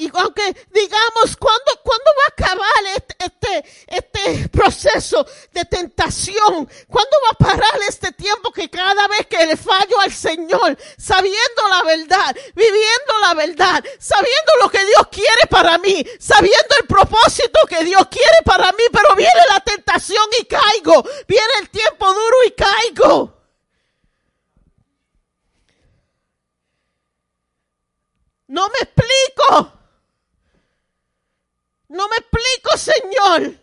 Y 0.00 0.10
aunque 0.14 0.56
digamos, 0.70 1.36
¿cuándo, 1.38 1.72
¿cuándo 1.84 2.10
va 2.18 2.24
a 2.24 2.46
acabar 2.46 2.84
este, 2.96 3.16
este, 3.22 3.64
este 3.86 4.48
proceso 4.48 5.26
de 5.52 5.62
tentación? 5.66 6.66
¿Cuándo 6.88 7.16
va 7.26 7.30
a 7.32 7.34
parar 7.34 7.78
este 7.86 8.10
tiempo 8.12 8.50
que 8.50 8.70
cada 8.70 9.06
vez 9.08 9.26
que 9.26 9.44
le 9.44 9.58
fallo 9.58 10.00
al 10.00 10.10
Señor, 10.10 10.78
sabiendo 10.96 11.68
la 11.68 11.82
verdad, 11.82 12.34
viviendo 12.54 13.18
la 13.20 13.34
verdad, 13.34 13.84
sabiendo 13.98 14.52
lo 14.62 14.70
que 14.70 14.82
Dios 14.86 15.06
quiere 15.12 15.46
para 15.50 15.76
mí, 15.76 16.02
sabiendo 16.18 16.76
el 16.80 16.86
propósito 16.86 17.60
que 17.68 17.84
Dios 17.84 18.06
quiere 18.10 18.38
para 18.46 18.72
mí, 18.72 18.84
pero 18.90 19.14
viene 19.16 19.42
la 19.50 19.60
tentación 19.60 20.24
y 20.40 20.46
caigo, 20.46 21.04
viene 21.28 21.52
el 21.60 21.68
tiempo 21.68 22.06
duro 22.06 22.36
y 22.46 22.50
caigo. 22.52 23.36
No 28.48 28.66
me 28.70 28.78
explico. 28.78 29.79
No 31.90 32.08
me 32.08 32.16
explico, 32.18 32.76
Señor. 32.76 33.58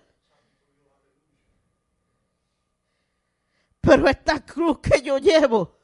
Pero 3.79 4.07
esta 4.09 4.45
cruz 4.45 4.79
que 4.79 5.01
yo 5.01 5.17
llevo 5.17 5.79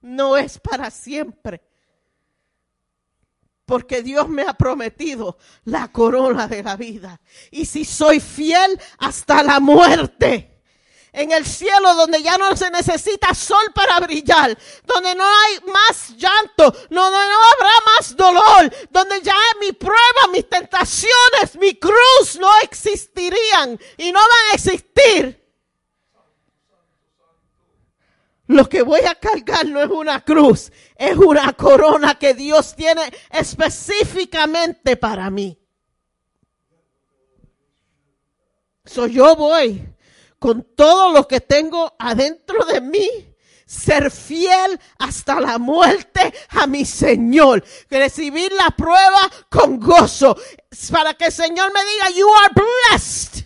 no 0.00 0.38
es 0.38 0.58
para 0.58 0.90
siempre. 0.90 1.62
Porque 3.66 4.02
Dios 4.02 4.26
me 4.26 4.42
ha 4.42 4.54
prometido 4.54 5.36
la 5.64 5.92
corona 5.92 6.48
de 6.48 6.62
la 6.62 6.76
vida. 6.76 7.20
Y 7.50 7.66
si 7.66 7.84
soy 7.84 8.20
fiel 8.20 8.80
hasta 8.98 9.42
la 9.42 9.60
muerte 9.60 10.53
en 11.14 11.30
el 11.30 11.46
cielo 11.46 11.94
donde 11.94 12.22
ya 12.22 12.36
no 12.36 12.54
se 12.56 12.70
necesita 12.70 13.32
sol 13.34 13.72
para 13.72 14.00
brillar, 14.00 14.58
donde 14.84 15.14
no 15.14 15.24
hay 15.24 15.60
más 15.72 16.10
llanto, 16.16 16.70
donde 16.90 16.90
no 16.90 17.38
habrá 17.52 17.72
más 17.86 18.16
dolor, 18.16 18.88
donde 18.90 19.20
ya 19.22 19.36
mi 19.60 19.72
prueba, 19.72 20.28
mis 20.32 20.48
tentaciones, 20.48 21.56
mi 21.58 21.76
cruz 21.76 22.36
no 22.38 22.50
existirían 22.62 23.78
y 23.96 24.10
no 24.10 24.18
van 24.18 24.50
a 24.50 24.54
existir. 24.54 25.40
Lo 28.48 28.68
que 28.68 28.82
voy 28.82 29.00
a 29.02 29.14
cargar 29.14 29.66
no 29.66 29.80
es 29.80 29.88
una 29.88 30.22
cruz, 30.22 30.70
es 30.96 31.16
una 31.16 31.52
corona 31.52 32.18
que 32.18 32.34
Dios 32.34 32.74
tiene 32.74 33.02
específicamente 33.30 34.96
para 34.96 35.30
mí. 35.30 35.58
So 38.84 39.06
yo 39.06 39.34
voy 39.36 39.93
con 40.44 40.62
todo 40.76 41.10
lo 41.10 41.26
que 41.26 41.40
tengo 41.40 41.96
adentro 41.98 42.66
de 42.66 42.82
mí, 42.82 43.34
ser 43.64 44.10
fiel 44.10 44.78
hasta 44.98 45.40
la 45.40 45.56
muerte 45.56 46.34
a 46.50 46.66
mi 46.66 46.84
Señor, 46.84 47.64
recibir 47.88 48.52
la 48.52 48.68
prueba 48.72 49.30
con 49.48 49.80
gozo, 49.80 50.36
para 50.92 51.14
que 51.14 51.24
el 51.24 51.32
Señor 51.32 51.72
me 51.72 51.80
diga, 51.82 52.10
you 52.10 52.28
are 52.42 52.52
blessed. 52.90 53.42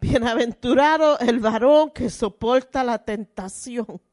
Bienaventurado 0.00 1.18
el 1.18 1.38
varón 1.40 1.90
que 1.90 2.08
soporta 2.08 2.82
la 2.82 3.04
tentación. 3.04 4.07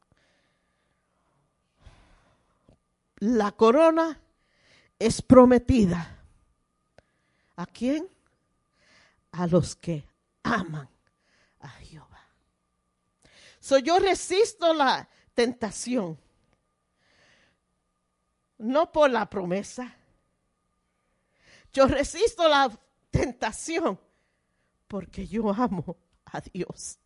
La 3.18 3.52
corona 3.52 4.20
es 4.98 5.22
prometida. 5.22 6.22
¿A 7.56 7.66
quién? 7.66 8.08
A 9.32 9.46
los 9.46 9.74
que 9.74 10.04
aman 10.42 10.88
a 11.60 11.68
Jehová. 11.68 12.22
So 13.60 13.78
yo 13.78 13.98
resisto 13.98 14.74
la 14.74 15.08
tentación. 15.34 16.18
No 18.58 18.92
por 18.92 19.10
la 19.10 19.28
promesa. 19.28 19.94
Yo 21.72 21.86
resisto 21.86 22.48
la 22.48 22.70
tentación 23.10 23.98
porque 24.88 25.26
yo 25.26 25.50
amo 25.50 25.96
a 26.26 26.40
Dios. 26.40 26.98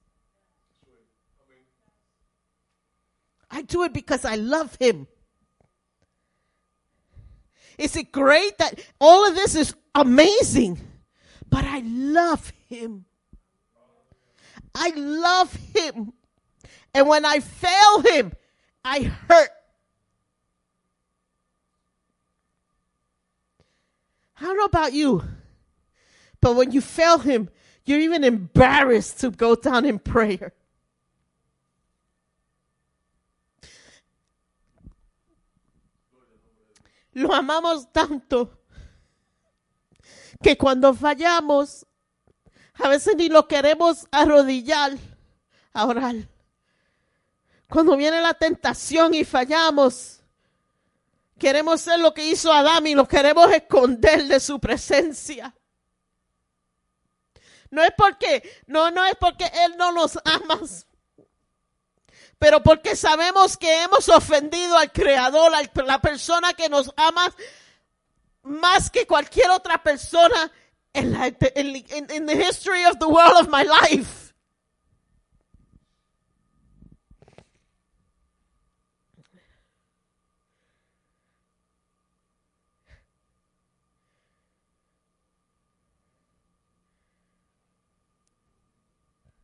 I 3.52 3.62
do 3.62 3.84
it 3.84 3.92
because 3.92 4.24
I 4.24 4.36
love 4.36 4.76
him. 4.78 5.08
Is 7.80 7.96
it 7.96 8.12
great 8.12 8.58
that 8.58 8.78
all 9.00 9.26
of 9.26 9.34
this 9.34 9.54
is 9.54 9.74
amazing? 9.94 10.78
But 11.48 11.64
I 11.64 11.80
love 11.82 12.52
him. 12.68 13.06
I 14.74 14.90
love 14.94 15.54
him. 15.74 16.12
And 16.92 17.08
when 17.08 17.24
I 17.24 17.40
fail 17.40 18.00
him, 18.00 18.32
I 18.84 19.04
hurt. 19.04 19.48
I 24.38 24.44
don't 24.44 24.58
know 24.58 24.64
about 24.64 24.92
you, 24.92 25.22
but 26.40 26.56
when 26.56 26.72
you 26.72 26.80
fail 26.80 27.18
him, 27.18 27.48
you're 27.84 28.00
even 28.00 28.24
embarrassed 28.24 29.20
to 29.20 29.30
go 29.30 29.54
down 29.54 29.86
in 29.86 29.98
prayer. 29.98 30.52
Lo 37.12 37.34
amamos 37.34 37.92
tanto 37.92 38.58
que 40.42 40.56
cuando 40.56 40.94
fallamos, 40.94 41.86
a 42.74 42.88
veces 42.88 43.16
ni 43.16 43.28
lo 43.28 43.46
queremos 43.46 44.06
arrodillar 44.10 44.96
a 45.72 45.86
orar. 45.86 46.16
Cuando 47.68 47.96
viene 47.96 48.20
la 48.20 48.34
tentación 48.34 49.14
y 49.14 49.24
fallamos, 49.24 50.20
queremos 51.38 51.80
ser 51.80 52.00
lo 52.00 52.12
que 52.12 52.26
hizo 52.26 52.52
Adán 52.52 52.86
y 52.86 52.94
lo 52.94 53.06
queremos 53.06 53.50
esconder 53.52 54.24
de 54.26 54.40
su 54.40 54.58
presencia. 54.58 55.54
No 57.70 57.84
es 57.84 57.92
porque, 57.96 58.42
no, 58.66 58.90
no 58.90 59.04
es 59.04 59.14
porque 59.14 59.50
Él 59.64 59.76
no 59.78 59.92
nos 59.92 60.18
ama, 60.24 60.60
pero 62.40 62.62
porque 62.62 62.96
sabemos 62.96 63.58
que 63.58 63.82
hemos 63.82 64.08
ofendido 64.08 64.78
al 64.78 64.90
Creador, 64.90 65.52
a 65.54 65.82
la 65.84 66.00
persona 66.00 66.54
que 66.54 66.70
nos 66.70 66.90
ama 66.96 67.30
más 68.42 68.90
que 68.90 69.06
cualquier 69.06 69.50
otra 69.50 69.82
persona 69.82 70.50
en 70.94 71.12
la 71.12 71.26
en, 71.26 72.10
in 72.10 72.26
the 72.26 72.34
history 72.34 72.86
of 72.86 72.98
the 72.98 73.06
world 73.06 73.36
of 73.38 73.48
my 73.50 73.62
life. 73.62 74.32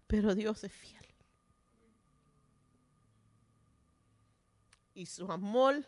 Pero 0.06 0.34
Dios 0.34 0.64
es 0.64 0.72
fiel. 0.72 0.95
Y 4.96 5.04
su 5.04 5.26
amor 5.30 5.84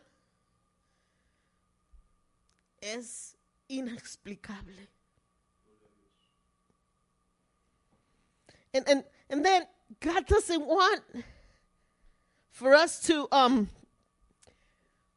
es 2.82 3.34
inexplicable. 3.68 4.74
And, 8.74 8.86
and, 8.86 9.04
and 9.30 9.44
then 9.44 9.62
God 10.00 10.26
doesn't 10.26 10.64
want 10.64 11.00
for 12.50 12.74
us 12.74 13.00
to 13.06 13.26
um, 13.32 13.68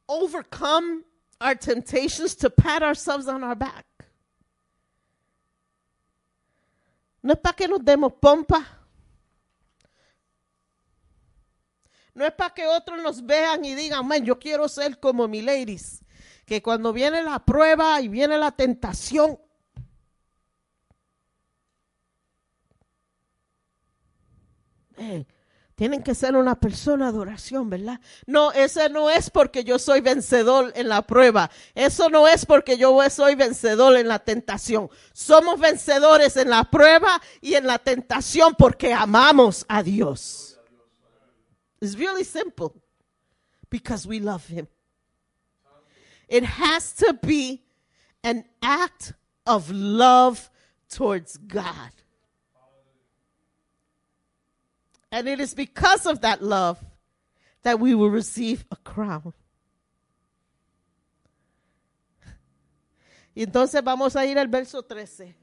overcome 0.08 1.04
our 1.42 1.56
temptations 1.56 2.36
to 2.36 2.50
pat 2.50 2.82
ourselves 2.84 3.28
on 3.28 3.44
our 3.44 3.56
back. 3.56 3.86
No 7.24 7.34
es 7.34 7.40
para 7.40 7.54
que 7.54 7.68
nos 7.68 7.82
demos 7.82 8.14
pompa. 8.22 8.66
No 12.14 12.26
es 12.26 12.34
para 12.34 12.54
que 12.54 12.68
otros 12.68 13.02
nos 13.02 13.26
vean 13.26 13.64
y 13.64 13.76
digan, 13.76 14.08
man, 14.08 14.26
yo 14.26 14.38
quiero 14.38 14.68
ser 14.68 15.00
como 15.00 15.28
mi 15.28 15.42
ladies. 15.42 16.04
Que 16.46 16.62
cuando 16.62 16.92
viene 16.92 17.24
la 17.24 17.40
prueba 17.40 18.02
y 18.02 18.10
viene 18.10 18.38
la 18.38 18.52
tentación, 18.52 19.40
eh, 24.98 25.26
tienen 25.76 26.04
que 26.04 26.14
ser 26.14 26.36
una 26.36 26.60
persona 26.60 27.12
de 27.12 27.18
oración, 27.18 27.70
¿verdad? 27.70 28.00
No, 28.28 28.52
ese 28.52 28.90
no 28.90 29.10
es 29.10 29.32
porque 29.32 29.64
yo 29.64 29.80
soy 29.80 30.02
vencedor 30.02 30.72
en 30.76 30.90
la 30.90 31.02
prueba. 31.02 31.50
Eso 31.74 32.10
no 32.10 32.28
es 32.28 32.46
porque 32.46 32.78
yo 32.78 33.10
soy 33.10 33.34
vencedor 33.34 33.96
en 33.96 34.08
la 34.08 34.20
tentación. 34.20 34.90
Somos 35.14 35.60
vencedores 35.60 36.38
en 36.38 36.50
la 36.52 36.66
prueba 36.66 37.20
y 37.40 37.56
en 37.56 37.66
la 37.66 37.80
tentación 37.80 38.54
porque 38.58 38.94
amamos 38.94 39.66
a 39.70 39.82
Dios. 39.82 40.51
It's 41.82 41.98
really 41.98 42.24
simple. 42.24 42.76
Because 43.70 44.06
we 44.06 44.20
love 44.20 44.46
him. 44.48 44.68
It 46.28 46.44
has 46.44 46.94
to 46.94 47.14
be 47.22 47.64
an 48.24 48.46
act 48.62 49.14
of 49.46 49.72
love 49.72 50.50
towards 50.90 51.38
God. 51.38 51.92
And 55.12 55.28
it 55.28 55.40
is 55.40 55.54
because 55.54 56.06
of 56.06 56.22
that 56.22 56.42
love 56.42 56.84
that 57.64 57.80
we 57.80 57.96
will 57.96 58.10
receive 58.10 58.64
a 58.72 58.76
crown. 58.78 59.34
Entonces 63.36 63.84
vamos 63.84 64.16
a 64.16 64.26
ir 64.26 64.38
al 64.38 64.48
verso 64.48 64.82
13. 64.82 65.34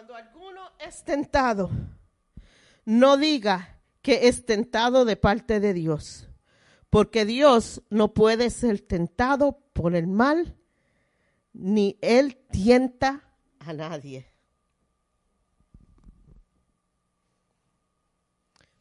Cuando 0.00 0.16
alguno 0.16 0.62
es 0.78 1.04
tentado, 1.04 1.68
no 2.86 3.18
diga 3.18 3.82
que 4.00 4.28
es 4.28 4.46
tentado 4.46 5.04
de 5.04 5.16
parte 5.16 5.60
de 5.60 5.74
Dios, 5.74 6.26
porque 6.88 7.26
Dios 7.26 7.82
no 7.90 8.14
puede 8.14 8.48
ser 8.48 8.80
tentado 8.80 9.60
por 9.74 9.94
el 9.94 10.06
mal, 10.06 10.56
ni 11.52 11.98
Él 12.00 12.38
tienta 12.50 13.28
a 13.58 13.74
nadie. 13.74 14.26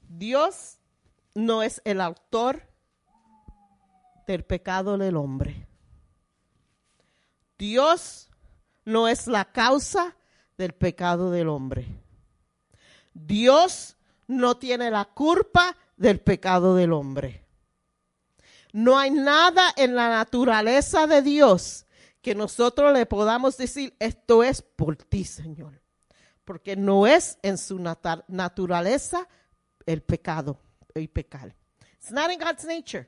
Dios 0.08 0.80
no 1.36 1.64
es 1.64 1.82
el 1.84 2.00
autor 2.00 2.64
del 4.26 4.46
pecado 4.46 4.98
del 4.98 5.18
hombre. 5.18 5.68
Dios 7.58 8.30
no 8.86 9.10
es 9.10 9.28
la 9.28 9.52
causa 9.52 10.16
del 10.60 10.74
pecado 10.74 11.32
del 11.32 11.48
hombre. 11.48 11.88
Dios 13.14 13.96
no 14.28 14.58
tiene 14.58 14.92
la 14.92 15.06
culpa 15.06 15.74
del 15.96 16.20
pecado 16.20 16.76
del 16.76 16.92
hombre. 16.92 17.46
No 18.74 19.00
hay 19.00 19.10
nada 19.10 19.74
en 19.78 19.96
la 19.96 20.10
naturaleza 20.10 21.08
de 21.08 21.22
Dios 21.22 21.86
que 22.22 22.36
nosotros 22.36 22.92
le 22.94 23.06
podamos 23.06 23.56
decir, 23.56 23.96
esto 24.00 24.44
es 24.44 24.62
por 24.62 24.98
ti, 24.98 25.24
Señor. 25.24 25.82
Porque 26.44 26.76
no 26.76 27.08
es 27.08 27.38
en 27.42 27.58
su 27.58 27.80
nat 27.80 28.06
naturaleza 28.28 29.30
el 29.86 30.02
pecado, 30.02 30.60
el 30.94 31.08
pecar. 31.08 31.56
It's 31.94 32.12
not 32.12 32.32
in 32.32 32.38
God's 32.38 32.66
nature. 32.66 33.08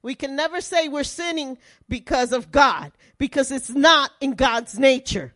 We 0.00 0.14
can 0.14 0.36
never 0.36 0.62
say 0.62 0.88
we're 0.88 1.02
sinning 1.02 1.58
because 1.88 2.32
of 2.32 2.52
God, 2.52 2.92
because 3.18 3.50
it's 3.50 3.70
not 3.70 4.12
in 4.20 4.36
God's 4.36 4.78
nature. 4.78 5.34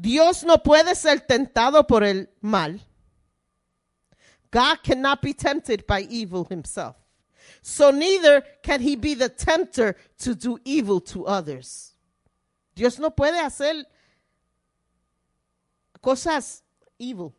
Dios 0.00 0.44
no 0.44 0.62
puede 0.62 0.94
ser 0.94 1.20
tentado 1.22 1.84
por 1.84 2.04
el 2.04 2.28
mal. 2.40 2.80
God 4.52 4.78
cannot 4.84 5.20
be 5.20 5.34
tempted 5.34 5.86
by 5.88 6.06
evil 6.08 6.46
himself. 6.48 6.94
So 7.62 7.90
neither 7.90 8.42
can 8.62 8.80
he 8.80 8.94
be 8.94 9.14
the 9.14 9.28
tempter 9.28 9.96
to 10.18 10.36
do 10.36 10.58
evil 10.64 11.00
to 11.00 11.26
others. 11.26 11.94
Dios 12.76 13.00
no 13.00 13.10
puede 13.10 13.40
hacer 13.40 13.84
cosas 16.00 16.62
evil. 16.98 17.34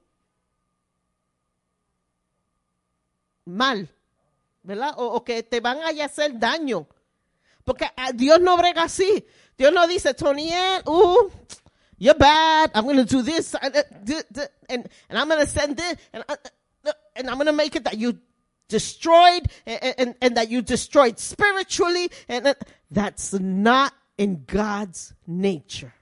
Mal. 3.45 3.87
¿Verdad? 4.63 4.95
O, 4.97 5.23
que 5.23 5.43
te 5.43 5.61
van 5.61 5.77
a 5.77 6.03
hacer 6.03 6.37
daño. 6.37 6.87
Porque 7.63 7.89
a 7.95 8.11
Dios 8.11 8.41
no 8.41 8.57
brega 8.57 8.83
así. 8.83 9.25
Dios 9.57 9.71
no 9.71 9.87
dice, 9.87 10.13
Tony, 10.13 10.51
uh, 10.85 11.29
you're 11.99 12.15
bad. 12.15 12.71
I'm 12.73 12.85
going 12.85 12.97
to 12.97 13.05
do 13.05 13.21
this 13.21 13.53
and, 13.61 13.75
uh, 13.75 13.83
and, 14.69 14.89
and 15.09 15.17
I'm 15.17 15.27
going 15.27 15.41
to 15.41 15.47
send 15.47 15.77
this 15.77 15.95
and, 16.13 16.23
uh, 16.27 16.35
uh, 16.85 16.91
and 17.15 17.29
I'm 17.29 17.35
going 17.35 17.47
to 17.47 17.53
make 17.53 17.75
it 17.75 17.83
that 17.83 17.97
you 17.97 18.17
destroyed 18.69 19.47
and, 19.65 19.95
and, 19.97 20.15
and 20.21 20.37
that 20.37 20.49
you 20.49 20.61
destroyed 20.61 21.19
spiritually. 21.19 22.09
And 22.29 22.55
that's 22.89 23.33
not 23.33 23.93
in 24.17 24.45
God's 24.47 25.13
nature. 25.27 25.93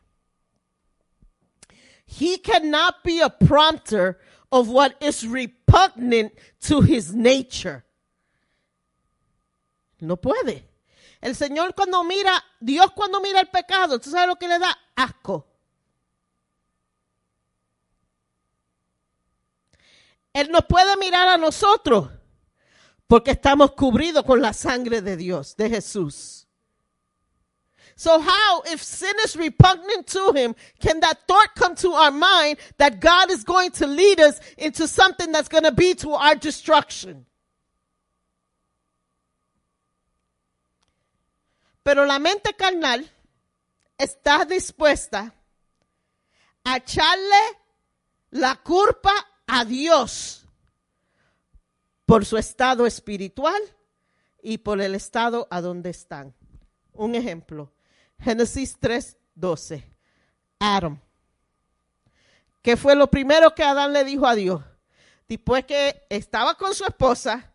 He 2.05 2.37
cannot 2.37 3.03
be 3.03 3.19
a 3.19 3.29
prompter 3.29 4.19
of 4.51 4.69
what 4.69 4.95
is 5.01 5.27
repugnant 5.27 6.33
to 6.61 6.81
his 6.81 7.13
nature. 7.13 7.83
No 9.99 10.15
puede. 10.15 10.63
El 11.21 11.33
Señor 11.33 11.73
cuando 11.75 12.03
mira, 12.03 12.41
Dios 12.61 12.91
cuando 12.95 13.19
mira 13.19 13.39
el 13.39 13.47
pecado, 13.47 13.99
¿tú 13.99 14.11
sabes 14.11 14.27
lo 14.27 14.35
que 14.35 14.47
le 14.47 14.59
da? 14.59 14.77
Asco. 14.95 15.56
Él 20.37 20.51
no 20.51 20.61
puede 20.61 20.95
mirar 20.97 21.27
a 21.29 21.37
nosotros 21.37 22.09
porque 23.07 23.31
estamos 23.31 23.71
cubridos 23.71 24.23
con 24.23 24.39
la 24.39 24.53
sangre 24.53 25.01
de 25.01 25.17
Dios, 25.17 25.55
de 25.55 25.67
Jesús. 25.67 26.45
So 27.95 28.19
how, 28.19 28.61
if 28.67 28.83
sin 28.83 29.15
is 29.25 29.35
repugnant 29.35 30.05
to 30.09 30.33
him, 30.33 30.55
can 30.79 30.99
that 30.99 31.25
thought 31.27 31.55
come 31.55 31.73
to 31.77 31.91
our 31.93 32.11
mind 32.11 32.59
that 32.77 32.99
God 32.99 33.31
is 33.31 33.43
going 33.43 33.71
to 33.71 33.87
lead 33.87 34.19
us 34.19 34.39
into 34.59 34.87
something 34.87 35.31
that's 35.31 35.47
going 35.47 35.63
to 35.63 35.71
be 35.71 35.95
to 35.95 36.11
our 36.11 36.35
destruction? 36.35 37.25
Pero 41.83 42.05
la 42.05 42.19
mente 42.19 42.53
carnal 42.55 43.03
está 43.97 44.45
dispuesta 44.45 45.33
a 46.63 46.77
echarle 46.77 47.57
la 48.33 48.53
culpa 48.57 49.11
a 49.47 49.65
Dios 49.65 50.45
por 52.05 52.25
su 52.25 52.37
estado 52.37 52.85
espiritual 52.85 53.61
y 54.41 54.59
por 54.59 54.81
el 54.81 54.95
estado 54.95 55.47
a 55.49 55.61
donde 55.61 55.89
están. 55.89 56.33
Un 56.93 57.15
ejemplo, 57.15 57.71
Génesis 58.19 58.77
3:12. 58.79 59.83
Adam. 60.59 60.99
¿Qué 62.61 62.75
fue 62.75 62.95
lo 62.95 63.07
primero 63.07 63.53
que 63.55 63.63
Adán 63.63 63.93
le 63.93 64.03
dijo 64.03 64.25
a 64.27 64.35
Dios? 64.35 64.61
Después 65.27 65.65
que 65.65 66.05
estaba 66.09 66.55
con 66.55 66.73
su 66.73 66.85
esposa, 66.85 67.53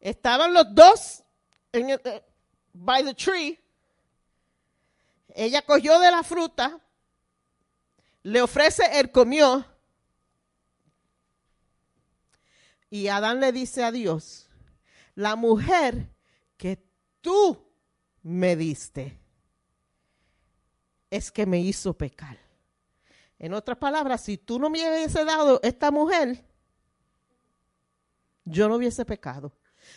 estaban 0.00 0.52
los 0.52 0.74
dos 0.74 1.22
en 1.72 1.90
el, 1.90 2.00
eh, 2.04 2.22
by 2.72 3.04
the 3.04 3.14
tree. 3.14 3.58
Ella 5.34 5.62
cogió 5.62 5.98
de 5.98 6.10
la 6.10 6.22
fruta, 6.22 6.78
le 8.22 8.42
ofrece, 8.42 8.98
él 8.98 9.10
comió. 9.10 9.64
Y 12.90 13.08
Adán 13.08 13.40
le 13.40 13.52
dice 13.52 13.82
a 13.84 13.92
Dios, 13.92 14.48
la 15.14 15.36
mujer 15.36 16.10
que 16.56 16.84
tú 17.20 17.66
me 18.22 18.56
diste 18.56 19.20
es 21.10 21.30
que 21.30 21.46
me 21.46 21.58
hizo 21.58 21.94
pecar. 21.96 22.38
En 23.38 23.52
otras 23.52 23.78
palabras, 23.78 24.22
si 24.22 24.38
tú 24.38 24.58
no 24.58 24.70
me 24.70 24.80
hubiese 24.88 25.24
dado 25.24 25.60
esta 25.62 25.90
mujer, 25.90 26.44
yo 28.44 28.68
no 28.68 28.76
hubiese 28.76 29.04
pecado. 29.04 29.52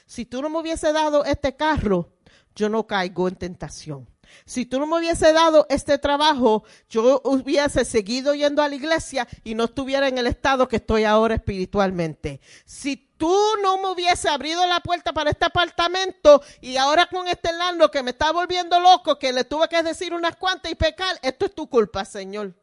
Si 0.05 0.25
tú 0.25 0.41
no 0.41 0.49
me 0.49 0.59
hubiese 0.59 0.91
dado 0.91 1.23
este 1.23 1.55
carro, 1.55 2.13
yo 2.55 2.69
no 2.69 2.85
caigo 2.85 3.27
en 3.27 3.35
tentación. 3.35 4.07
Si 4.45 4.65
tú 4.65 4.79
no 4.79 4.87
me 4.87 4.97
hubiese 4.97 5.33
dado 5.33 5.65
este 5.69 5.97
trabajo, 5.97 6.63
yo 6.89 7.21
hubiese 7.23 7.85
seguido 7.85 8.33
yendo 8.33 8.61
a 8.61 8.69
la 8.69 8.75
iglesia 8.75 9.27
y 9.43 9.55
no 9.55 9.65
estuviera 9.65 10.07
en 10.07 10.17
el 10.17 10.27
estado 10.27 10.67
que 10.67 10.77
estoy 10.77 11.03
ahora 11.03 11.35
espiritualmente. 11.35 12.41
Si 12.65 12.95
tú 12.95 13.35
no 13.61 13.77
me 13.77 13.89
hubiese 13.89 14.29
abrido 14.29 14.65
la 14.65 14.79
puerta 14.79 15.13
para 15.13 15.29
este 15.29 15.45
apartamento 15.45 16.41
y 16.61 16.77
ahora 16.77 17.07
con 17.07 17.27
este 17.27 17.51
lando 17.51 17.91
que 17.91 18.01
me 18.01 18.11
está 18.11 18.31
volviendo 18.31 18.79
loco, 18.79 19.19
que 19.19 19.33
le 19.33 19.43
tuve 19.43 19.67
que 19.67 19.83
decir 19.83 20.13
unas 20.13 20.35
cuantas 20.37 20.71
y 20.71 20.75
pecar, 20.75 21.19
esto 21.21 21.45
es 21.45 21.53
tu 21.53 21.69
culpa, 21.69 22.05
Señor. 22.05 22.53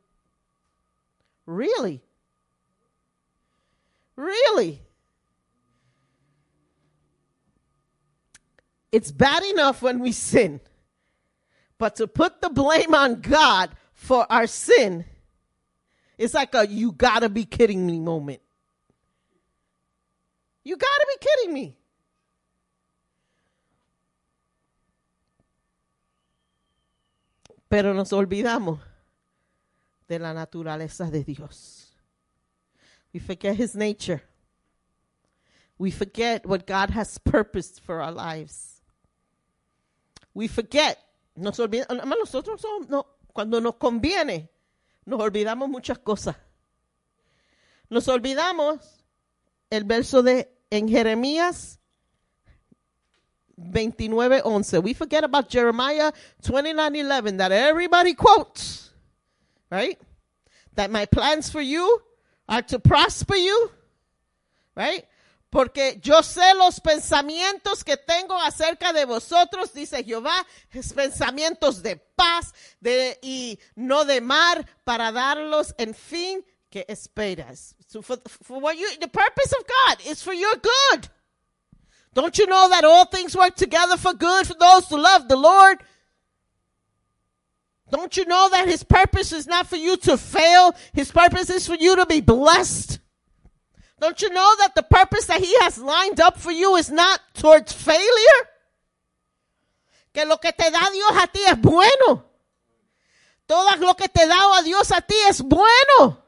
Really? 1.46 2.02
Really? 4.16 4.82
It's 8.90 9.12
bad 9.12 9.42
enough 9.44 9.82
when 9.82 10.00
we 10.00 10.12
sin. 10.12 10.60
But 11.78 11.96
to 11.96 12.06
put 12.06 12.40
the 12.40 12.48
blame 12.48 12.94
on 12.94 13.20
God 13.20 13.70
for 13.92 14.30
our 14.30 14.46
sin, 14.46 15.04
it's 16.16 16.34
like 16.34 16.54
a 16.54 16.66
you 16.66 16.92
gotta 16.92 17.28
be 17.28 17.44
kidding 17.44 17.86
me 17.86 18.00
moment. 18.00 18.40
You 20.64 20.76
gotta 20.76 21.06
be 21.08 21.26
kidding 21.26 21.54
me. 21.54 21.76
Pero 27.68 27.92
nos 27.92 28.10
olvidamos 28.12 28.80
de 30.08 30.18
la 30.18 30.32
naturaleza 30.32 31.10
de 31.10 31.22
Dios. 31.24 31.90
We 33.12 33.20
forget 33.20 33.56
his 33.56 33.74
nature. 33.74 34.22
We 35.78 35.90
forget 35.90 36.46
what 36.46 36.66
God 36.66 36.90
has 36.90 37.18
purposed 37.18 37.80
for 37.80 38.00
our 38.00 38.12
lives. 38.12 38.80
We 40.32 40.48
forget. 40.48 40.98
Nos 41.36 41.58
olvidamos, 41.58 42.06
nosotros 42.06 42.60
somos, 42.60 42.88
no, 42.88 43.06
cuando 43.32 43.60
nos 43.60 43.76
conviene, 43.76 44.50
nos 45.04 45.20
olvidamos 45.20 45.68
muchas 45.68 45.98
cosas. 45.98 46.36
Nos 47.88 48.08
olvidamos 48.08 49.04
el 49.70 49.84
verso 49.84 50.22
de 50.22 50.50
en 50.70 50.88
Jeremías 50.88 51.78
29:11. 53.56 54.82
We 54.82 54.94
forget 54.94 55.24
about 55.24 55.48
Jeremiah 55.48 56.12
29:11 56.42 57.38
that 57.38 57.52
everybody 57.52 58.14
quotes. 58.14 58.90
Right? 59.70 59.98
That 60.74 60.90
my 60.90 61.06
plans 61.06 61.50
for 61.50 61.60
you 61.60 62.02
are 62.48 62.62
to 62.62 62.78
prosper 62.78 63.36
you. 63.36 63.70
Right? 64.74 65.06
Porque 65.50 66.00
yo 66.02 66.22
sé 66.22 66.54
los 66.54 66.80
pensamientos 66.80 67.84
que 67.84 67.96
tengo 67.96 68.38
acerca 68.40 68.92
de 68.92 69.04
vosotros, 69.04 69.72
dice 69.72 70.02
Jehová, 70.04 70.44
es 70.70 70.92
pensamientos 70.92 71.82
de 71.82 71.96
paz 71.96 72.52
y 73.22 73.58
no 73.74 74.04
de 74.04 74.20
mar, 74.20 74.66
para 74.84 75.12
darlos 75.12 75.74
en 75.78 75.94
fin 75.94 76.44
que 76.68 76.84
esperas. 76.88 77.74
So 77.86 78.02
for, 78.02 78.18
for 78.26 78.60
what 78.60 78.76
you, 78.76 78.88
the 79.00 79.08
purpose 79.08 79.52
of 79.52 79.64
God 79.66 80.10
is 80.10 80.22
for 80.22 80.34
your 80.34 80.54
good. 80.56 81.08
Don't 82.12 82.36
you 82.38 82.46
know 82.46 82.68
that 82.70 82.84
all 82.84 83.04
things 83.04 83.36
work 83.36 83.54
together 83.54 83.96
for 83.96 84.14
good 84.14 84.46
for 84.46 84.54
those 84.54 84.88
who 84.88 84.98
love 84.98 85.28
the 85.28 85.36
Lord? 85.36 85.78
Don't 87.90 88.16
you 88.16 88.24
know 88.24 88.48
that 88.50 88.66
His 88.66 88.82
purpose 88.82 89.32
is 89.32 89.46
not 89.46 89.68
for 89.68 89.76
you 89.76 89.96
to 89.98 90.16
fail? 90.16 90.74
His 90.92 91.12
purpose 91.12 91.50
is 91.50 91.66
for 91.66 91.76
you 91.76 91.94
to 91.96 92.06
be 92.06 92.20
blessed. 92.20 92.95
Don't 93.98 94.20
you 94.20 94.28
know 94.30 94.54
that 94.58 94.74
the 94.74 94.82
purpose 94.82 95.26
that 95.26 95.40
He 95.40 95.54
has 95.60 95.78
lined 95.78 96.20
up 96.20 96.38
for 96.38 96.52
you 96.52 96.76
is 96.76 96.90
not 96.90 97.20
towards 97.34 97.72
failure? 97.72 98.40
Que 100.12 100.24
lo 100.24 100.36
que 100.38 100.52
te 100.52 100.70
da 100.70 100.90
Dios 100.90 101.22
a 101.22 101.26
ti 101.26 101.40
es 101.46 101.58
bueno. 101.60 102.24
Todo 103.46 103.76
lo 103.76 103.94
que 103.94 104.08
te 104.08 104.26
da 104.26 104.58
a 104.58 104.62
Dios 104.62 104.90
a 104.92 105.00
ti 105.00 105.14
es 105.28 105.40
bueno. 105.40 106.22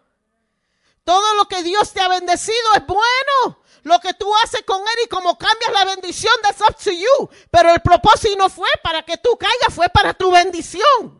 Todo 1.04 1.34
lo 1.36 1.46
que 1.46 1.62
Dios 1.62 1.92
te 1.92 2.00
ha 2.00 2.08
bendecido 2.08 2.74
es 2.74 2.86
bueno. 2.86 3.62
Lo 3.82 3.98
que 3.98 4.12
tú 4.14 4.30
haces 4.44 4.62
con 4.66 4.80
Él 4.80 5.04
y 5.04 5.08
cómo 5.08 5.38
cambias 5.38 5.72
la 5.72 5.84
bendición, 5.86 6.32
that's 6.42 6.60
up 6.60 6.76
to 6.76 6.90
you. 6.90 7.30
Pero 7.50 7.72
el 7.72 7.80
propósito 7.80 8.36
no 8.36 8.48
fue 8.50 8.68
para 8.82 9.02
que 9.02 9.16
tú 9.16 9.36
caigas, 9.38 9.74
fue 9.74 9.88
para 9.88 10.14
tu 10.14 10.30
bendición. 10.30 11.17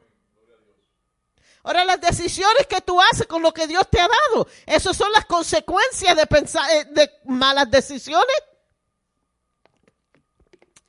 Ahora 1.62 1.84
las 1.84 2.00
decisiones 2.00 2.66
que 2.66 2.80
tú 2.80 3.00
haces 3.00 3.26
con 3.26 3.42
lo 3.42 3.52
que 3.52 3.66
Dios 3.66 3.88
te 3.90 4.00
ha 4.00 4.08
dado, 4.08 4.48
esas 4.66 4.96
son 4.96 5.10
las 5.12 5.26
consecuencias 5.26 6.16
de 6.16 6.26
pensar 6.26 6.70
eh, 6.70 6.84
de 6.90 7.10
malas 7.26 7.70
decisiones. 7.70 8.36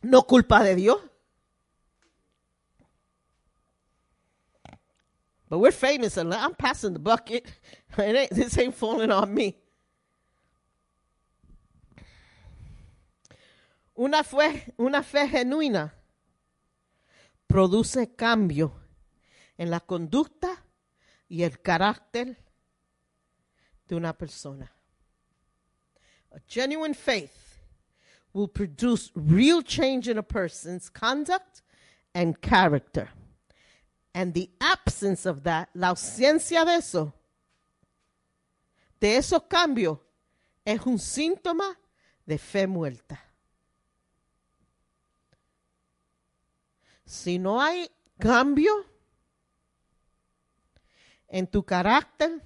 No 0.01 0.23
culpa 0.23 0.63
de 0.63 0.75
Dios. 0.75 0.99
But 5.49 5.57
we're 5.57 5.71
famous 5.71 6.15
and 6.17 6.33
I'm 6.33 6.53
passing 6.53 6.93
the 6.93 6.99
bucket. 6.99 7.45
This 7.97 8.57
ain't 8.57 8.75
falling 8.75 9.11
on 9.11 9.33
me. 9.33 9.57
Una 13.97 14.23
fe 14.23 15.27
genuina 15.27 15.91
produce 17.47 18.15
cambio 18.15 18.78
en 19.59 19.69
la 19.69 19.81
conducta 19.81 20.63
y 21.27 21.43
el 21.43 21.61
carácter 21.61 22.37
de 23.87 23.95
una 23.95 24.17
persona. 24.17 24.71
A 26.31 26.39
genuine 26.47 26.93
faith 26.93 27.59
will 28.31 28.47
produce 28.47 29.11
real 29.15 29.61
change 29.61 30.07
in 30.07 30.17
a 30.17 30.23
person's 30.23 30.89
conduct 30.89 31.61
and 32.15 32.39
character. 32.41 33.09
And 34.13 34.33
the 34.33 34.49
absence 34.61 35.25
of 35.25 35.43
that, 35.43 35.69
la 35.75 35.89
ausencia 35.89 36.63
de 36.63 36.75
eso, 36.75 37.13
de 39.01 39.17
esos 39.17 39.43
cambios, 39.49 39.99
es 40.63 40.79
un 40.85 40.97
síntoma 40.97 41.75
de 42.25 42.37
fe 42.37 42.65
muerta. 42.65 43.19
Si 47.05 47.37
no 47.37 47.59
hay 47.59 47.89
cambio 48.19 48.85
en 51.29 51.47
tu 51.47 51.63
carácter, 51.63 52.41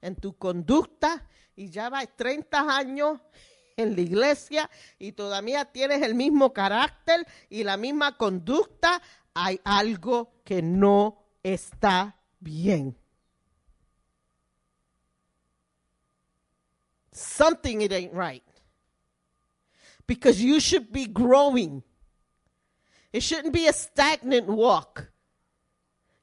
en 0.00 0.16
tu 0.16 0.36
conducta, 0.36 1.26
y 1.56 1.68
ya 1.70 1.88
vas 1.88 2.08
30 2.16 2.76
años 2.76 3.20
en 3.76 3.94
la 3.94 4.00
iglesia 4.00 4.70
y 4.98 5.12
todavía 5.12 5.64
tienes 5.64 6.02
el 6.02 6.14
mismo 6.14 6.52
carácter 6.52 7.26
y 7.48 7.64
la 7.64 7.76
misma 7.76 8.16
conducta, 8.16 9.02
hay 9.34 9.60
algo 9.64 10.32
que 10.44 10.62
no 10.62 11.24
está 11.42 12.16
bien. 12.38 12.96
Something 17.12 17.82
it 17.82 17.92
ain't 17.92 18.14
right. 18.14 18.44
Because 20.06 20.42
you 20.42 20.60
should 20.60 20.90
be 20.90 21.06
growing. 21.06 21.82
It 23.12 23.22
shouldn't 23.22 23.52
be 23.52 23.66
a 23.66 23.72
stagnant 23.72 24.48
walk. 24.48 25.12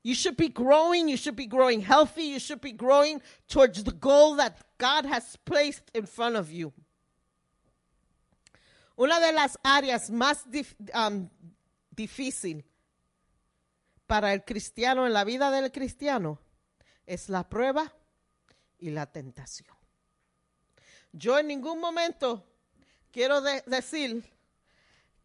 You 0.08 0.16
should 0.16 0.38
be 0.38 0.48
growing. 0.48 1.10
You 1.10 1.18
should 1.18 1.36
be 1.36 1.48
growing 1.48 1.82
healthy. 1.82 2.24
You 2.24 2.40
should 2.40 2.62
be 2.62 2.72
growing 2.72 3.22
towards 3.50 3.84
the 3.84 3.92
goal 3.92 4.36
that 4.38 4.56
God 4.78 5.06
has 5.06 5.36
placed 5.44 5.92
in 5.94 6.06
front 6.06 6.38
of 6.38 6.50
you. 6.50 6.72
Una 8.98 9.20
de 9.20 9.34
las 9.34 9.58
áreas 9.66 10.10
más 10.10 10.50
dif, 10.50 10.76
um, 10.94 11.30
difícil 11.94 12.64
para 14.08 14.32
el 14.32 14.46
cristiano, 14.46 15.06
en 15.06 15.12
la 15.12 15.26
vida 15.26 15.52
del 15.52 15.72
cristiano, 15.72 16.40
es 17.06 17.28
la 17.28 17.44
prueba 17.44 17.92
y 18.80 18.92
la 18.92 19.08
tentación. 19.08 19.76
Yo 21.12 21.38
en 21.38 21.48
ningún 21.48 21.82
momento 21.82 22.46
quiero 23.12 23.42
de- 23.42 23.62
decir 23.68 24.24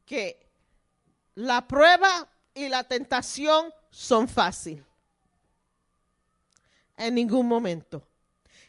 que 0.05 0.45
la 1.37 1.69
prueba 1.69 2.29
y 2.53 2.69
la 2.69 2.83
tentación 2.83 3.73
son 3.93 4.27
fácil. 4.27 4.85
En 6.97 7.15
ningún 7.15 7.47
momento. 7.47 8.03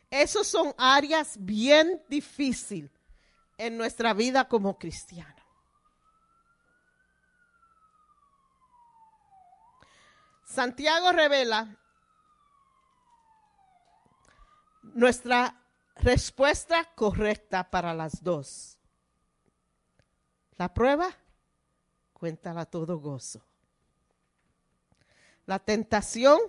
Esas 0.10 0.45
son 0.45 0.76
áreas 0.78 1.38
bien 1.40 2.04
difíciles 2.08 2.91
en 3.58 3.78
nuestra 3.78 4.14
vida 4.14 4.48
como 4.48 4.78
cristianos. 4.78 5.34
Santiago 10.45 11.12
revela 11.12 11.76
nuestra 14.84 15.60
respuesta 15.95 16.86
correcta 16.94 17.72
para 17.72 17.94
las 17.95 18.22
dos. 18.22 18.78
La 20.58 20.72
prueba, 20.72 21.10
cuéntala 22.14 22.66
todo 22.66 23.00
gozo. 23.00 23.44
La 25.45 25.60
tentación, 25.60 26.40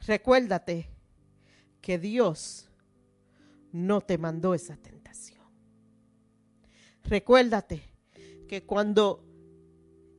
recuérdate 0.00 0.88
que 1.80 1.98
Dios 1.98 2.70
no 3.72 4.00
te 4.00 4.16
mandó 4.16 4.54
esa 4.54 4.76
tentación. 4.76 5.44
Recuérdate 7.02 7.82
que 8.48 8.64
cuando 8.64 9.24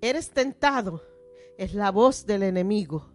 eres 0.02 0.32
tentado 0.32 1.02
es 1.58 1.74
la 1.74 1.92
voz 1.92 2.26
del 2.26 2.44
enemigo. 2.44 3.10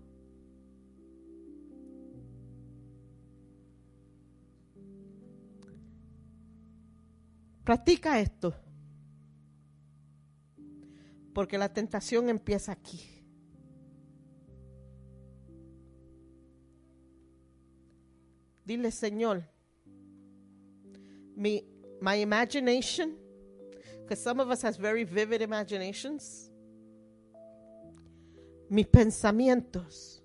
Practica 7.62 8.18
esto. 8.20 8.54
Porque 11.32 11.56
la 11.56 11.72
tentación 11.72 12.28
empieza 12.28 12.72
aquí. 12.72 13.00
Dile, 18.64 18.90
Señor, 18.90 19.42
mi, 21.34 21.64
my 22.00 22.20
imagination, 22.20 23.16
because 24.02 24.22
some 24.22 24.40
of 24.40 24.50
us 24.50 24.62
has 24.62 24.76
very 24.76 25.04
vivid 25.04 25.40
imaginations. 25.40 26.50
Mis 28.68 28.86
pensamientos 28.86 30.22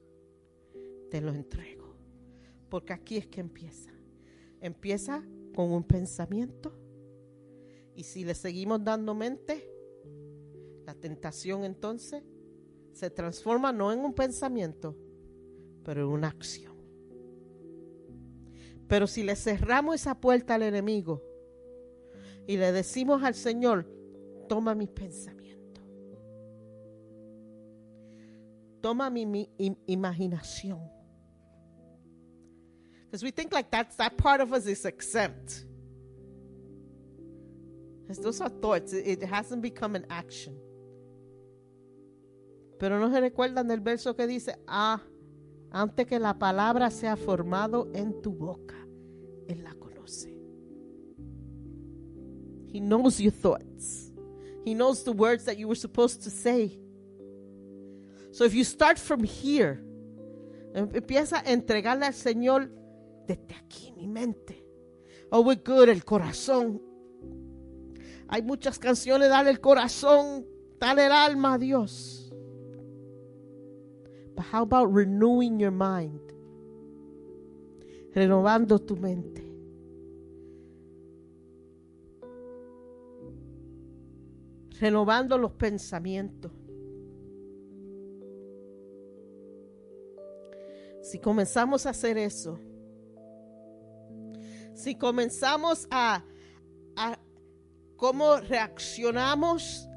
te 1.09 1.19
los 1.19 1.35
entrego. 1.35 1.95
Porque 2.69 2.93
aquí 2.93 3.17
es 3.17 3.27
que 3.27 3.41
empieza. 3.41 3.91
Empieza 4.61 5.23
con 5.55 5.71
un 5.71 5.83
pensamiento. 5.83 6.73
Y 7.95 8.03
si 8.03 8.23
le 8.23 8.35
seguimos 8.35 8.83
dando 8.83 9.15
mente, 9.15 9.67
tentación 10.97 11.63
entonces 11.63 12.23
se 12.93 13.09
transforma 13.09 13.71
no 13.71 13.91
en 13.91 13.99
un 13.99 14.13
pensamiento, 14.13 14.95
pero 15.83 16.01
en 16.01 16.07
una 16.07 16.27
acción. 16.27 16.75
Pero 18.87 19.05
si 19.07 19.23
le 19.23 19.35
cerramos 19.35 19.95
esa 19.95 20.19
puerta 20.19 20.55
al 20.55 20.63
enemigo 20.63 21.21
y 22.47 22.57
le 22.57 22.71
decimos 22.71 23.21
al 23.23 23.35
Señor, 23.35 23.85
toma 24.47 24.73
mis 24.73 24.89
pensamientos, 24.89 25.83
toma 28.81 29.09
mi, 29.09 29.25
mi 29.25 29.49
im- 29.57 29.77
imaginación. 29.87 30.79
Because 33.05 33.23
we 33.23 33.31
think 33.31 33.53
like 33.53 33.69
that's, 33.69 33.95
that 33.97 34.17
part 34.17 34.41
of 34.41 34.51
us 34.51 34.65
is 34.67 34.85
exempt. 34.85 35.65
Those 38.21 38.41
are 38.41 38.49
thoughts. 38.49 38.93
It 38.93 39.21
hasn't 39.23 39.61
become 39.61 39.95
an 39.95 40.05
action. 40.09 40.57
Pero 42.79 42.99
no 42.99 43.11
se 43.11 43.19
recuerdan 43.19 43.67
del 43.67 43.81
verso 43.81 44.15
que 44.15 44.27
dice, 44.27 44.57
ah, 44.67 45.01
antes 45.71 46.05
que 46.05 46.19
la 46.19 46.37
palabra 46.37 46.89
sea 46.91 47.15
formado 47.15 47.89
en 47.93 48.21
tu 48.21 48.31
boca, 48.31 48.75
Él 49.47 49.63
la 49.63 49.73
conoce. 49.73 50.29
He 52.71 52.79
knows 52.79 53.17
your 53.19 53.33
thoughts. 53.33 54.11
He 54.65 54.73
knows 54.75 55.03
the 55.03 55.11
words 55.11 55.45
that 55.45 55.55
you 55.57 55.67
were 55.67 55.79
supposed 55.79 56.21
to 56.23 56.29
say. 56.29 56.79
So 58.31 58.45
if 58.45 58.53
you 58.53 58.63
start 58.63 58.99
from 58.99 59.23
here, 59.23 59.81
em- 60.75 60.89
empieza 60.93 61.39
a 61.39 61.51
entregarle 61.51 62.05
al 62.05 62.13
Señor 62.13 62.69
desde 63.25 63.55
aquí, 63.55 63.91
mi 63.95 64.07
mente. 64.07 64.63
Oh, 65.31 65.41
we're 65.41 65.61
good, 65.63 65.89
el 65.89 66.03
corazón. 66.05 66.81
Hay 68.29 68.41
muchas 68.41 68.77
canciones, 68.77 69.29
dale 69.29 69.49
el 69.49 69.59
corazón, 69.59 70.45
dale 70.79 71.05
el 71.05 71.11
alma 71.11 71.53
a 71.53 71.57
Dios. 71.57 72.16
But 74.37 74.45
how 74.45 74.61
about 74.61 74.93
renewing 74.93 75.59
your 75.59 75.71
mind? 75.71 76.21
Renovando 78.15 78.77
tu 78.77 78.95
mente. 78.95 79.43
Renovando 84.79 85.39
los 85.39 85.53
pensamientos. 85.53 86.51
Si 91.01 91.17
comenzamos 91.17 91.87
a 91.87 91.89
hacer 91.89 92.19
eso, 92.19 92.59
si 94.75 94.93
comenzamos 94.93 95.87
a, 95.89 96.23
a 96.95 97.17
cómo 97.95 98.37
reaccionamos 98.37 99.87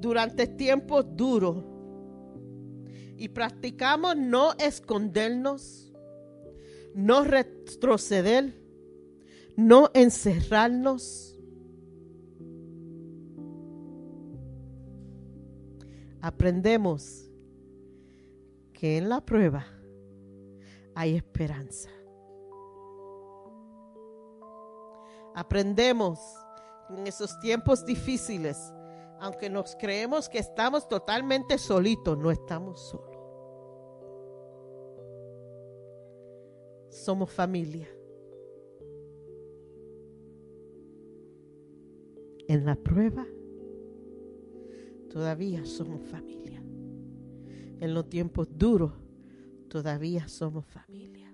durante 0.00 0.46
tiempos 0.46 1.04
duros 1.14 1.69
y 3.20 3.28
practicamos 3.28 4.16
no 4.16 4.54
escondernos, 4.54 5.92
no 6.94 7.22
retroceder, 7.22 8.58
no 9.56 9.90
encerrarnos. 9.92 11.38
Aprendemos 16.22 17.30
que 18.72 18.96
en 18.96 19.10
la 19.10 19.20
prueba 19.20 19.66
hay 20.94 21.14
esperanza. 21.14 21.90
Aprendemos 25.34 26.18
en 26.88 27.06
esos 27.06 27.38
tiempos 27.40 27.84
difíciles, 27.84 28.56
aunque 29.20 29.50
nos 29.50 29.76
creemos 29.76 30.26
que 30.26 30.38
estamos 30.38 30.88
totalmente 30.88 31.58
solitos, 31.58 32.16
no 32.16 32.30
estamos 32.30 32.80
solos. 32.88 33.09
Somos 36.90 37.30
familia. 37.30 37.88
En 42.48 42.64
la 42.64 42.74
prueba, 42.74 43.24
todavía 45.08 45.64
somos 45.64 46.02
familia. 46.02 46.60
En 47.80 47.94
los 47.94 48.08
tiempos 48.08 48.48
duros, 48.58 48.92
todavía 49.68 50.26
somos 50.28 50.66
familia. 50.66 51.32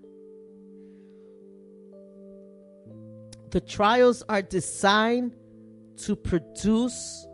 The 3.50 3.60
trials 3.62 4.22
are 4.28 4.42
designed 4.42 5.34
to 6.04 6.14
produce 6.14 7.26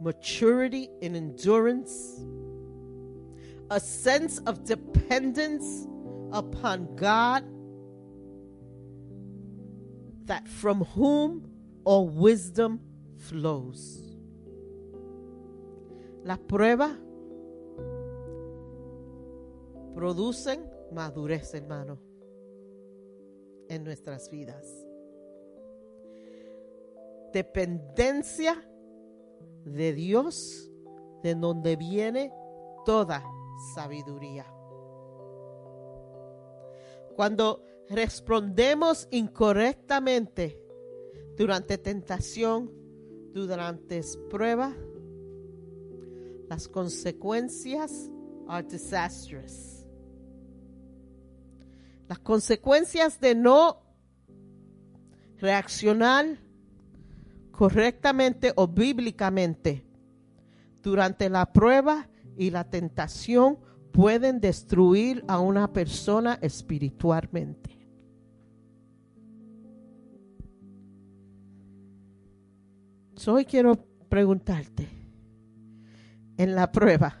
maturity 0.00 0.88
and 1.02 1.14
endurance, 1.14 2.24
a 3.70 3.78
sense 3.78 4.38
of 4.46 4.64
dependence 4.64 5.86
upon 6.32 6.96
God, 6.96 7.44
that 10.26 10.48
from 10.48 10.84
whom 10.94 11.50
all 11.84 12.08
wisdom 12.08 12.80
flows. 13.16 14.06
Las 16.24 16.38
pruebas 16.38 16.92
producen 19.94 20.68
madurez, 20.92 21.54
hermano, 21.54 21.98
en 23.68 23.84
nuestras 23.84 24.30
vidas. 24.30 24.66
Dependencia 27.32 28.56
de 29.64 29.92
Dios, 29.92 30.70
de 31.22 31.34
donde 31.34 31.76
viene 31.76 32.32
toda 32.84 33.22
sabiduría. 33.74 34.46
Cuando 37.16 37.64
respondemos 37.88 39.08
incorrectamente 39.10 40.60
durante 41.36 41.78
tentación, 41.78 42.70
durante 43.32 44.02
prueba, 44.28 44.74
las 46.48 46.68
consecuencias 46.68 48.10
are 48.48 48.66
disastrous. 48.66 49.86
Las 52.08 52.18
consecuencias 52.18 53.20
de 53.20 53.36
no 53.36 53.82
reaccionar 55.38 56.38
correctamente 57.52 58.52
o 58.56 58.66
bíblicamente 58.66 59.84
durante 60.82 61.28
la 61.28 61.52
prueba 61.52 62.08
y 62.36 62.50
la 62.50 62.64
tentación 62.64 63.58
pueden 63.92 64.40
destruir 64.40 65.24
a 65.28 65.40
una 65.40 65.72
persona 65.72 66.38
espiritualmente. 66.40 67.78
Hoy 73.26 73.44
quiero 73.44 73.76
preguntarte, 74.08 74.88
en 76.38 76.54
la 76.54 76.72
prueba, 76.72 77.18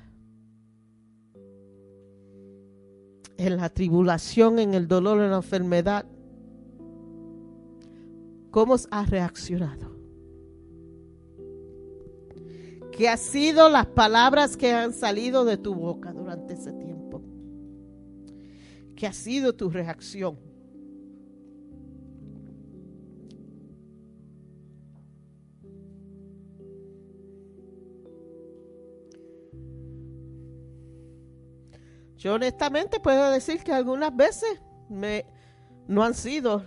en 3.36 3.56
la 3.58 3.68
tribulación, 3.68 4.58
en 4.58 4.72
el 4.72 4.88
dolor, 4.88 5.20
en 5.20 5.30
la 5.30 5.36
enfermedad, 5.36 6.06
¿cómo 8.50 8.76
has 8.90 9.10
reaccionado? 9.10 9.99
¿Qué 13.00 13.08
han 13.08 13.16
sido 13.16 13.70
las 13.70 13.86
palabras 13.86 14.58
que 14.58 14.74
han 14.74 14.92
salido 14.92 15.46
de 15.46 15.56
tu 15.56 15.74
boca 15.74 16.12
durante 16.12 16.52
ese 16.52 16.70
tiempo? 16.70 17.22
¿Qué 18.94 19.06
ha 19.06 19.14
sido 19.14 19.54
tu 19.54 19.70
reacción? 19.70 20.38
Yo 32.18 32.34
honestamente 32.34 33.00
puedo 33.00 33.30
decir 33.30 33.64
que 33.64 33.72
algunas 33.72 34.14
veces 34.14 34.60
me 34.90 35.24
no 35.88 36.04
han 36.04 36.12
sido 36.12 36.66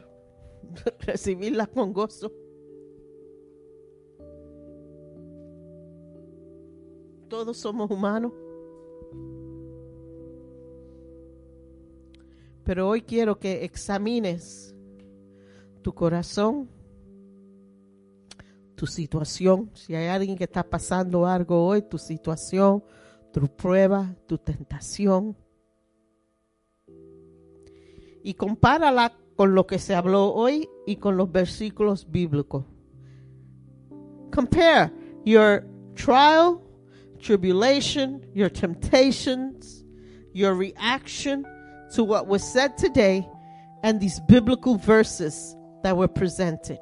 recibirlas 1.01 1.68
con 1.68 1.93
gozo. 1.93 2.31
Todos 7.34 7.57
somos 7.57 7.89
humanos. 7.89 8.31
Pero 12.64 12.88
hoy 12.88 13.01
quiero 13.01 13.39
que 13.39 13.65
examines 13.65 14.76
tu 15.81 15.95
corazón, 15.95 16.69
tu 18.76 18.85
situación. 18.85 19.72
Si 19.73 19.95
hay 19.95 20.10
alguien 20.10 20.38
que 20.38 20.43
está 20.43 20.61
pasando 20.61 21.26
algo 21.26 21.65
hoy, 21.65 21.81
tu 21.81 21.97
situación, 21.97 22.84
tu 23.31 23.47
prueba, 23.47 24.14
tu 24.27 24.38
tentación. 24.38 25.35
Y 28.22 28.35
compárala 28.35 29.18
con 29.35 29.55
lo 29.55 29.65
que 29.65 29.80
se 29.80 29.95
habló 29.95 30.31
hoy 30.35 30.69
y 30.85 30.97
con 30.97 31.18
los 31.18 31.31
versículos 31.31 32.11
bíblicos. 32.11 32.64
Compare 34.31 34.93
your 35.26 35.65
trial, 35.95 36.60
tribulation, 37.24 38.26
your 38.34 38.50
temptations, 38.50 39.84
your 40.34 40.54
reaction 40.54 41.45
to 41.94 42.04
what 42.04 42.28
was 42.28 42.44
said 42.44 42.78
today 42.78 43.28
and 43.82 44.00
these 44.00 44.20
biblical 44.28 44.78
verses 44.78 45.56
that 45.84 45.95
were 45.95 46.08
presented. 46.08 46.80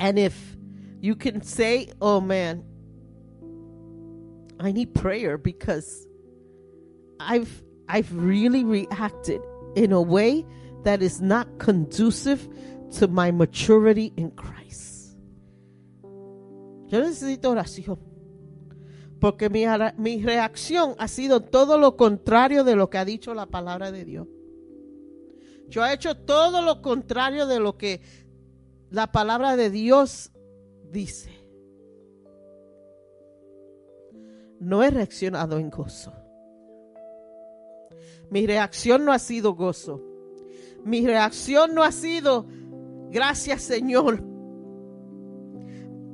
And 0.00 0.18
if 0.18 0.56
you 1.00 1.14
can 1.14 1.42
say, 1.42 1.90
oh 2.00 2.20
man, 2.20 2.64
I 4.58 4.72
need 4.72 4.94
prayer 4.94 5.38
because 5.38 6.06
I've 7.20 7.62
I've 7.88 8.14
really 8.14 8.64
reacted 8.64 9.40
in 9.76 9.92
a 9.92 10.00
way 10.02 10.44
that 10.84 11.02
is 11.02 11.20
not 11.20 11.58
conducive 11.58 12.48
to 12.98 13.08
my 13.08 13.32
maturity 13.32 14.12
in 14.16 14.30
Christ. 14.30 15.16
Yo 16.86 17.00
necesito 17.00 17.50
oración. 17.50 17.98
Porque 19.20 19.48
mi, 19.48 19.64
mi 19.96 20.22
reacción 20.22 20.94
ha 20.98 21.08
sido 21.08 21.40
todo 21.40 21.78
lo 21.78 21.96
contrario 21.96 22.62
de 22.62 22.76
lo 22.76 22.90
que 22.90 22.98
ha 22.98 23.04
dicho 23.04 23.34
la 23.34 23.46
palabra 23.46 23.90
de 23.90 24.04
Dios. 24.04 24.28
Yo 25.68 25.84
he 25.84 25.94
hecho 25.94 26.14
todo 26.16 26.62
lo 26.62 26.82
contrario 26.82 27.46
de 27.46 27.58
lo 27.58 27.76
que 27.76 28.00
la 28.90 29.10
palabra 29.10 29.56
de 29.56 29.70
Dios 29.70 30.30
dice. 30.90 31.30
No 34.60 34.82
he 34.82 34.90
reaccionado 34.90 35.58
en 35.58 35.70
gozo. 35.70 36.12
Mi 38.30 38.46
reacción 38.46 39.04
no 39.04 39.12
ha 39.12 39.18
sido 39.18 39.54
gozo. 39.54 40.00
Mi 40.84 41.06
reacción 41.06 41.74
no 41.74 41.82
ha 41.82 41.92
sido 41.92 42.46
gracias 43.14 43.62
Señor. 43.62 44.22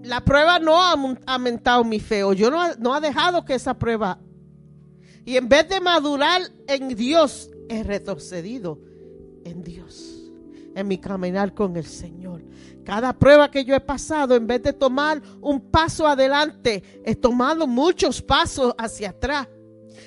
La 0.02 0.24
prueba 0.24 0.58
no 0.58 0.80
ha 0.82 0.94
aumen- 0.94 1.18
aumentado 1.26 1.82
mi 1.84 1.98
fe. 1.98 2.22
o 2.22 2.32
Yo 2.32 2.50
no, 2.50 2.74
no 2.78 2.94
ha 2.94 3.00
dejado 3.00 3.44
que 3.44 3.54
esa 3.54 3.74
prueba. 3.78 4.18
Y 5.24 5.36
en 5.36 5.48
vez 5.48 5.68
de 5.68 5.80
madurar 5.80 6.42
en 6.66 6.88
Dios, 6.94 7.50
he 7.68 7.82
retrocedido 7.82 8.78
en 9.44 9.62
Dios. 9.62 10.16
En 10.74 10.88
mi 10.88 10.98
caminar 10.98 11.52
con 11.54 11.76
el 11.76 11.84
Señor. 11.84 12.42
Cada 12.84 13.12
prueba 13.12 13.50
que 13.50 13.64
yo 13.64 13.74
he 13.74 13.80
pasado, 13.80 14.34
en 14.34 14.46
vez 14.46 14.62
de 14.62 14.72
tomar 14.72 15.20
un 15.40 15.60
paso 15.60 16.06
adelante, 16.06 16.82
he 17.04 17.14
tomado 17.14 17.66
muchos 17.66 18.22
pasos 18.22 18.74
hacia 18.78 19.10
atrás. 19.10 19.48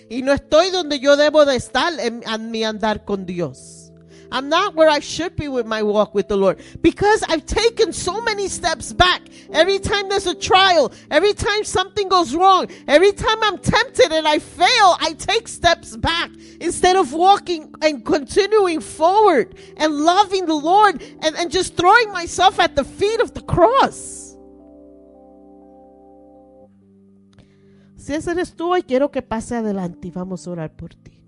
Y 0.10 0.22
no 0.22 0.32
estoy 0.34 0.72
donde 0.72 1.00
yo 1.00 1.16
debo 1.16 1.46
de 1.46 1.56
estar 1.56 1.94
en 2.00 2.52
mi 2.52 2.64
andar 2.64 3.06
con 3.06 3.26
Dios. 3.26 3.83
I'm 4.34 4.50
not 4.50 4.74
where 4.74 4.90
I 4.90 5.00
should 5.00 5.36
be 5.36 5.48
with 5.48 5.68
my 5.68 5.84
walk 5.84 6.16
with 6.16 6.28
the 6.28 6.36
Lord 6.36 6.60
because 6.82 7.24
I've 7.30 7.46
taken 7.46 7.94
so 7.94 8.20
many 8.20 8.48
steps 8.48 8.92
back. 8.92 9.22
Every 9.54 9.78
time 9.78 10.10
there's 10.10 10.26
a 10.26 10.34
trial, 10.34 10.92
every 11.12 11.34
time 11.34 11.64
something 11.64 12.10
goes 12.10 12.34
wrong, 12.34 12.68
every 12.88 13.12
time 13.12 13.38
I'm 13.44 13.60
tempted 13.60 14.12
and 14.12 14.28
I 14.28 14.40
fail, 14.40 14.98
I 15.00 15.16
take 15.20 15.48
steps 15.48 15.96
back 15.96 16.32
instead 16.60 16.96
of 16.96 17.14
walking 17.14 17.76
and 17.84 18.04
continuing 18.04 18.82
forward 18.82 19.56
and 19.78 19.94
loving 19.94 20.48
the 20.48 20.56
Lord 20.56 21.04
and, 21.22 21.36
and 21.36 21.52
just 21.52 21.78
throwing 21.78 22.12
myself 22.12 22.60
at 22.60 22.76
the 22.76 22.84
feet 22.84 23.22
of 23.22 23.36
the 23.36 23.42
cross. 23.42 24.36
Si 27.98 28.14
ese 28.14 28.32
eres 28.32 28.56
tú, 28.56 28.70
hoy 28.72 28.82
quiero 28.82 29.12
que 29.12 29.22
pase 29.22 29.56
adelante 29.56 30.08
y 30.08 30.12
vamos 30.12 30.48
a 30.48 30.52
orar 30.52 30.76
por 30.76 30.90
ti. 30.90 31.23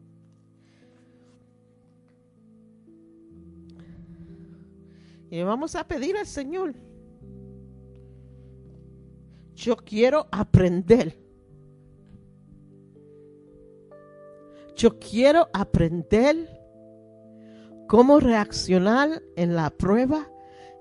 Y 5.36 5.44
vamos 5.44 5.76
a 5.76 5.86
pedir 5.86 6.16
al 6.16 6.26
Señor. 6.26 6.74
Yo 9.54 9.76
quiero 9.76 10.30
aprender. 10.32 11.14
Yo 14.78 14.98
quiero 14.98 15.50
aprender 15.52 16.38
cómo 17.90 18.22
reaccionar 18.22 19.22
en 19.36 19.58
la 19.58 19.72
prueba, 19.72 20.26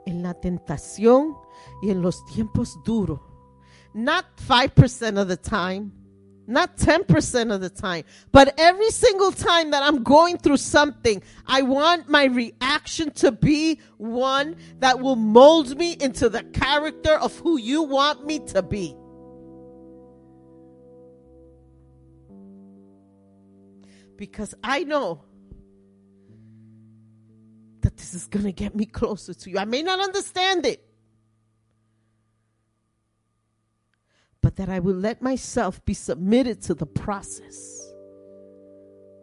en 0.07 0.23
la 0.23 0.35
tentación 0.35 1.35
y 1.83 1.91
en 1.91 2.01
los 2.01 2.25
tiempos 2.27 2.79
duros. 2.85 3.19
Not 3.93 4.25
5% 4.47 5.21
of 5.21 5.27
the 5.27 5.37
time, 5.37 5.91
not 6.47 6.77
10% 6.77 7.55
of 7.55 7.61
the 7.61 7.71
time, 7.71 8.05
but 8.33 8.55
every 8.59 8.91
single 8.91 9.33
time 9.33 9.71
that 9.71 9.83
I'm 9.83 10.03
going 10.03 10.39
through 10.39 10.59
something, 10.59 11.23
I 11.47 11.63
want 11.63 12.09
my 12.09 12.25
reaction 12.25 13.11
to 13.13 13.33
be 13.33 13.81
one 13.97 14.57
that 14.81 15.01
will 15.01 15.17
mold 15.17 15.77
me 15.79 15.97
into 15.99 16.29
the 16.29 16.43
character 16.43 17.15
of 17.15 17.39
who 17.39 17.59
you 17.59 17.83
want 17.83 18.27
me 18.27 18.41
to 18.41 18.63
be. 18.63 18.95
Because 24.17 24.55
I 24.63 24.85
know 24.85 25.23
that 27.81 27.97
this 27.97 28.15
is 28.15 28.27
going 28.27 28.45
to 28.45 28.53
get 28.53 28.75
me 28.75 28.87
closer 28.87 29.35
to 29.35 29.51
you. 29.51 29.59
I 29.59 29.65
may 29.65 29.83
not 29.83 30.01
understand 30.01 30.67
it. 30.67 30.85
But 34.45 34.57
that 34.57 34.69
I 34.69 34.79
will 34.79 34.95
let 34.95 35.23
myself 35.23 35.83
be 35.87 35.95
submitted 35.95 36.61
to 36.65 36.75
the 36.75 36.85
process 36.85 37.91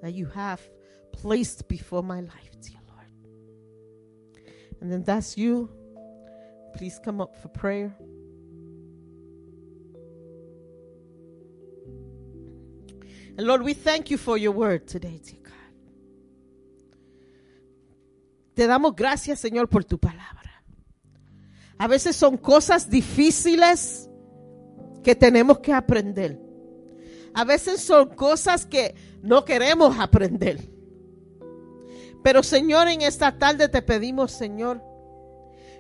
that 0.02 0.16
you 0.16 0.26
have 0.26 0.60
placed 1.12 1.68
before 1.68 2.02
my 2.02 2.22
life, 2.22 2.60
dear 2.60 2.80
Lord. 2.88 3.06
And 4.82 4.92
then 4.92 5.04
that's 5.04 5.38
you. 5.38 5.70
Please 6.76 7.00
come 7.06 7.22
up 7.22 7.36
for 7.36 7.50
prayer. 7.50 7.96
And 13.38 13.46
Lord, 13.46 13.62
we 13.62 13.76
thank 13.76 14.10
you 14.10 14.18
for 14.18 14.40
your 14.40 14.54
word 14.54 14.88
today, 14.88 15.22
dear 15.24 15.40
God. 15.44 15.54
Te 18.56 18.66
damos 18.66 18.96
gracias, 18.96 19.40
Señor, 19.40 19.70
por 19.70 19.84
tu 19.84 20.00
palabra. 20.00 20.64
A 21.78 21.88
veces 21.88 22.16
son 22.16 22.38
cosas 22.38 22.90
difíciles 22.90 24.08
que 25.04 25.16
tenemos 25.16 25.60
que 25.60 25.74
aprender. 25.74 26.40
A 27.34 27.46
veces 27.46 27.82
son 27.82 28.10
cosas 28.10 28.66
que 28.66 28.96
no 29.22 29.46
queremos 29.46 29.98
aprender. 30.00 30.60
Pero 32.24 32.44
Señor, 32.44 32.88
en 32.88 33.02
esta 33.02 33.38
tarde 33.38 33.68
te 33.70 33.82
pedimos, 33.82 34.32
Señor, 34.32 34.82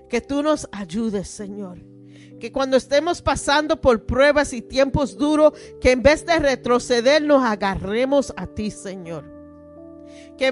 que 0.09 0.21
tú 0.21 0.41
nos 0.41 0.67
ayudes, 0.71 1.27
Señor. 1.27 1.79
Que 2.39 2.51
cuando 2.51 2.77
estemos 2.77 3.21
pasando 3.21 3.79
por 3.79 4.05
pruebas 4.05 4.53
y 4.53 4.61
tiempos 4.61 5.17
duros, 5.17 5.53
que 5.79 5.91
en 5.91 6.01
vez 6.01 6.25
de 6.25 6.39
retroceder 6.39 7.21
nos 7.21 7.43
agarremos 7.43 8.33
a 8.35 8.47
ti, 8.47 8.71
Señor. 8.71 9.40
Que 10.41 10.51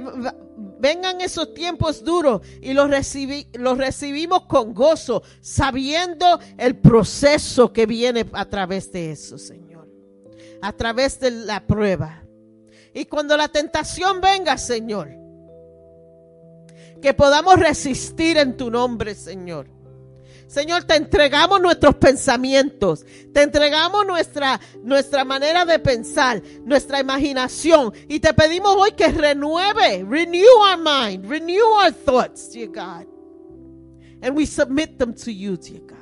vengan 0.77 1.19
esos 1.19 1.55
tiempos 1.55 2.03
duros 2.03 2.41
y 2.61 2.73
los, 2.73 2.87
los 3.53 3.77
recibimos 3.79 4.45
con 4.45 4.75
gozo, 4.75 5.23
sabiendo 5.41 6.39
el 6.59 6.77
proceso 6.77 7.73
que 7.73 7.87
viene 7.87 8.23
a 8.33 8.45
través 8.45 8.91
de 8.91 9.11
eso, 9.11 9.39
Señor. 9.39 9.89
A 10.61 10.73
través 10.73 11.19
de 11.19 11.31
la 11.31 11.65
prueba. 11.65 12.23
Y 12.93 13.05
cuando 13.05 13.35
la 13.35 13.47
tentación 13.47 14.21
venga, 14.21 14.59
Señor, 14.59 15.09
que 17.01 17.15
podamos 17.15 17.57
resistir 17.57 18.37
en 18.37 18.57
tu 18.57 18.69
nombre, 18.69 19.15
Señor. 19.15 19.78
Señor, 20.49 20.83
te 20.85 20.95
entregamos 20.95 21.61
nuestros 21.61 21.93
pensamientos, 21.97 23.05
te 23.31 23.43
entregamos 23.43 24.03
nuestra, 24.07 24.59
nuestra 24.81 25.23
manera 25.23 25.63
de 25.63 25.77
pensar, 25.77 26.41
nuestra 26.65 26.99
imaginación 26.99 27.93
y 28.07 28.19
te 28.19 28.33
pedimos 28.33 28.75
hoy 28.75 28.93
que 28.93 29.09
renueve, 29.09 30.03
renew 30.09 30.47
our 30.59 30.75
mind, 30.75 31.29
renew 31.29 31.63
our 31.83 31.91
thoughts, 31.91 32.49
dear 32.49 32.65
God. 32.65 33.05
And 34.23 34.35
we 34.35 34.47
submit 34.47 34.97
them 34.97 35.13
to 35.23 35.31
you, 35.31 35.55
dear 35.55 35.81
God. 35.81 35.97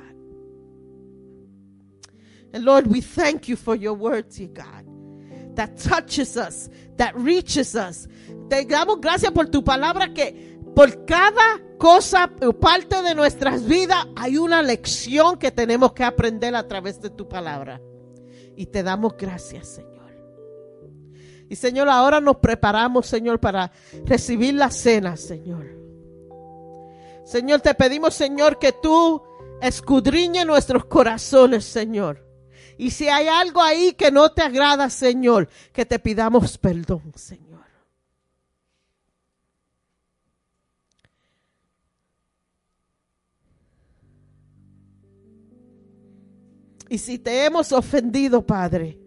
And 2.54 2.64
Lord, 2.64 2.86
we 2.86 3.02
thank 3.02 3.48
you 3.48 3.56
for 3.56 3.76
your 3.76 3.92
word, 3.92 4.30
dear 4.30 4.48
God, 4.48 5.56
that 5.56 5.76
touches 5.76 6.38
us, 6.38 6.70
that 6.96 7.14
reaches 7.14 7.76
us. 7.76 8.08
Te 8.48 8.64
damos 8.64 8.98
gracias 9.02 9.30
por 9.30 9.44
tu 9.50 9.60
palabra 9.60 10.14
que 10.14 10.58
por 10.74 11.04
cada 11.04 11.67
cosa 11.78 12.30
parte 12.60 13.02
de 13.02 13.14
nuestras 13.14 13.64
vidas 13.64 14.06
hay 14.16 14.36
una 14.36 14.62
lección 14.62 15.38
que 15.38 15.50
tenemos 15.50 15.92
que 15.92 16.04
aprender 16.04 16.54
a 16.54 16.66
través 16.66 17.00
de 17.00 17.10
tu 17.10 17.28
palabra. 17.28 17.80
Y 18.56 18.66
te 18.66 18.82
damos 18.82 19.16
gracias, 19.16 19.68
Señor. 19.68 19.88
Y 21.48 21.56
Señor, 21.56 21.88
ahora 21.88 22.20
nos 22.20 22.36
preparamos, 22.36 23.06
Señor, 23.06 23.40
para 23.40 23.72
recibir 24.04 24.54
la 24.54 24.70
cena, 24.70 25.16
Señor. 25.16 25.66
Señor, 27.24 27.60
te 27.60 27.74
pedimos, 27.74 28.14
Señor, 28.14 28.58
que 28.58 28.72
tú 28.72 29.22
escudriñe 29.62 30.44
nuestros 30.44 30.84
corazones, 30.84 31.64
Señor. 31.64 32.26
Y 32.76 32.90
si 32.90 33.08
hay 33.08 33.26
algo 33.26 33.62
ahí 33.62 33.92
que 33.92 34.10
no 34.10 34.30
te 34.30 34.42
agrada, 34.42 34.88
Señor, 34.90 35.48
que 35.72 35.84
te 35.84 35.98
pidamos 35.98 36.58
perdón, 36.58 37.12
Señor. 37.16 37.47
Y 46.88 46.98
si 46.98 47.18
te 47.18 47.44
hemos 47.44 47.72
ofendido, 47.72 48.44
Padre, 48.44 48.98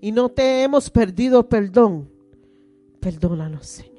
y 0.00 0.12
no 0.12 0.28
te 0.28 0.62
hemos 0.62 0.90
perdido 0.90 1.48
perdón, 1.48 2.10
perdónanos, 3.00 3.66
Señor. 3.66 3.94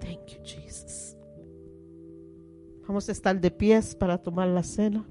Thank 0.00 0.26
you, 0.26 0.38
Jesus. 0.42 1.16
Vamos 2.86 3.08
a 3.08 3.12
estar 3.12 3.40
de 3.40 3.50
pies 3.50 3.94
para 3.94 4.18
tomar 4.18 4.48
la 4.48 4.62
cena. 4.62 5.06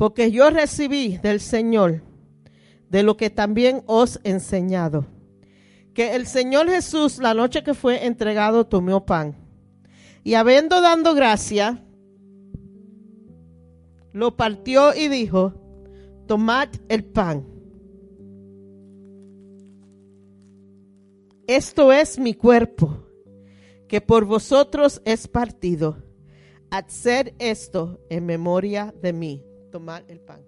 Porque 0.00 0.30
yo 0.30 0.48
recibí 0.48 1.18
del 1.18 1.40
Señor 1.40 2.00
de 2.88 3.02
lo 3.02 3.18
que 3.18 3.28
también 3.28 3.82
os 3.84 4.18
he 4.24 4.30
enseñado. 4.30 5.04
Que 5.92 6.14
el 6.14 6.26
Señor 6.26 6.70
Jesús, 6.70 7.18
la 7.18 7.34
noche 7.34 7.62
que 7.62 7.74
fue 7.74 8.06
entregado, 8.06 8.66
tomó 8.66 9.04
pan. 9.04 9.36
Y 10.24 10.36
habiendo 10.36 10.80
dado 10.80 11.12
gracia, 11.14 11.84
lo 14.14 14.38
partió 14.38 14.94
y 14.94 15.08
dijo, 15.08 15.52
tomad 16.26 16.70
el 16.88 17.04
pan. 17.04 17.46
Esto 21.46 21.92
es 21.92 22.18
mi 22.18 22.32
cuerpo, 22.32 23.04
que 23.86 24.00
por 24.00 24.24
vosotros 24.24 25.02
es 25.04 25.28
partido 25.28 25.98
Hacer 26.70 27.34
esto 27.38 28.00
en 28.08 28.24
memoria 28.24 28.94
de 29.02 29.12
mí. 29.12 29.49
Tomar 29.70 30.04
el 30.08 30.20
pan. 30.20 30.44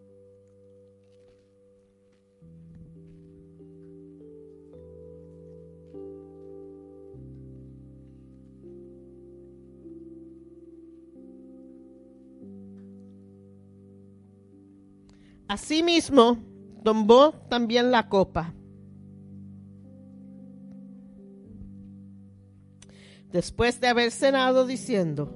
Asimismo, 15.52 16.38
tomó 16.82 17.32
también 17.50 17.90
la 17.90 18.08
copa. 18.08 18.54
Después 23.30 23.78
de 23.78 23.88
haber 23.88 24.10
cenado 24.10 24.66
diciendo, 24.66 25.30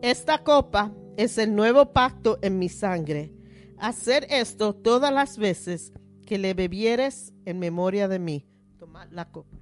esta 0.00 0.44
copa 0.44 0.92
es 1.16 1.38
el 1.38 1.54
nuevo 1.54 1.92
pacto 1.92 2.38
en 2.42 2.58
mi 2.58 2.68
sangre. 2.68 3.32
Hacer 3.78 4.26
esto 4.30 4.74
todas 4.74 5.12
las 5.12 5.38
veces 5.38 5.92
que 6.26 6.38
le 6.38 6.54
bebieres 6.54 7.32
en 7.44 7.58
memoria 7.58 8.08
de 8.08 8.18
mí. 8.18 8.46
Toma 8.78 9.06
la 9.06 9.30
copa. 9.30 9.56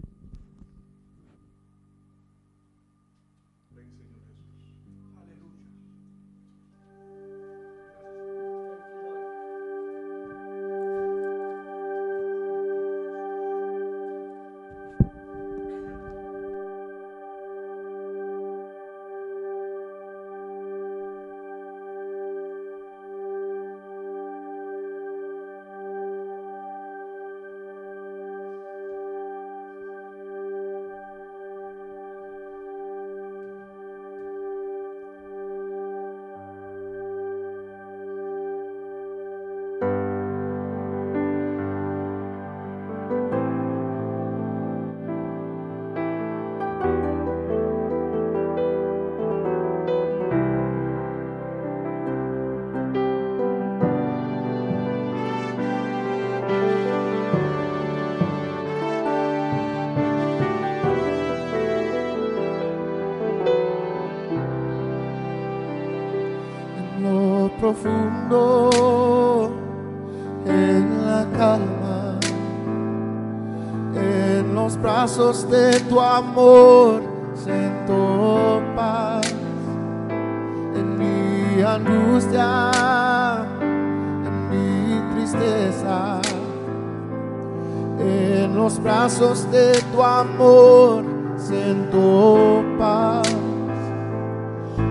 En 87.98 88.56
los 88.56 88.82
brazos 88.82 89.50
de 89.52 89.72
tu 89.92 90.02
amor 90.02 91.04
siento 91.36 92.64
paz. 92.78 93.28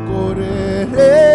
Correré 0.08 1.29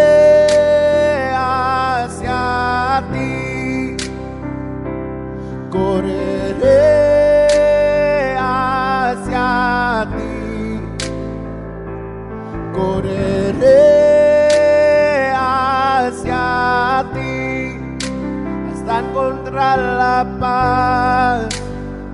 encontrar 19.24 19.78
la 19.78 20.26
paz 20.38 21.48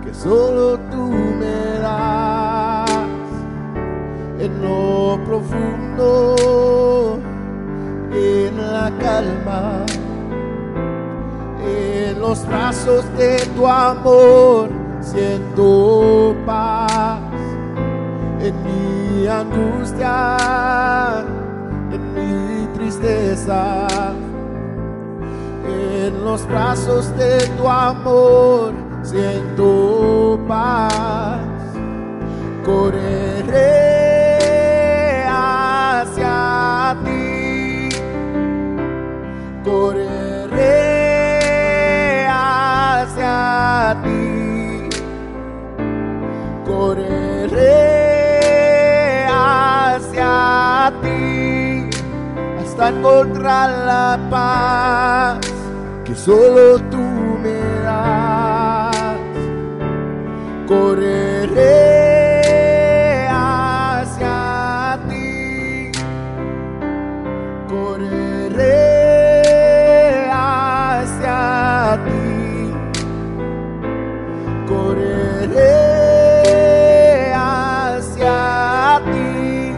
que 0.03 0.15
solo 0.15 0.78
tú 0.91 1.11
me 1.39 1.78
das. 1.81 2.91
En 4.39 4.62
lo 4.62 5.19
profundo, 5.24 7.19
en 8.12 8.57
la 8.57 8.91
calma, 8.99 9.85
en 11.62 12.19
los 12.19 12.47
brazos 12.47 13.05
de 13.16 13.37
tu 13.57 13.66
amor 13.66 14.70
siento 15.01 16.35
paz. 16.47 17.20
En 18.41 18.55
mi 18.65 19.27
angustia, 19.27 20.39
en 21.93 22.15
mi 22.15 22.66
tristeza, 22.74 23.87
en 26.20 26.26
los 26.26 26.47
brazos 26.47 27.16
de 27.16 27.38
tu 27.56 27.66
amor 27.68 28.72
siento 29.02 30.38
paz. 30.47 31.48
Correré 32.64 33.64
hacia 35.26 36.97
ti, 37.05 37.88
correré 39.64 40.80
hacia 42.28 43.97
ti 44.05 44.88
correré 46.66 47.66
hacia 49.26 50.92
ti 51.02 51.90
hasta 52.60 52.88
encontrar 52.90 53.70
la 53.86 54.20
paz 54.30 55.49
que 56.11 56.16
solo 56.16 56.77
tú 56.91 56.99
me 57.41 57.61
das. 57.85 59.16
Correré 60.66 61.69
hacia 63.28 64.99
ti, 65.09 65.93
correré 67.69 68.73
hacia 70.32 71.99
ti. 72.07 72.74
Correré 74.69 75.74
hacia 77.35 79.01
ti. 79.12 79.77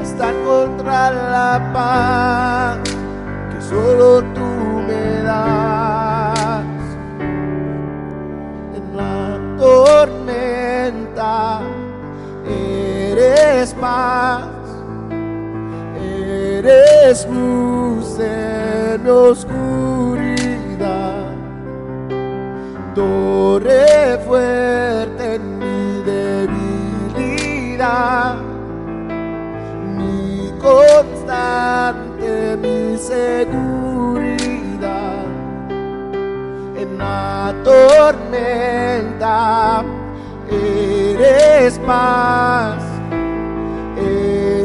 Hasta 0.00 0.30
encontrar 0.30 1.12
la 1.14 1.50
paz 1.72 2.78
que 3.52 3.60
solo 3.62 4.22
eres 15.96 17.26
luz 17.28 18.18
en 18.18 19.08
oscuridad. 19.08 20.30
Torre 22.94 24.18
fuerte 24.26 25.36
en 25.36 25.58
mi 25.58 26.02
debilidad, 27.14 28.36
mi 29.96 30.52
constante, 30.60 32.56
mi 32.56 32.98
seguridad. 32.98 33.30
En 36.76 36.98
la 36.98 37.54
tormenta 37.64 39.30
eres 40.50 41.78
paz, 41.86 42.89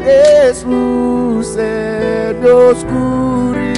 eres 0.06 0.64
luz 0.66 1.58
en 1.58 2.46
oscuridad 2.46 3.76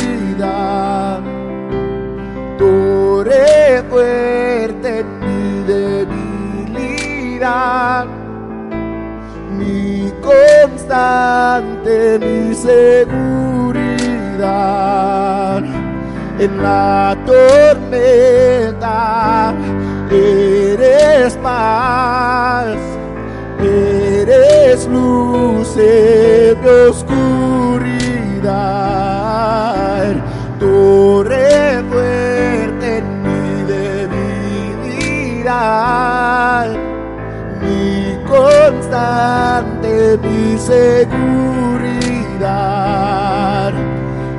torre 2.57 3.83
fuerte 3.89 4.99
en 4.99 5.07
mi 5.19 5.63
debilidad, 6.73 8.05
mi 9.57 10.11
constante, 10.21 12.19
mi 12.19 12.53
seguridad. 12.55 13.67
En 16.39 16.61
la 16.61 17.17
tormenta 17.25 18.95
eres 20.11 21.35
paz, 21.37 22.77
eres 23.59 24.87
luz 24.87 25.75
en 25.77 26.61
mi 26.61 26.69
oscuridad 26.89 27.27
torre 30.59 31.83
fuerte 31.89 32.97
en 32.97 33.05
mi 33.23 33.63
debilidad, 34.93 35.47
mi 37.61 38.17
constante, 38.27 40.17
mi 40.23 40.57
seguridad. 40.57 40.83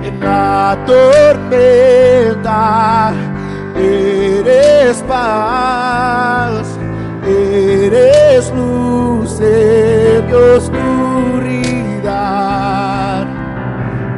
En 0.02 0.20
la 0.20 0.78
tormenta 0.86 2.60
eres 3.76 5.02
paz, 5.02 6.66
eres 7.24 8.50
luz 8.52 8.97
en 9.40 10.26
mi 10.26 10.32
oscuridad. 10.32 10.78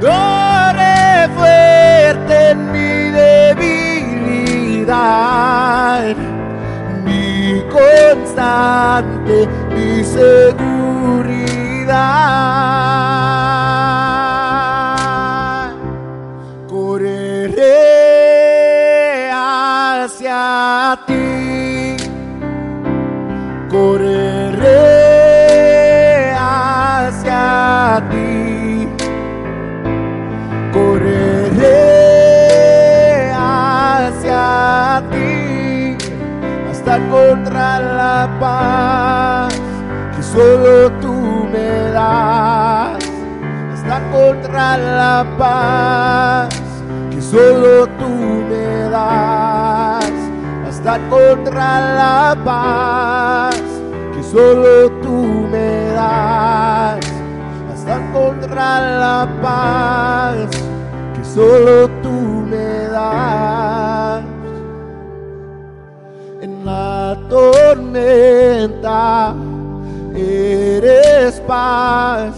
Torre 0.01 1.29
fuerte 1.37 2.51
en 2.51 2.73
mi 2.73 3.11
debilidad, 3.61 4.87
mi 7.05 7.63
constante, 7.69 9.49
mi 9.75 10.03
seguridad. 10.05 10.41
Correré 16.69 17.77
hacia 19.33 20.99
ti, 21.07 21.97
correré 23.71 24.20
hasta 36.91 37.05
encontrar 37.05 37.83
la 37.83 38.29
paz 38.41 39.55
que 40.17 40.23
solo 40.25 40.91
tú 41.01 41.47
me 41.53 41.91
das, 41.93 42.99
hasta 43.73 43.99
encontrar 43.99 44.79
la 44.81 45.25
paz 45.39 46.49
que 47.11 47.23
solo 47.23 47.87
tú 47.87 48.09
me 48.09 48.91
das, 48.91 50.11
hasta 50.69 50.97
encontrar 50.97 51.95
la 51.95 52.37
paz 52.45 53.63
que 54.13 54.23
solo 54.25 54.91
tú 55.01 55.47
me 55.49 55.93
das. 55.95 57.07
Hasta 57.73 57.97
encontrar 57.97 58.83
la 58.99 59.29
paz 59.41 60.49
que 61.15 61.25
solo 61.25 61.89
tú 62.03 62.11
me 62.51 62.89
das. 62.89 63.60
Tormenta 67.29 69.35
eres 70.15 71.41
paz, 71.47 72.35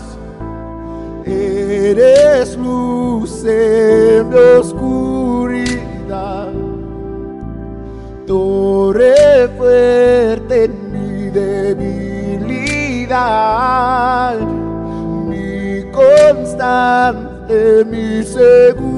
eres 1.24 2.56
luz 2.56 3.44
en 3.44 4.28
mi 4.28 4.36
oscuridad. 4.60 6.48
torre 8.26 9.48
fuerte 9.58 10.64
en 10.64 10.92
mi 10.92 11.30
debilidad, 11.30 11.96
mi 15.28 15.84
constante, 15.90 17.84
mi 17.84 18.22
seguridad. 18.22 18.92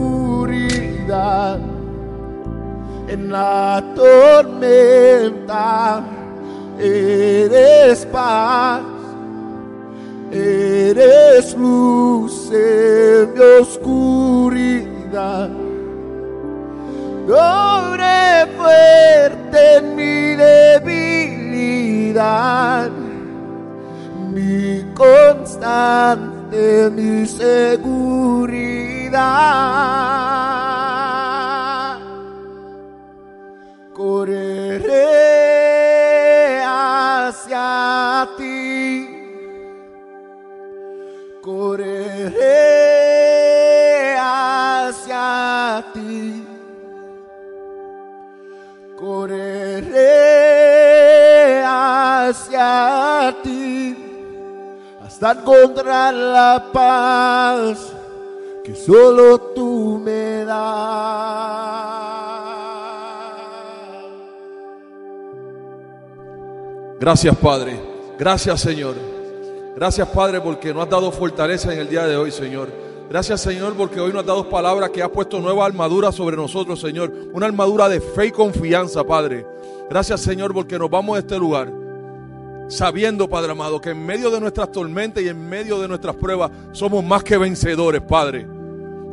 En 3.06 3.31
la 3.31 3.85
tormenta 3.94 6.02
eres 6.78 8.06
paz, 8.06 8.81
eres 10.32 11.55
luz 11.55 12.51
en 12.51 13.35
mi 13.35 13.40
oscuridad. 13.60 15.51
Dobre 17.28 18.47
fuerte 18.56 19.76
en 19.76 19.97
mi 19.97 20.35
debilidad, 20.85 22.90
mi 24.32 24.82
constante, 24.94 26.90
mi 26.90 27.26
seguridad. 27.26 28.64
Correré 34.05 35.01
hacia 36.62 38.28
ti, 38.36 39.09
correré 41.40 42.55
hacia 44.20 45.82
ti. 45.94 46.47
Correré 48.94 50.02
hacia 51.64 53.35
ti. 53.43 53.97
Hasta 55.02 55.32
encontrar 55.32 56.12
la 56.12 56.62
paz 56.74 57.90
que 58.62 58.74
solo 58.74 59.39
tú 59.55 59.98
me 60.05 60.44
das. 60.44 62.05
Gracias, 67.05 67.36
Padre. 67.36 67.78
Gracias, 68.18 68.62
Señor. 68.62 68.94
Gracias, 69.76 70.09
Padre, 70.09 70.40
porque 70.40 70.72
nos 70.72 70.85
has 70.85 70.89
dado 70.89 71.12
fortaleza 71.12 71.70
en 71.70 71.81
el 71.81 71.90
día 71.90 72.06
de 72.06 72.16
hoy, 72.16 72.31
Señor. 72.31 72.70
Gracias, 73.10 73.43
Señor, 73.43 73.74
porque 73.74 74.01
hoy 74.01 74.10
nos 74.10 74.22
has 74.22 74.26
dado 74.26 74.48
palabras 74.48 74.89
que 74.89 75.02
has 75.02 75.10
puesto 75.10 75.39
nueva 75.39 75.66
armadura 75.66 76.10
sobre 76.12 76.35
nosotros, 76.35 76.81
Señor. 76.81 77.12
Una 77.35 77.44
armadura 77.44 77.90
de 77.90 78.01
fe 78.01 78.28
y 78.28 78.31
confianza, 78.31 79.05
Padre. 79.05 79.47
Gracias, 79.90 80.22
Señor, 80.22 80.55
porque 80.55 80.78
nos 80.78 80.89
vamos 80.89 81.16
a 81.16 81.18
este 81.18 81.39
lugar 81.39 81.70
sabiendo, 82.68 83.28
Padre 83.28 83.52
amado, 83.52 83.82
que 83.82 83.90
en 83.90 84.06
medio 84.06 84.31
de 84.31 84.40
nuestras 84.40 84.72
tormentas 84.72 85.22
y 85.22 85.28
en 85.28 85.47
medio 85.47 85.78
de 85.78 85.89
nuestras 85.89 86.16
pruebas 86.16 86.52
somos 86.72 87.05
más 87.05 87.22
que 87.22 87.36
vencedores, 87.36 88.01
Padre. 88.01 88.47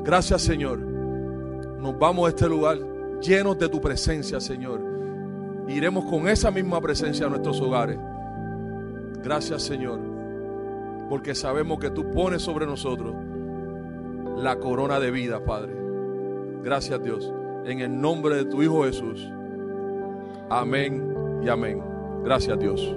Gracias, 0.06 0.42
Señor. 0.44 0.80
Nos 0.80 2.00
vamos 2.00 2.26
a 2.26 2.30
este 2.30 2.48
lugar 2.48 2.80
llenos 3.22 3.60
de 3.60 3.68
tu 3.68 3.82
presencia, 3.82 4.40
Señor. 4.40 4.91
Iremos 5.68 6.06
con 6.06 6.28
esa 6.28 6.52
misma 6.52 6.82
presencia 6.82 7.26
a 7.26 7.30
nuestros 7.30 7.62
hogares. 7.62 7.98
Gracias, 9.24 9.64
Señor, 9.64 10.00
porque 11.10 11.36
sabemos 11.36 11.80
que 11.80 11.92
tú 11.92 12.10
pones 12.12 12.42
sobre 12.42 12.66
nosotros 12.66 13.16
la 14.38 14.58
corona 14.58 15.00
de 15.00 15.12
vida, 15.12 15.44
Padre. 15.44 15.76
Gracias, 16.64 17.02
Dios. 17.04 17.32
En 17.66 17.80
el 17.80 18.00
nombre 18.00 18.36
de 18.36 18.46
tu 18.46 18.64
Hijo 18.64 18.84
Jesús. 18.84 19.32
Amén 20.50 21.40
y 21.44 21.50
amén. 21.50 21.84
Gracias, 22.24 22.58
Dios. 22.60 22.96